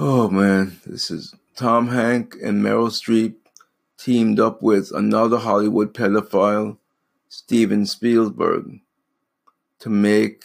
Oh 0.00 0.30
man, 0.30 0.80
this 0.86 1.10
is 1.10 1.34
Tom 1.56 1.88
Hank 1.88 2.36
and 2.42 2.62
Meryl 2.62 2.88
Streep 2.88 3.34
teamed 3.98 4.38
up 4.38 4.62
with 4.62 4.92
another 4.92 5.38
Hollywood 5.38 5.92
pedophile, 5.92 6.78
Steven 7.28 7.84
Spielberg, 7.84 8.78
to 9.80 9.88
make 9.88 10.44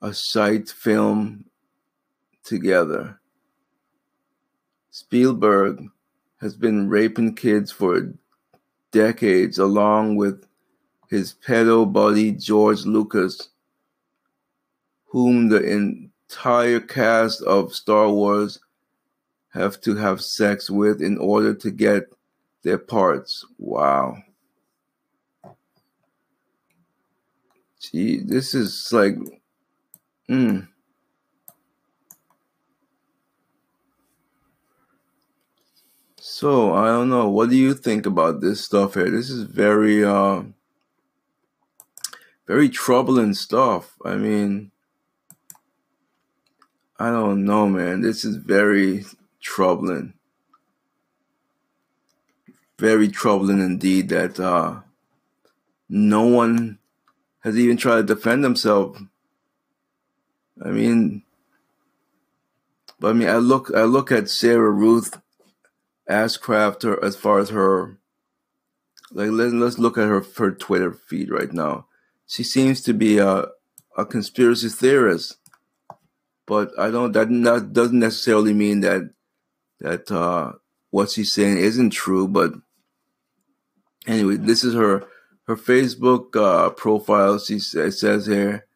a 0.00 0.12
sight 0.12 0.68
film 0.68 1.44
together. 2.44 3.20
Spielberg 4.90 5.88
has 6.40 6.56
been 6.56 6.88
raping 6.88 7.34
kids 7.34 7.70
for 7.70 8.12
decades 8.90 9.58
along 9.58 10.16
with 10.16 10.44
his 11.08 11.34
pedo 11.46 11.90
buddy 11.90 12.32
George 12.32 12.84
Lucas, 12.84 13.50
whom 15.06 15.48
the 15.48 15.62
entire 15.62 16.80
cast 16.80 17.42
of 17.42 17.74
Star 17.74 18.10
Wars 18.10 18.58
have 19.50 19.80
to 19.82 19.94
have 19.94 20.20
sex 20.20 20.68
with 20.70 21.00
in 21.00 21.18
order 21.18 21.54
to 21.54 21.70
get 21.70 22.12
their 22.62 22.78
parts. 22.78 23.44
Wow. 23.58 24.16
Gee, 27.82 28.20
this 28.20 28.54
is 28.54 28.90
like, 28.92 29.16
mm. 30.30 30.68
So 36.20 36.74
I 36.74 36.86
don't 36.86 37.10
know. 37.10 37.28
What 37.28 37.50
do 37.50 37.56
you 37.56 37.74
think 37.74 38.06
about 38.06 38.40
this 38.40 38.64
stuff 38.64 38.94
here? 38.94 39.10
This 39.10 39.30
is 39.30 39.42
very, 39.42 40.04
uh, 40.04 40.44
very 42.46 42.68
troubling 42.68 43.34
stuff. 43.34 43.96
I 44.04 44.14
mean, 44.14 44.70
I 47.00 47.10
don't 47.10 47.44
know, 47.44 47.66
man. 47.66 48.00
This 48.00 48.24
is 48.24 48.36
very 48.36 49.04
troubling. 49.40 50.14
Very 52.78 53.08
troubling 53.08 53.60
indeed 53.60 54.08
that 54.10 54.38
uh, 54.38 54.82
no 55.88 56.22
one 56.26 56.78
has 57.42 57.58
even 57.58 57.76
tried 57.76 57.96
to 58.06 58.14
defend 58.14 58.44
himself. 58.44 58.98
I 60.64 60.68
mean, 60.68 61.22
but 62.98 63.08
I 63.08 63.12
mean, 63.14 63.28
I 63.28 63.36
look, 63.36 63.70
I 63.74 63.82
look 63.82 64.12
at 64.12 64.30
Sarah 64.30 64.70
Ruth 64.70 65.20
Ashcraft 66.08 66.82
her 66.82 67.04
as 67.04 67.16
far 67.16 67.38
as 67.38 67.50
her, 67.50 67.98
like 69.10 69.30
let, 69.30 69.52
let's 69.52 69.78
look 69.78 69.98
at 69.98 70.08
her 70.08 70.24
her 70.36 70.52
Twitter 70.52 70.92
feed 70.92 71.30
right 71.30 71.52
now. 71.52 71.86
She 72.26 72.44
seems 72.44 72.80
to 72.82 72.92
be 72.92 73.18
a 73.18 73.46
a 73.96 74.06
conspiracy 74.06 74.68
theorist, 74.68 75.36
but 76.46 76.70
I 76.78 76.90
don't 76.90 77.12
that 77.12 77.28
not, 77.30 77.72
doesn't 77.72 77.98
necessarily 77.98 78.52
mean 78.52 78.80
that 78.80 79.10
that 79.80 80.10
uh, 80.10 80.52
what 80.90 81.10
she's 81.10 81.32
saying 81.32 81.58
isn't 81.58 81.90
true. 81.90 82.28
But 82.28 82.52
anyway, 84.06 84.36
this 84.36 84.62
is 84.62 84.74
her 84.74 85.04
her 85.52 85.56
Facebook 85.56 86.34
uh, 86.34 86.70
profile. 86.70 87.38
She 87.38 87.56
it 87.56 87.92
says 87.92 88.26
here, 88.26 88.66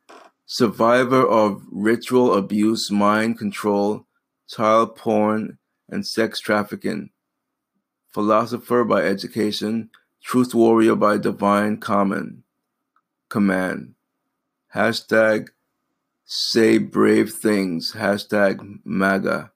survivor 0.44 1.26
of 1.26 1.62
ritual 1.70 2.34
abuse, 2.34 2.90
mind 2.90 3.38
control, 3.38 4.06
child 4.46 4.94
porn, 4.96 5.58
and 5.88 6.06
sex 6.06 6.38
trafficking. 6.38 7.10
Philosopher 8.12 8.84
by 8.84 9.02
education, 9.02 9.90
truth 10.22 10.54
warrior 10.54 10.96
by 10.96 11.16
divine 11.16 11.78
common 11.78 12.42
command. 13.28 13.94
Hashtag 14.74 15.48
say 16.24 16.76
brave 16.78 17.32
things. 17.32 17.92
Hashtag 17.92 18.80
MAGA. 18.84 19.50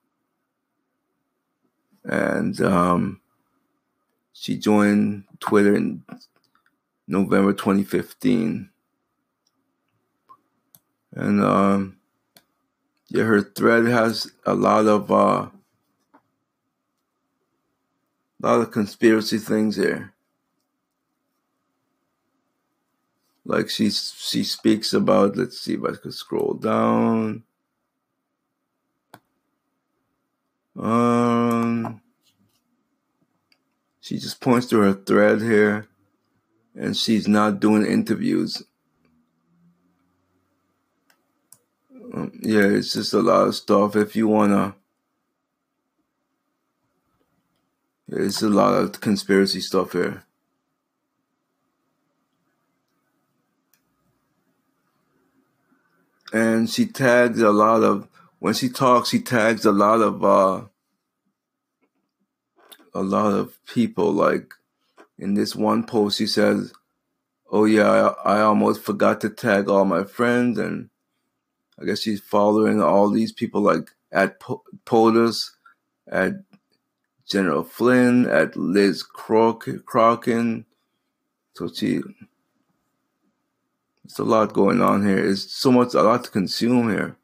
And 2.05 2.59
um, 2.63 3.21
she 4.33 4.57
joined 4.57 5.25
Twitter 5.39 5.77
in 5.77 6.03
November 7.11 7.53
2015. 7.53 8.71
And 11.13 11.43
um, 11.43 11.97
yeah, 13.09 13.25
her 13.25 13.43
thread 13.43 13.87
has 13.87 14.31
a 14.47 14.55
lot 14.55 14.87
of 14.87 15.11
uh, 15.11 15.49
a 18.43 18.47
lot 18.47 18.61
of 18.61 18.71
conspiracy 18.71 19.39
things 19.39 19.75
here. 19.75 20.15
Like 23.45 23.69
she 23.69 23.91
she 23.91 24.45
speaks 24.45 24.93
about. 24.93 25.37
Let's 25.37 25.61
see 25.61 25.75
if 25.75 25.83
I 25.83 25.97
could 25.97 26.15
scroll 26.15 26.55
down. 26.55 27.43
Um, 30.79 32.01
she 34.01 34.19
just 34.19 34.41
points 34.41 34.69
to 34.69 34.79
her 34.79 34.93
thread 34.93 35.43
here, 35.43 35.89
and 36.75 36.97
she's 36.97 37.29
not 37.29 37.61
doing 37.61 37.85
interviews. 37.85 38.63
Um, 42.13 42.33
yeah, 42.41 42.67
it's 42.67 42.93
just 42.93 43.13
a 43.13 43.21
lot 43.21 43.47
of 43.47 43.55
stuff. 43.55 43.95
If 43.97 44.17
you 44.17 44.29
wanna 44.29 44.75
it's 48.13 48.43
a 48.43 48.49
lot 48.49 48.75
of 48.75 49.01
conspiracy 49.01 49.61
stuff 49.61 49.93
here. 49.93 50.25
And 56.33 56.69
she 56.69 56.87
tags 56.87 57.41
a 57.41 57.51
lot 57.51 57.83
of 57.83 58.09
when 58.41 58.55
she 58.55 58.69
talks, 58.69 59.11
she 59.11 59.21
tags 59.21 59.65
a 59.65 59.73
lot 59.73 60.01
of 60.01 60.25
uh 60.25 60.63
a 62.95 63.03
lot 63.03 63.33
of 63.33 63.65
people. 63.67 64.13
Like 64.13 64.55
in 65.21 65.35
this 65.35 65.55
one 65.55 65.85
post, 65.85 66.19
she 66.19 66.27
says, 66.27 66.73
"Oh 67.53 67.67
yeah, 67.67 68.15
I, 68.25 68.39
I 68.39 68.41
almost 68.41 68.83
forgot 68.83 69.21
to 69.21 69.31
tag 69.31 69.69
all 69.69 69.85
my 69.85 70.05
friends," 70.05 70.59
and 70.59 70.89
I 71.79 71.85
guess 71.85 72.01
she's 72.01 72.21
following 72.21 72.83
all 72.83 73.11
these 73.11 73.33
people 73.33 73.61
like 73.61 73.91
at 74.11 74.41
po- 74.41 74.65
POTUS, 74.87 75.51
at 76.11 76.33
General 77.29 77.63
Flynn, 77.63 78.27
at 78.29 78.57
Liz 78.57 79.03
Crock- 79.03 79.67
Crokin. 79.85 80.65
So 81.55 81.69
she, 81.69 82.01
it's 84.05 84.19
a 84.19 84.25
lot 84.25 84.55
going 84.55 84.81
on 84.81 85.07
here. 85.07 85.19
It's 85.19 85.53
so 85.53 85.71
much, 85.71 85.95
a 85.95 86.03
lot 86.03 86.25
to 86.25 86.31
consume 86.31 86.91
here. 86.91 87.17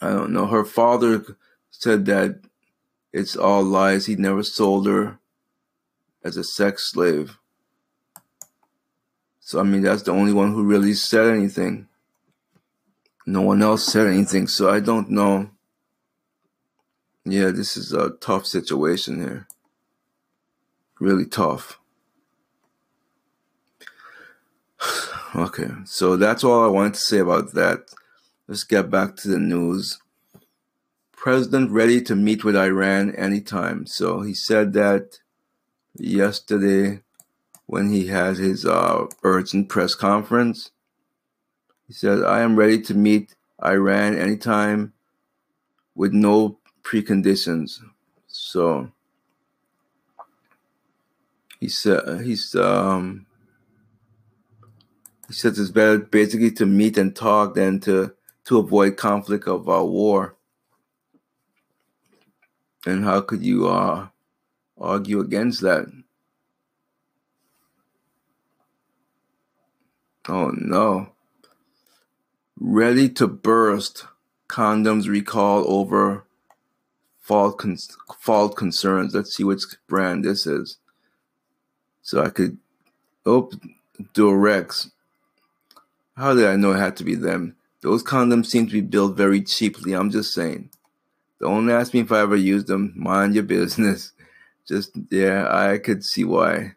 I 0.00 0.10
don't 0.10 0.32
know. 0.32 0.46
Her 0.46 0.64
father 0.64 1.22
said 1.70 2.06
that 2.06 2.40
it's 3.12 3.36
all 3.36 3.62
lies. 3.62 4.06
He 4.06 4.16
never 4.16 4.42
sold 4.42 4.86
her 4.86 5.20
as 6.22 6.36
a 6.36 6.44
sex 6.44 6.90
slave. 6.90 7.38
So, 9.40 9.58
I 9.58 9.62
mean, 9.62 9.82
that's 9.82 10.02
the 10.02 10.12
only 10.12 10.32
one 10.32 10.52
who 10.52 10.62
really 10.62 10.94
said 10.94 11.26
anything. 11.26 11.88
No 13.26 13.42
one 13.42 13.62
else 13.62 13.84
said 13.84 14.06
anything. 14.06 14.46
So, 14.46 14.70
I 14.70 14.80
don't 14.80 15.10
know. 15.10 15.50
Yeah, 17.24 17.50
this 17.50 17.76
is 17.76 17.92
a 17.92 18.10
tough 18.20 18.46
situation 18.46 19.20
here. 19.20 19.46
Really 20.98 21.26
tough. 21.26 21.78
Okay, 25.32 25.68
so 25.84 26.16
that's 26.16 26.42
all 26.42 26.64
I 26.64 26.66
wanted 26.66 26.94
to 26.94 27.00
say 27.00 27.18
about 27.18 27.52
that. 27.54 27.84
Let's 28.48 28.64
get 28.64 28.90
back 28.90 29.14
to 29.18 29.28
the 29.28 29.38
news. 29.38 30.00
President 31.12 31.70
ready 31.70 32.02
to 32.02 32.16
meet 32.16 32.42
with 32.42 32.56
Iran 32.56 33.14
anytime. 33.14 33.86
So 33.86 34.22
he 34.22 34.34
said 34.34 34.72
that 34.72 35.20
yesterday 35.94 37.00
when 37.66 37.90
he 37.90 38.06
had 38.08 38.36
his 38.36 38.66
uh, 38.66 39.06
urgent 39.22 39.68
press 39.68 39.94
conference. 39.94 40.70
He 41.86 41.92
said, 41.92 42.22
I 42.22 42.40
am 42.40 42.56
ready 42.56 42.80
to 42.82 42.94
meet 42.94 43.34
Iran 43.64 44.16
anytime 44.16 44.92
with 45.94 46.12
no 46.12 46.58
preconditions. 46.82 47.80
So 48.26 48.90
he 51.58 51.68
said 51.68 52.22
he's 52.22 52.54
um 52.54 53.26
he 55.28 55.34
says 55.34 55.58
it's 55.58 55.70
better 55.70 55.98
basically 55.98 56.50
to 56.52 56.66
meet 56.66 56.96
and 56.98 57.14
talk 57.14 57.54
than 57.54 57.80
to 57.80 58.14
to 58.46 58.58
avoid 58.58 58.96
conflict 58.96 59.46
of 59.46 59.68
uh, 59.68 59.84
war. 59.84 60.36
And 62.86 63.04
how 63.04 63.20
could 63.20 63.44
you 63.44 63.68
uh, 63.68 64.08
argue 64.80 65.20
against 65.20 65.60
that? 65.60 65.86
Oh 70.28 70.52
no. 70.54 71.12
Ready 72.58 73.08
to 73.10 73.26
burst. 73.26 74.06
Condoms 74.48 75.08
recall 75.08 75.64
over 75.70 76.24
fault, 77.20 77.62
fault 78.18 78.56
concerns. 78.56 79.14
Let's 79.14 79.36
see 79.36 79.44
which 79.44 79.62
brand 79.88 80.24
this 80.24 80.46
is. 80.46 80.78
So 82.02 82.22
I 82.22 82.30
could. 82.30 82.58
Oh, 83.24 83.50
Durex. 84.14 84.90
How 86.16 86.34
did 86.34 86.46
I 86.46 86.56
know 86.56 86.72
it 86.72 86.78
had 86.78 86.96
to 86.96 87.04
be 87.04 87.14
them? 87.14 87.56
Those 87.82 88.02
condoms 88.02 88.46
seem 88.46 88.66
to 88.66 88.72
be 88.72 88.80
built 88.80 89.16
very 89.16 89.40
cheaply. 89.40 89.94
I'm 89.94 90.10
just 90.10 90.34
saying. 90.34 90.70
Don't 91.40 91.70
ask 91.70 91.94
me 91.94 92.00
if 92.00 92.12
I 92.12 92.20
ever 92.20 92.36
used 92.36 92.66
them. 92.66 92.92
Mind 92.96 93.34
your 93.34 93.44
business. 93.44 94.12
Just 94.70 94.92
yeah, 95.10 95.48
I 95.50 95.78
could 95.78 96.04
see 96.04 96.22
why. 96.22 96.74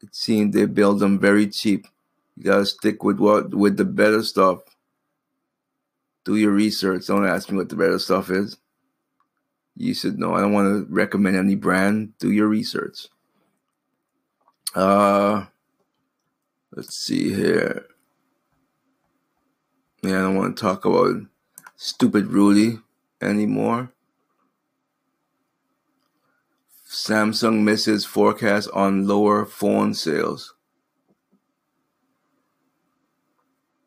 It 0.00 0.14
seemed 0.14 0.52
they 0.52 0.66
build 0.66 1.00
them 1.00 1.18
very 1.18 1.48
cheap. 1.48 1.88
You 2.36 2.44
gotta 2.44 2.64
stick 2.64 3.02
with 3.02 3.18
what 3.18 3.52
with 3.52 3.76
the 3.76 3.84
better 3.84 4.22
stuff. 4.22 4.60
Do 6.24 6.36
your 6.36 6.52
research. 6.52 7.08
Don't 7.08 7.26
ask 7.26 7.50
me 7.50 7.56
what 7.56 7.70
the 7.70 7.74
better 7.74 7.98
stuff 7.98 8.30
is. 8.30 8.56
You 9.76 9.94
should 9.94 10.16
know. 10.16 10.34
I 10.34 10.42
don't 10.42 10.52
want 10.52 10.86
to 10.86 10.94
recommend 10.94 11.34
any 11.34 11.56
brand. 11.56 12.16
Do 12.20 12.30
your 12.30 12.46
research. 12.46 13.08
Uh 14.76 15.46
let's 16.70 16.96
see 17.04 17.34
here. 17.34 17.86
Yeah, 20.02 20.18
I 20.18 20.22
don't 20.22 20.36
want 20.36 20.56
to 20.56 20.62
talk 20.62 20.84
about 20.84 21.16
stupid 21.74 22.28
Rudy 22.28 22.78
anymore. 23.20 23.93
Samsung 26.94 27.64
misses 27.64 28.04
forecast 28.04 28.70
on 28.72 29.08
lower 29.08 29.44
phone 29.44 29.94
sales. 29.94 30.54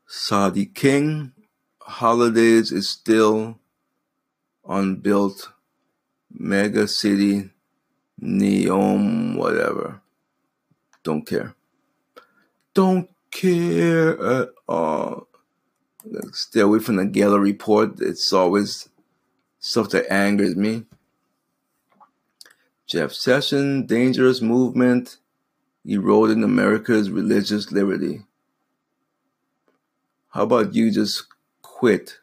Saudi 0.06 0.66
King 0.66 1.32
Holidays 1.80 2.74
is 2.74 2.90
still 2.90 3.60
unbuilt. 4.68 5.54
Mega 6.30 6.86
City 6.86 7.50
Neom 8.22 9.38
whatever. 9.38 10.02
Don't 11.02 11.26
care. 11.26 11.56
Don't 12.74 13.10
care 13.32 14.22
at 14.22 14.50
all. 14.68 15.30
Stay 16.34 16.60
away 16.60 16.80
from 16.80 16.98
the 16.98 17.06
Gala 17.06 17.40
report. 17.40 18.02
It's 18.02 18.34
always 18.34 18.90
stuff 19.60 19.92
that 19.92 20.12
angers 20.12 20.58
me. 20.58 20.84
Jeff 22.88 23.12
Sessions, 23.12 23.86
dangerous 23.86 24.42
movement, 24.42 25.18
eroding 25.84 26.42
America's 26.42 27.10
religious 27.10 27.70
liberty. 27.70 28.22
How 30.30 30.44
about 30.44 30.74
you 30.74 30.90
just 30.90 31.26
quit? 31.62 32.20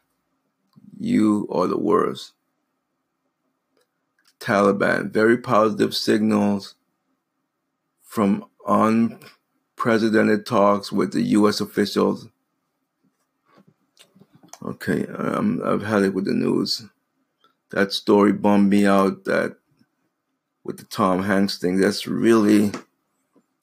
You 0.99 1.47
are 1.51 1.67
the 1.67 1.77
worst. 1.77 2.33
Taliban, 4.39 5.11
very 5.11 5.37
positive 5.37 5.95
signals 5.95 6.73
from 8.01 8.45
unprecedented 8.67 10.47
talks 10.47 10.91
with 10.91 11.13
the 11.13 11.21
U.S. 11.21 11.61
officials. 11.61 12.27
Okay, 14.63 15.05
um, 15.07 15.61
I've 15.63 15.83
had 15.83 16.01
it 16.01 16.15
with 16.15 16.25
the 16.25 16.33
news. 16.33 16.85
That 17.69 17.93
story 17.93 18.31
bummed 18.31 18.71
me 18.71 18.87
out. 18.87 19.25
That 19.25 19.57
with 20.65 20.79
the 20.79 20.85
Tom 20.85 21.21
Hanks 21.23 21.59
thing, 21.59 21.79
that's 21.79 22.07
really, 22.07 22.71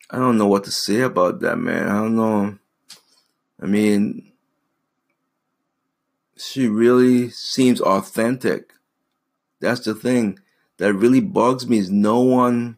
I 0.09 0.19
don't 0.19 0.39
know 0.39 0.47
what 0.47 0.65
to 0.65 0.71
say 0.71 1.01
about 1.01 1.41
that, 1.41 1.57
man. 1.57 1.89
I 1.89 1.97
don't 1.97 2.17
know. 2.17 2.59
I 3.61 3.67
mean, 3.67 4.33
she 6.39 6.69
really 6.69 7.29
seems 7.31 7.81
authentic. 7.81 8.73
That's 9.61 9.81
the 9.81 9.97
thing 9.97 10.39
that 10.79 10.95
really 10.95 11.21
bugs 11.21 11.67
me 11.67 11.79
is 11.79 11.91
no 11.91 12.21
one, 12.21 12.77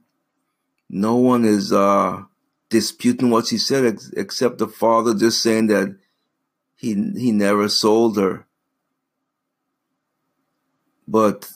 no 0.88 1.16
one 1.16 1.44
is 1.44 1.70
uh, 1.70 2.22
disputing 2.70 3.28
what 3.28 3.46
she 3.46 3.58
said 3.58 3.84
ex- 3.84 4.10
except 4.16 4.56
the 4.56 4.68
father 4.68 5.14
just 5.14 5.42
saying 5.42 5.66
that 5.66 5.96
he 6.76 6.94
he 7.16 7.30
never 7.30 7.68
sold 7.68 8.16
her. 8.16 8.46
But 11.06 11.50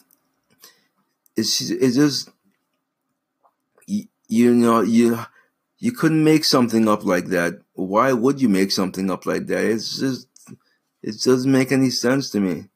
it's 1.36 1.70
it's 1.70 1.96
just 1.96 2.30
you, 4.28 4.54
know 4.54 4.80
you 4.82 5.18
you 5.78 5.92
couldn't 5.92 6.24
make 6.24 6.44
something 6.44 6.88
up 6.88 7.04
like 7.04 7.26
that. 7.26 7.60
Why 7.74 8.12
would 8.12 8.40
you 8.40 8.48
make 8.48 8.72
something 8.72 9.10
up 9.10 9.26
like 9.26 9.46
that? 9.46 9.64
It's 9.64 9.98
just 9.98 10.28
it 11.02 11.20
doesn't 11.22 11.50
make 11.50 11.72
any 11.72 11.90
sense 11.90 12.30
to 12.30 12.40
me. 12.40 12.68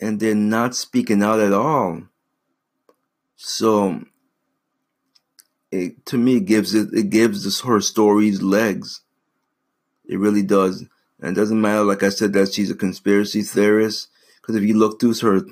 And 0.00 0.18
they're 0.18 0.34
not 0.34 0.74
speaking 0.74 1.22
out 1.22 1.40
at 1.40 1.52
all. 1.52 2.02
So 3.36 4.02
it 5.70 6.04
to 6.06 6.18
me 6.18 6.38
it 6.38 6.46
gives 6.46 6.74
it 6.74 6.92
it 6.92 7.10
gives 7.10 7.44
this 7.44 7.60
her 7.60 7.80
stories 7.80 8.42
legs. 8.42 9.02
It 10.04 10.18
really 10.18 10.42
does. 10.42 10.84
And 11.20 11.36
it 11.36 11.40
doesn't 11.40 11.60
matter, 11.60 11.84
like 11.84 12.02
I 12.02 12.08
said, 12.08 12.32
that 12.32 12.52
she's 12.52 12.70
a 12.70 12.74
conspiracy 12.74 13.42
theorist. 13.42 14.08
Because 14.40 14.56
if 14.56 14.64
you 14.64 14.74
look 14.74 14.98
through 14.98 15.14
her 15.22 15.42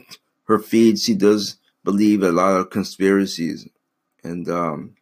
her 0.44 0.58
feed, 0.58 0.98
she 0.98 1.14
does 1.14 1.56
believe 1.84 2.22
a 2.22 2.32
lot 2.32 2.56
of 2.56 2.70
conspiracies, 2.70 3.68
and 4.22 4.48
um, 4.48 4.96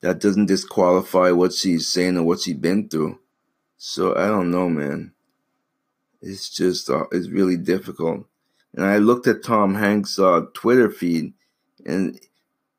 that 0.00 0.20
doesn't 0.20 0.46
disqualify 0.46 1.30
what 1.30 1.52
she's 1.52 1.88
saying 1.88 2.16
or 2.16 2.22
what 2.22 2.40
she's 2.40 2.56
been 2.56 2.88
through. 2.88 3.18
So 3.76 4.16
I 4.16 4.26
don't 4.26 4.50
know, 4.50 4.68
man. 4.68 5.12
It's 6.20 6.50
just 6.50 6.90
uh, 6.90 7.04
it's 7.12 7.28
really 7.28 7.56
difficult. 7.56 8.26
And 8.74 8.84
I 8.84 8.98
looked 8.98 9.26
at 9.26 9.44
Tom 9.44 9.76
Hanks' 9.76 10.18
uh, 10.18 10.42
Twitter 10.52 10.90
feed, 10.90 11.32
and 11.86 12.18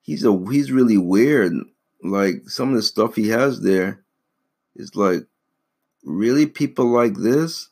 he's 0.02 0.26
a 0.26 0.46
he's 0.50 0.72
really 0.72 0.98
weird. 0.98 1.54
Like 2.04 2.48
some 2.48 2.70
of 2.70 2.76
the 2.76 2.84
stuff 2.84 3.16
he 3.16 3.30
has 3.30 3.62
there 3.62 4.04
is 4.76 4.96
like, 4.96 5.26
really 6.04 6.46
people 6.46 6.86
like 6.86 7.16
this. 7.16 7.70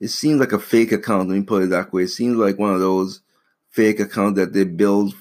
It 0.00 0.08
seems 0.08 0.38
like 0.38 0.52
a 0.52 0.58
fake 0.58 0.92
account. 0.92 1.28
Let 1.28 1.38
me 1.38 1.42
put 1.42 1.64
it 1.64 1.70
that 1.70 1.92
way. 1.92 2.04
It 2.04 2.08
seems 2.08 2.36
like 2.36 2.58
one 2.58 2.72
of 2.72 2.80
those 2.80 3.20
fake 3.70 4.00
accounts 4.00 4.38
that 4.38 4.52
they 4.52 4.64
build 4.64 5.14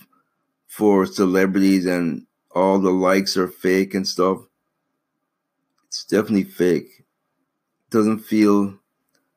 for 0.78 1.08
celebrities, 1.08 1.88
and 1.88 2.28
all 2.52 2.78
the 2.78 2.92
likes 2.92 3.36
are 3.36 3.48
fake 3.48 3.96
and 3.96 4.08
stuff. 4.08 4.38
It's 5.88 6.06
definitely 6.06 6.44
fake. 6.44 6.90
It 7.00 7.90
Doesn't 7.90 8.20
feel 8.20 8.78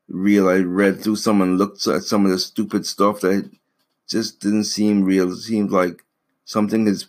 real. 0.06 0.50
I 0.50 0.58
read 0.58 1.00
through 1.00 1.16
some 1.16 1.40
and 1.40 1.56
looked 1.56 1.86
at 1.86 2.02
some 2.02 2.26
of 2.26 2.30
the 2.30 2.38
stupid 2.38 2.84
stuff 2.84 3.22
that 3.22 3.50
just 4.06 4.40
didn't 4.40 4.64
seem 4.64 5.02
real. 5.02 5.32
It 5.32 5.36
seemed 5.36 5.70
like 5.70 6.04
something 6.44 6.86
is 6.86 7.08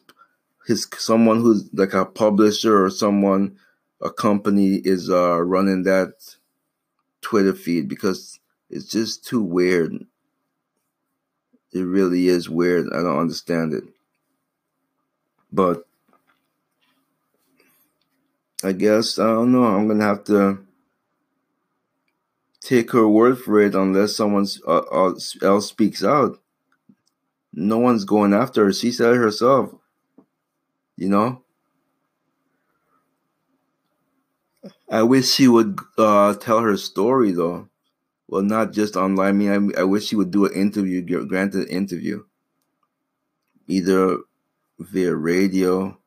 his 0.66 0.88
someone 0.98 1.42
who's 1.42 1.68
like 1.74 1.94
a 1.94 2.06
publisher 2.06 2.86
or 2.86 2.90
someone 2.90 3.58
a 4.02 4.12
company 4.12 4.76
is 4.76 5.10
uh 5.10 5.42
running 5.42 5.84
that 5.84 6.14
Twitter 7.20 7.54
feed 7.54 7.90
because 7.90 8.40
it's 8.70 8.86
just 8.86 9.26
too 9.28 9.44
weird. 9.44 9.92
It 11.74 11.82
really 11.82 12.30
is 12.30 12.50
weird. 12.50 12.88
I 12.94 13.02
don't 13.02 13.20
understand 13.20 13.74
it. 13.74 13.84
But 15.52 15.86
I 18.64 18.72
guess 18.74 19.20
I 19.20 19.28
don't 19.28 19.52
know. 19.52 19.64
I'm 19.64 19.88
gonna 19.88 20.04
have 20.04 20.24
to 20.26 20.60
take 22.62 22.92
her 22.92 23.08
word 23.08 23.40
for 23.40 23.60
it 23.60 23.76
unless 23.76 24.16
someone 24.16 24.48
uh, 24.68 24.78
uh, 24.92 25.14
else 25.42 25.68
speaks 25.68 26.04
out. 26.04 26.40
No 27.54 27.80
one's 27.80 28.06
going 28.06 28.34
after 28.34 28.66
her. 28.66 28.74
She 28.74 28.92
said 28.92 29.14
it 29.14 29.18
herself. 29.18 29.74
You 30.96 31.10
know. 31.10 31.44
I 34.90 35.04
wish 35.04 35.30
she 35.30 35.48
would 35.48 35.80
uh, 35.98 36.36
tell 36.36 36.60
her 36.60 36.78
story 36.78 37.32
though. 37.32 37.68
Well, 38.28 38.44
not 38.44 38.72
just 38.72 38.96
online. 38.96 39.28
I 39.28 39.32
mean, 39.32 39.74
I, 39.76 39.82
I 39.82 39.84
wish 39.84 40.06
she 40.06 40.16
would 40.16 40.32
do 40.32 40.46
an 40.46 40.54
interview, 40.54 41.26
grant 41.26 41.54
an 41.54 41.68
interview, 41.68 42.24
either 43.68 44.20
via 44.84 45.16
radio, 45.16 45.98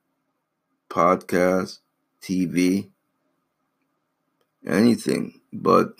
podcast, 0.89 1.79
TV, 2.20 2.91
anything. 4.66 5.41
But 5.53 5.95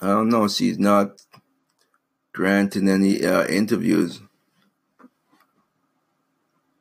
I 0.00 0.06
don't 0.06 0.28
know. 0.28 0.48
She's 0.48 0.78
not 0.78 1.22
granting 2.32 2.88
any 2.88 3.24
uh, 3.24 3.46
interviews. 3.46 4.20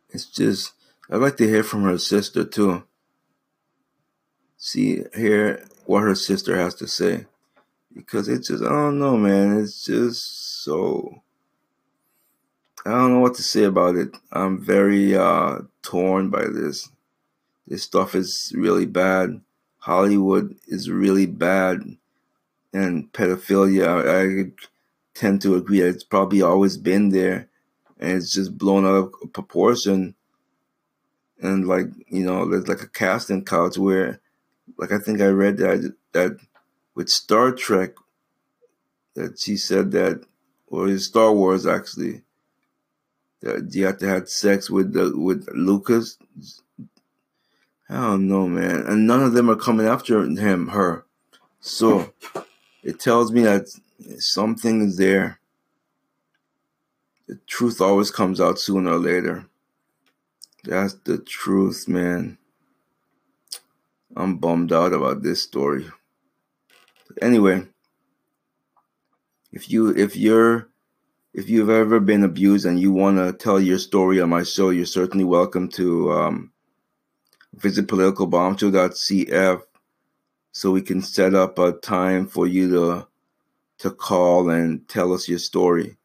It's 0.09 0.25
just 0.25 0.73
I'd 1.09 1.17
like 1.17 1.37
to 1.37 1.47
hear 1.47 1.63
from 1.63 1.83
her 1.83 1.97
sister 1.97 2.43
too. 2.43 2.83
See, 4.57 5.03
hear 5.15 5.65
what 5.85 6.01
her 6.01 6.15
sister 6.15 6.57
has 6.57 6.75
to 6.75 6.87
say, 6.87 7.25
because 7.93 8.27
it's 8.27 8.47
just 8.47 8.63
I 8.63 8.69
don't 8.69 8.99
know, 8.99 9.17
man. 9.17 9.59
It's 9.59 9.83
just 9.83 10.63
so 10.63 11.21
I 12.87 12.91
don't 12.91 13.11
know 13.11 13.19
what 13.19 13.35
to 13.35 13.43
say 13.43 13.65
about 13.65 13.95
it. 13.95 14.15
I'm 14.31 14.63
very 14.63 15.13
uh, 15.13 15.59
torn 15.81 16.29
by 16.29 16.45
this. 16.45 16.89
This 17.67 17.83
stuff 17.83 18.15
is 18.15 18.53
really 18.55 18.85
bad. 18.85 19.41
Hollywood 19.79 20.55
is 20.67 20.89
really 20.89 21.25
bad, 21.25 21.97
and 22.71 23.11
pedophilia. 23.11 23.89
I, 24.07 24.51
tend 25.13 25.41
to 25.41 25.55
agree 25.55 25.79
that 25.79 25.89
it's 25.89 26.03
probably 26.03 26.41
always 26.41 26.77
been 26.77 27.09
there, 27.09 27.49
and 27.99 28.17
it's 28.17 28.31
just 28.31 28.57
blown 28.57 28.85
out 28.85 29.11
of 29.23 29.33
proportion. 29.33 30.15
And 31.41 31.67
like 31.67 31.87
you 32.07 32.23
know, 32.23 32.47
there's 32.47 32.69
like 32.69 32.83
a 32.83 32.87
casting 32.87 33.43
couch 33.43 33.77
where, 33.77 34.21
like 34.77 34.93
I 34.93 34.99
think 34.99 35.19
I 35.19 35.27
read 35.27 35.57
that 35.57 35.93
that 36.13 36.37
with 36.95 37.09
Star 37.09 37.51
Trek, 37.51 37.95
that 39.15 39.39
she 39.39 39.57
said 39.57 39.91
that, 39.91 40.23
or 40.67 40.97
Star 40.99 41.33
Wars 41.33 41.65
actually, 41.65 42.21
to 43.41 44.07
have 44.07 44.29
sex 44.29 44.69
with 44.69 44.93
the 44.93 45.17
with 45.17 45.47
Lucas. 45.53 46.17
I 47.89 47.95
don't 47.95 48.27
know, 48.27 48.47
man. 48.47 48.83
And 48.85 49.07
none 49.07 49.23
of 49.23 49.33
them 49.33 49.49
are 49.49 49.55
coming 49.55 49.87
after 49.87 50.21
him, 50.23 50.67
her. 50.69 51.05
So 51.61 52.13
it 52.83 52.99
tells 52.99 53.31
me 53.31 53.41
that 53.43 53.67
something 54.19 54.81
is 54.81 54.97
there. 54.97 55.39
The 57.27 57.39
truth 57.47 57.81
always 57.81 58.11
comes 58.11 58.39
out 58.39 58.59
sooner 58.59 58.93
or 58.93 58.99
later. 58.99 59.47
That's 60.63 60.93
the 60.93 61.17
truth, 61.17 61.87
man. 61.87 62.37
I'm 64.15 64.37
bummed 64.37 64.73
out 64.73 64.93
about 64.93 65.21
this 65.21 65.41
story. 65.41 65.89
Anyway, 67.21 67.67
if 69.51 69.69
you 69.69 69.89
if 69.89 70.15
you're 70.15 70.69
if 71.33 71.49
you've 71.49 71.69
ever 71.69 71.99
been 71.99 72.23
abused 72.23 72.65
and 72.65 72.79
you 72.79 72.91
want 72.91 73.17
to 73.17 73.33
tell 73.33 73.59
your 73.59 73.79
story 73.79 74.21
on 74.21 74.29
my 74.29 74.43
show, 74.43 74.69
you're 74.69 74.85
certainly 74.85 75.23
welcome 75.25 75.67
to 75.69 76.11
um, 76.11 76.51
visit 77.53 77.87
politicalbombshow.cf 77.87 79.61
so 80.51 80.71
we 80.71 80.81
can 80.81 81.01
set 81.01 81.35
up 81.35 81.59
a 81.59 81.73
time 81.73 82.27
for 82.27 82.47
you 82.47 82.69
to 82.69 83.07
to 83.79 83.91
call 83.91 84.49
and 84.49 84.87
tell 84.87 85.13
us 85.13 85.29
your 85.29 85.37
story. 85.37 85.95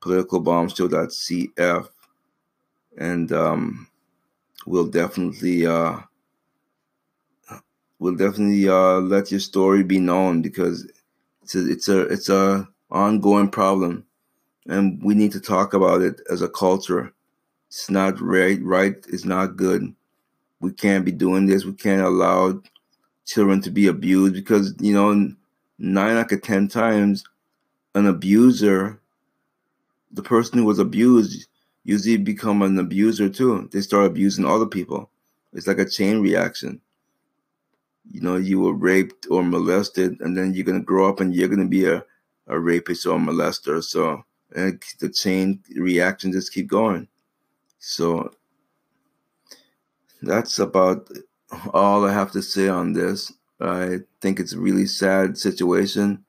Politicalbombshow.cf 0.00 1.88
and 2.98 3.32
um, 3.32 3.86
we'll 4.66 4.86
definitely 4.86 5.66
uh, 5.66 5.98
we'll 7.98 8.16
definitely 8.16 8.68
uh, 8.68 8.98
let 8.98 9.30
your 9.30 9.40
story 9.40 9.84
be 9.84 10.00
known 10.00 10.42
because 10.42 10.90
it's 11.42 11.54
a, 11.54 11.70
it's 11.70 11.88
a 11.88 12.00
it's 12.02 12.28
a 12.28 12.68
ongoing 12.90 13.48
problem 13.48 14.04
and 14.70 15.02
we 15.02 15.14
need 15.14 15.32
to 15.32 15.40
talk 15.40 15.74
about 15.74 16.00
it 16.00 16.20
as 16.30 16.42
a 16.42 16.48
culture. 16.48 17.12
It's 17.68 17.90
not 17.90 18.20
right. 18.20 18.62
Right 18.62 18.94
is 19.08 19.24
not 19.24 19.56
good. 19.56 19.92
We 20.60 20.72
can't 20.72 21.04
be 21.04 21.12
doing 21.12 21.46
this. 21.46 21.64
We 21.64 21.72
can't 21.72 22.02
allow 22.02 22.62
children 23.26 23.60
to 23.62 23.70
be 23.70 23.88
abused 23.88 24.34
because 24.34 24.74
you 24.80 24.94
know 24.94 25.32
nine 25.78 26.16
out 26.16 26.32
of 26.32 26.42
ten 26.42 26.68
times 26.68 27.24
an 27.94 28.06
abuser, 28.06 29.00
the 30.12 30.22
person 30.22 30.58
who 30.58 30.64
was 30.64 30.78
abused, 30.78 31.48
usually 31.84 32.16
become 32.16 32.62
an 32.62 32.78
abuser 32.78 33.28
too. 33.28 33.68
They 33.72 33.80
start 33.80 34.06
abusing 34.06 34.44
other 34.44 34.66
people. 34.66 35.10
It's 35.52 35.66
like 35.66 35.78
a 35.78 35.88
chain 35.88 36.20
reaction. 36.20 36.80
You 38.08 38.20
know, 38.20 38.36
you 38.36 38.60
were 38.60 38.72
raped 38.72 39.26
or 39.30 39.42
molested, 39.42 40.20
and 40.20 40.36
then 40.36 40.54
you're 40.54 40.64
gonna 40.64 40.80
grow 40.80 41.08
up 41.08 41.18
and 41.18 41.34
you're 41.34 41.48
gonna 41.48 41.66
be 41.66 41.86
a, 41.86 42.04
a 42.46 42.58
rapist 42.58 43.06
or 43.06 43.16
a 43.16 43.20
molester. 43.20 43.82
So 43.82 44.24
and 44.54 44.82
the 44.98 45.08
chain 45.08 45.62
reaction 45.76 46.32
just 46.32 46.52
keep 46.52 46.66
going. 46.68 47.08
So 47.78 48.30
that's 50.22 50.58
about 50.58 51.08
all 51.72 52.04
I 52.04 52.12
have 52.12 52.32
to 52.32 52.42
say 52.42 52.68
on 52.68 52.92
this. 52.92 53.32
I 53.60 54.00
think 54.20 54.40
it's 54.40 54.52
a 54.52 54.58
really 54.60 54.86
sad 54.86 55.36
situation. 55.36 56.24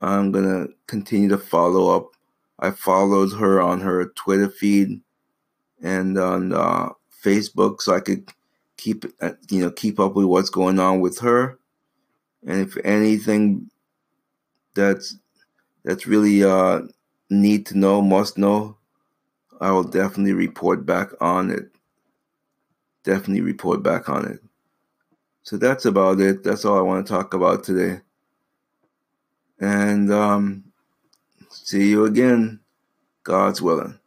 I'm 0.00 0.32
gonna 0.32 0.68
continue 0.86 1.28
to 1.28 1.38
follow 1.38 1.96
up. 1.96 2.12
I 2.58 2.70
followed 2.70 3.32
her 3.34 3.60
on 3.60 3.80
her 3.80 4.06
Twitter 4.06 4.48
feed 4.48 5.00
and 5.82 6.18
on 6.18 6.52
uh, 6.52 6.90
Facebook, 7.24 7.80
so 7.80 7.94
I 7.94 8.00
could 8.00 8.28
keep 8.76 9.04
uh, 9.20 9.32
you 9.50 9.60
know 9.60 9.70
keep 9.70 10.00
up 10.00 10.14
with 10.14 10.26
what's 10.26 10.50
going 10.50 10.78
on 10.78 11.00
with 11.00 11.18
her. 11.20 11.58
And 12.46 12.60
if 12.60 12.76
anything 12.84 13.70
that's 14.74 15.16
that's 15.84 16.06
really 16.06 16.44
uh, 16.44 16.82
need 17.30 17.66
to 17.66 17.78
know, 17.78 18.00
must 18.00 18.38
know, 18.38 18.78
I 19.60 19.72
will 19.72 19.84
definitely 19.84 20.32
report 20.32 20.86
back 20.86 21.10
on 21.20 21.50
it. 21.50 21.70
Definitely 23.04 23.42
report 23.42 23.82
back 23.82 24.08
on 24.08 24.26
it. 24.26 24.40
So 25.42 25.56
that's 25.56 25.84
about 25.84 26.20
it. 26.20 26.44
That's 26.44 26.64
all 26.64 26.78
I 26.78 26.82
want 26.82 27.06
to 27.06 27.12
talk 27.12 27.34
about 27.34 27.64
today. 27.64 28.00
And 29.60 30.12
um, 30.12 30.64
see 31.50 31.88
you 31.88 32.04
again, 32.04 32.60
God's 33.24 33.60
willing. 33.60 33.98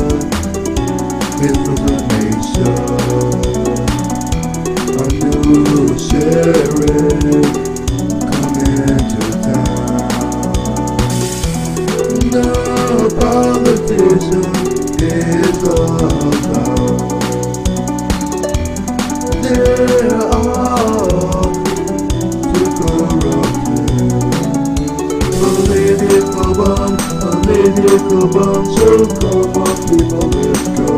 So 28.20 29.06
come 29.20 29.56
on 29.60 29.76
people, 29.88 30.28
let's 30.30 30.68
go. 30.78 30.96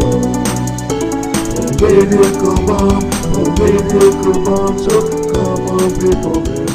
Political 1.78 2.56
bomb, 2.66 3.10
political 3.32 4.36
bomb, 4.44 4.78
so 4.78 4.96
come 5.32 5.62
on 5.66 5.90
people, 5.98 6.38
let's 6.42 6.67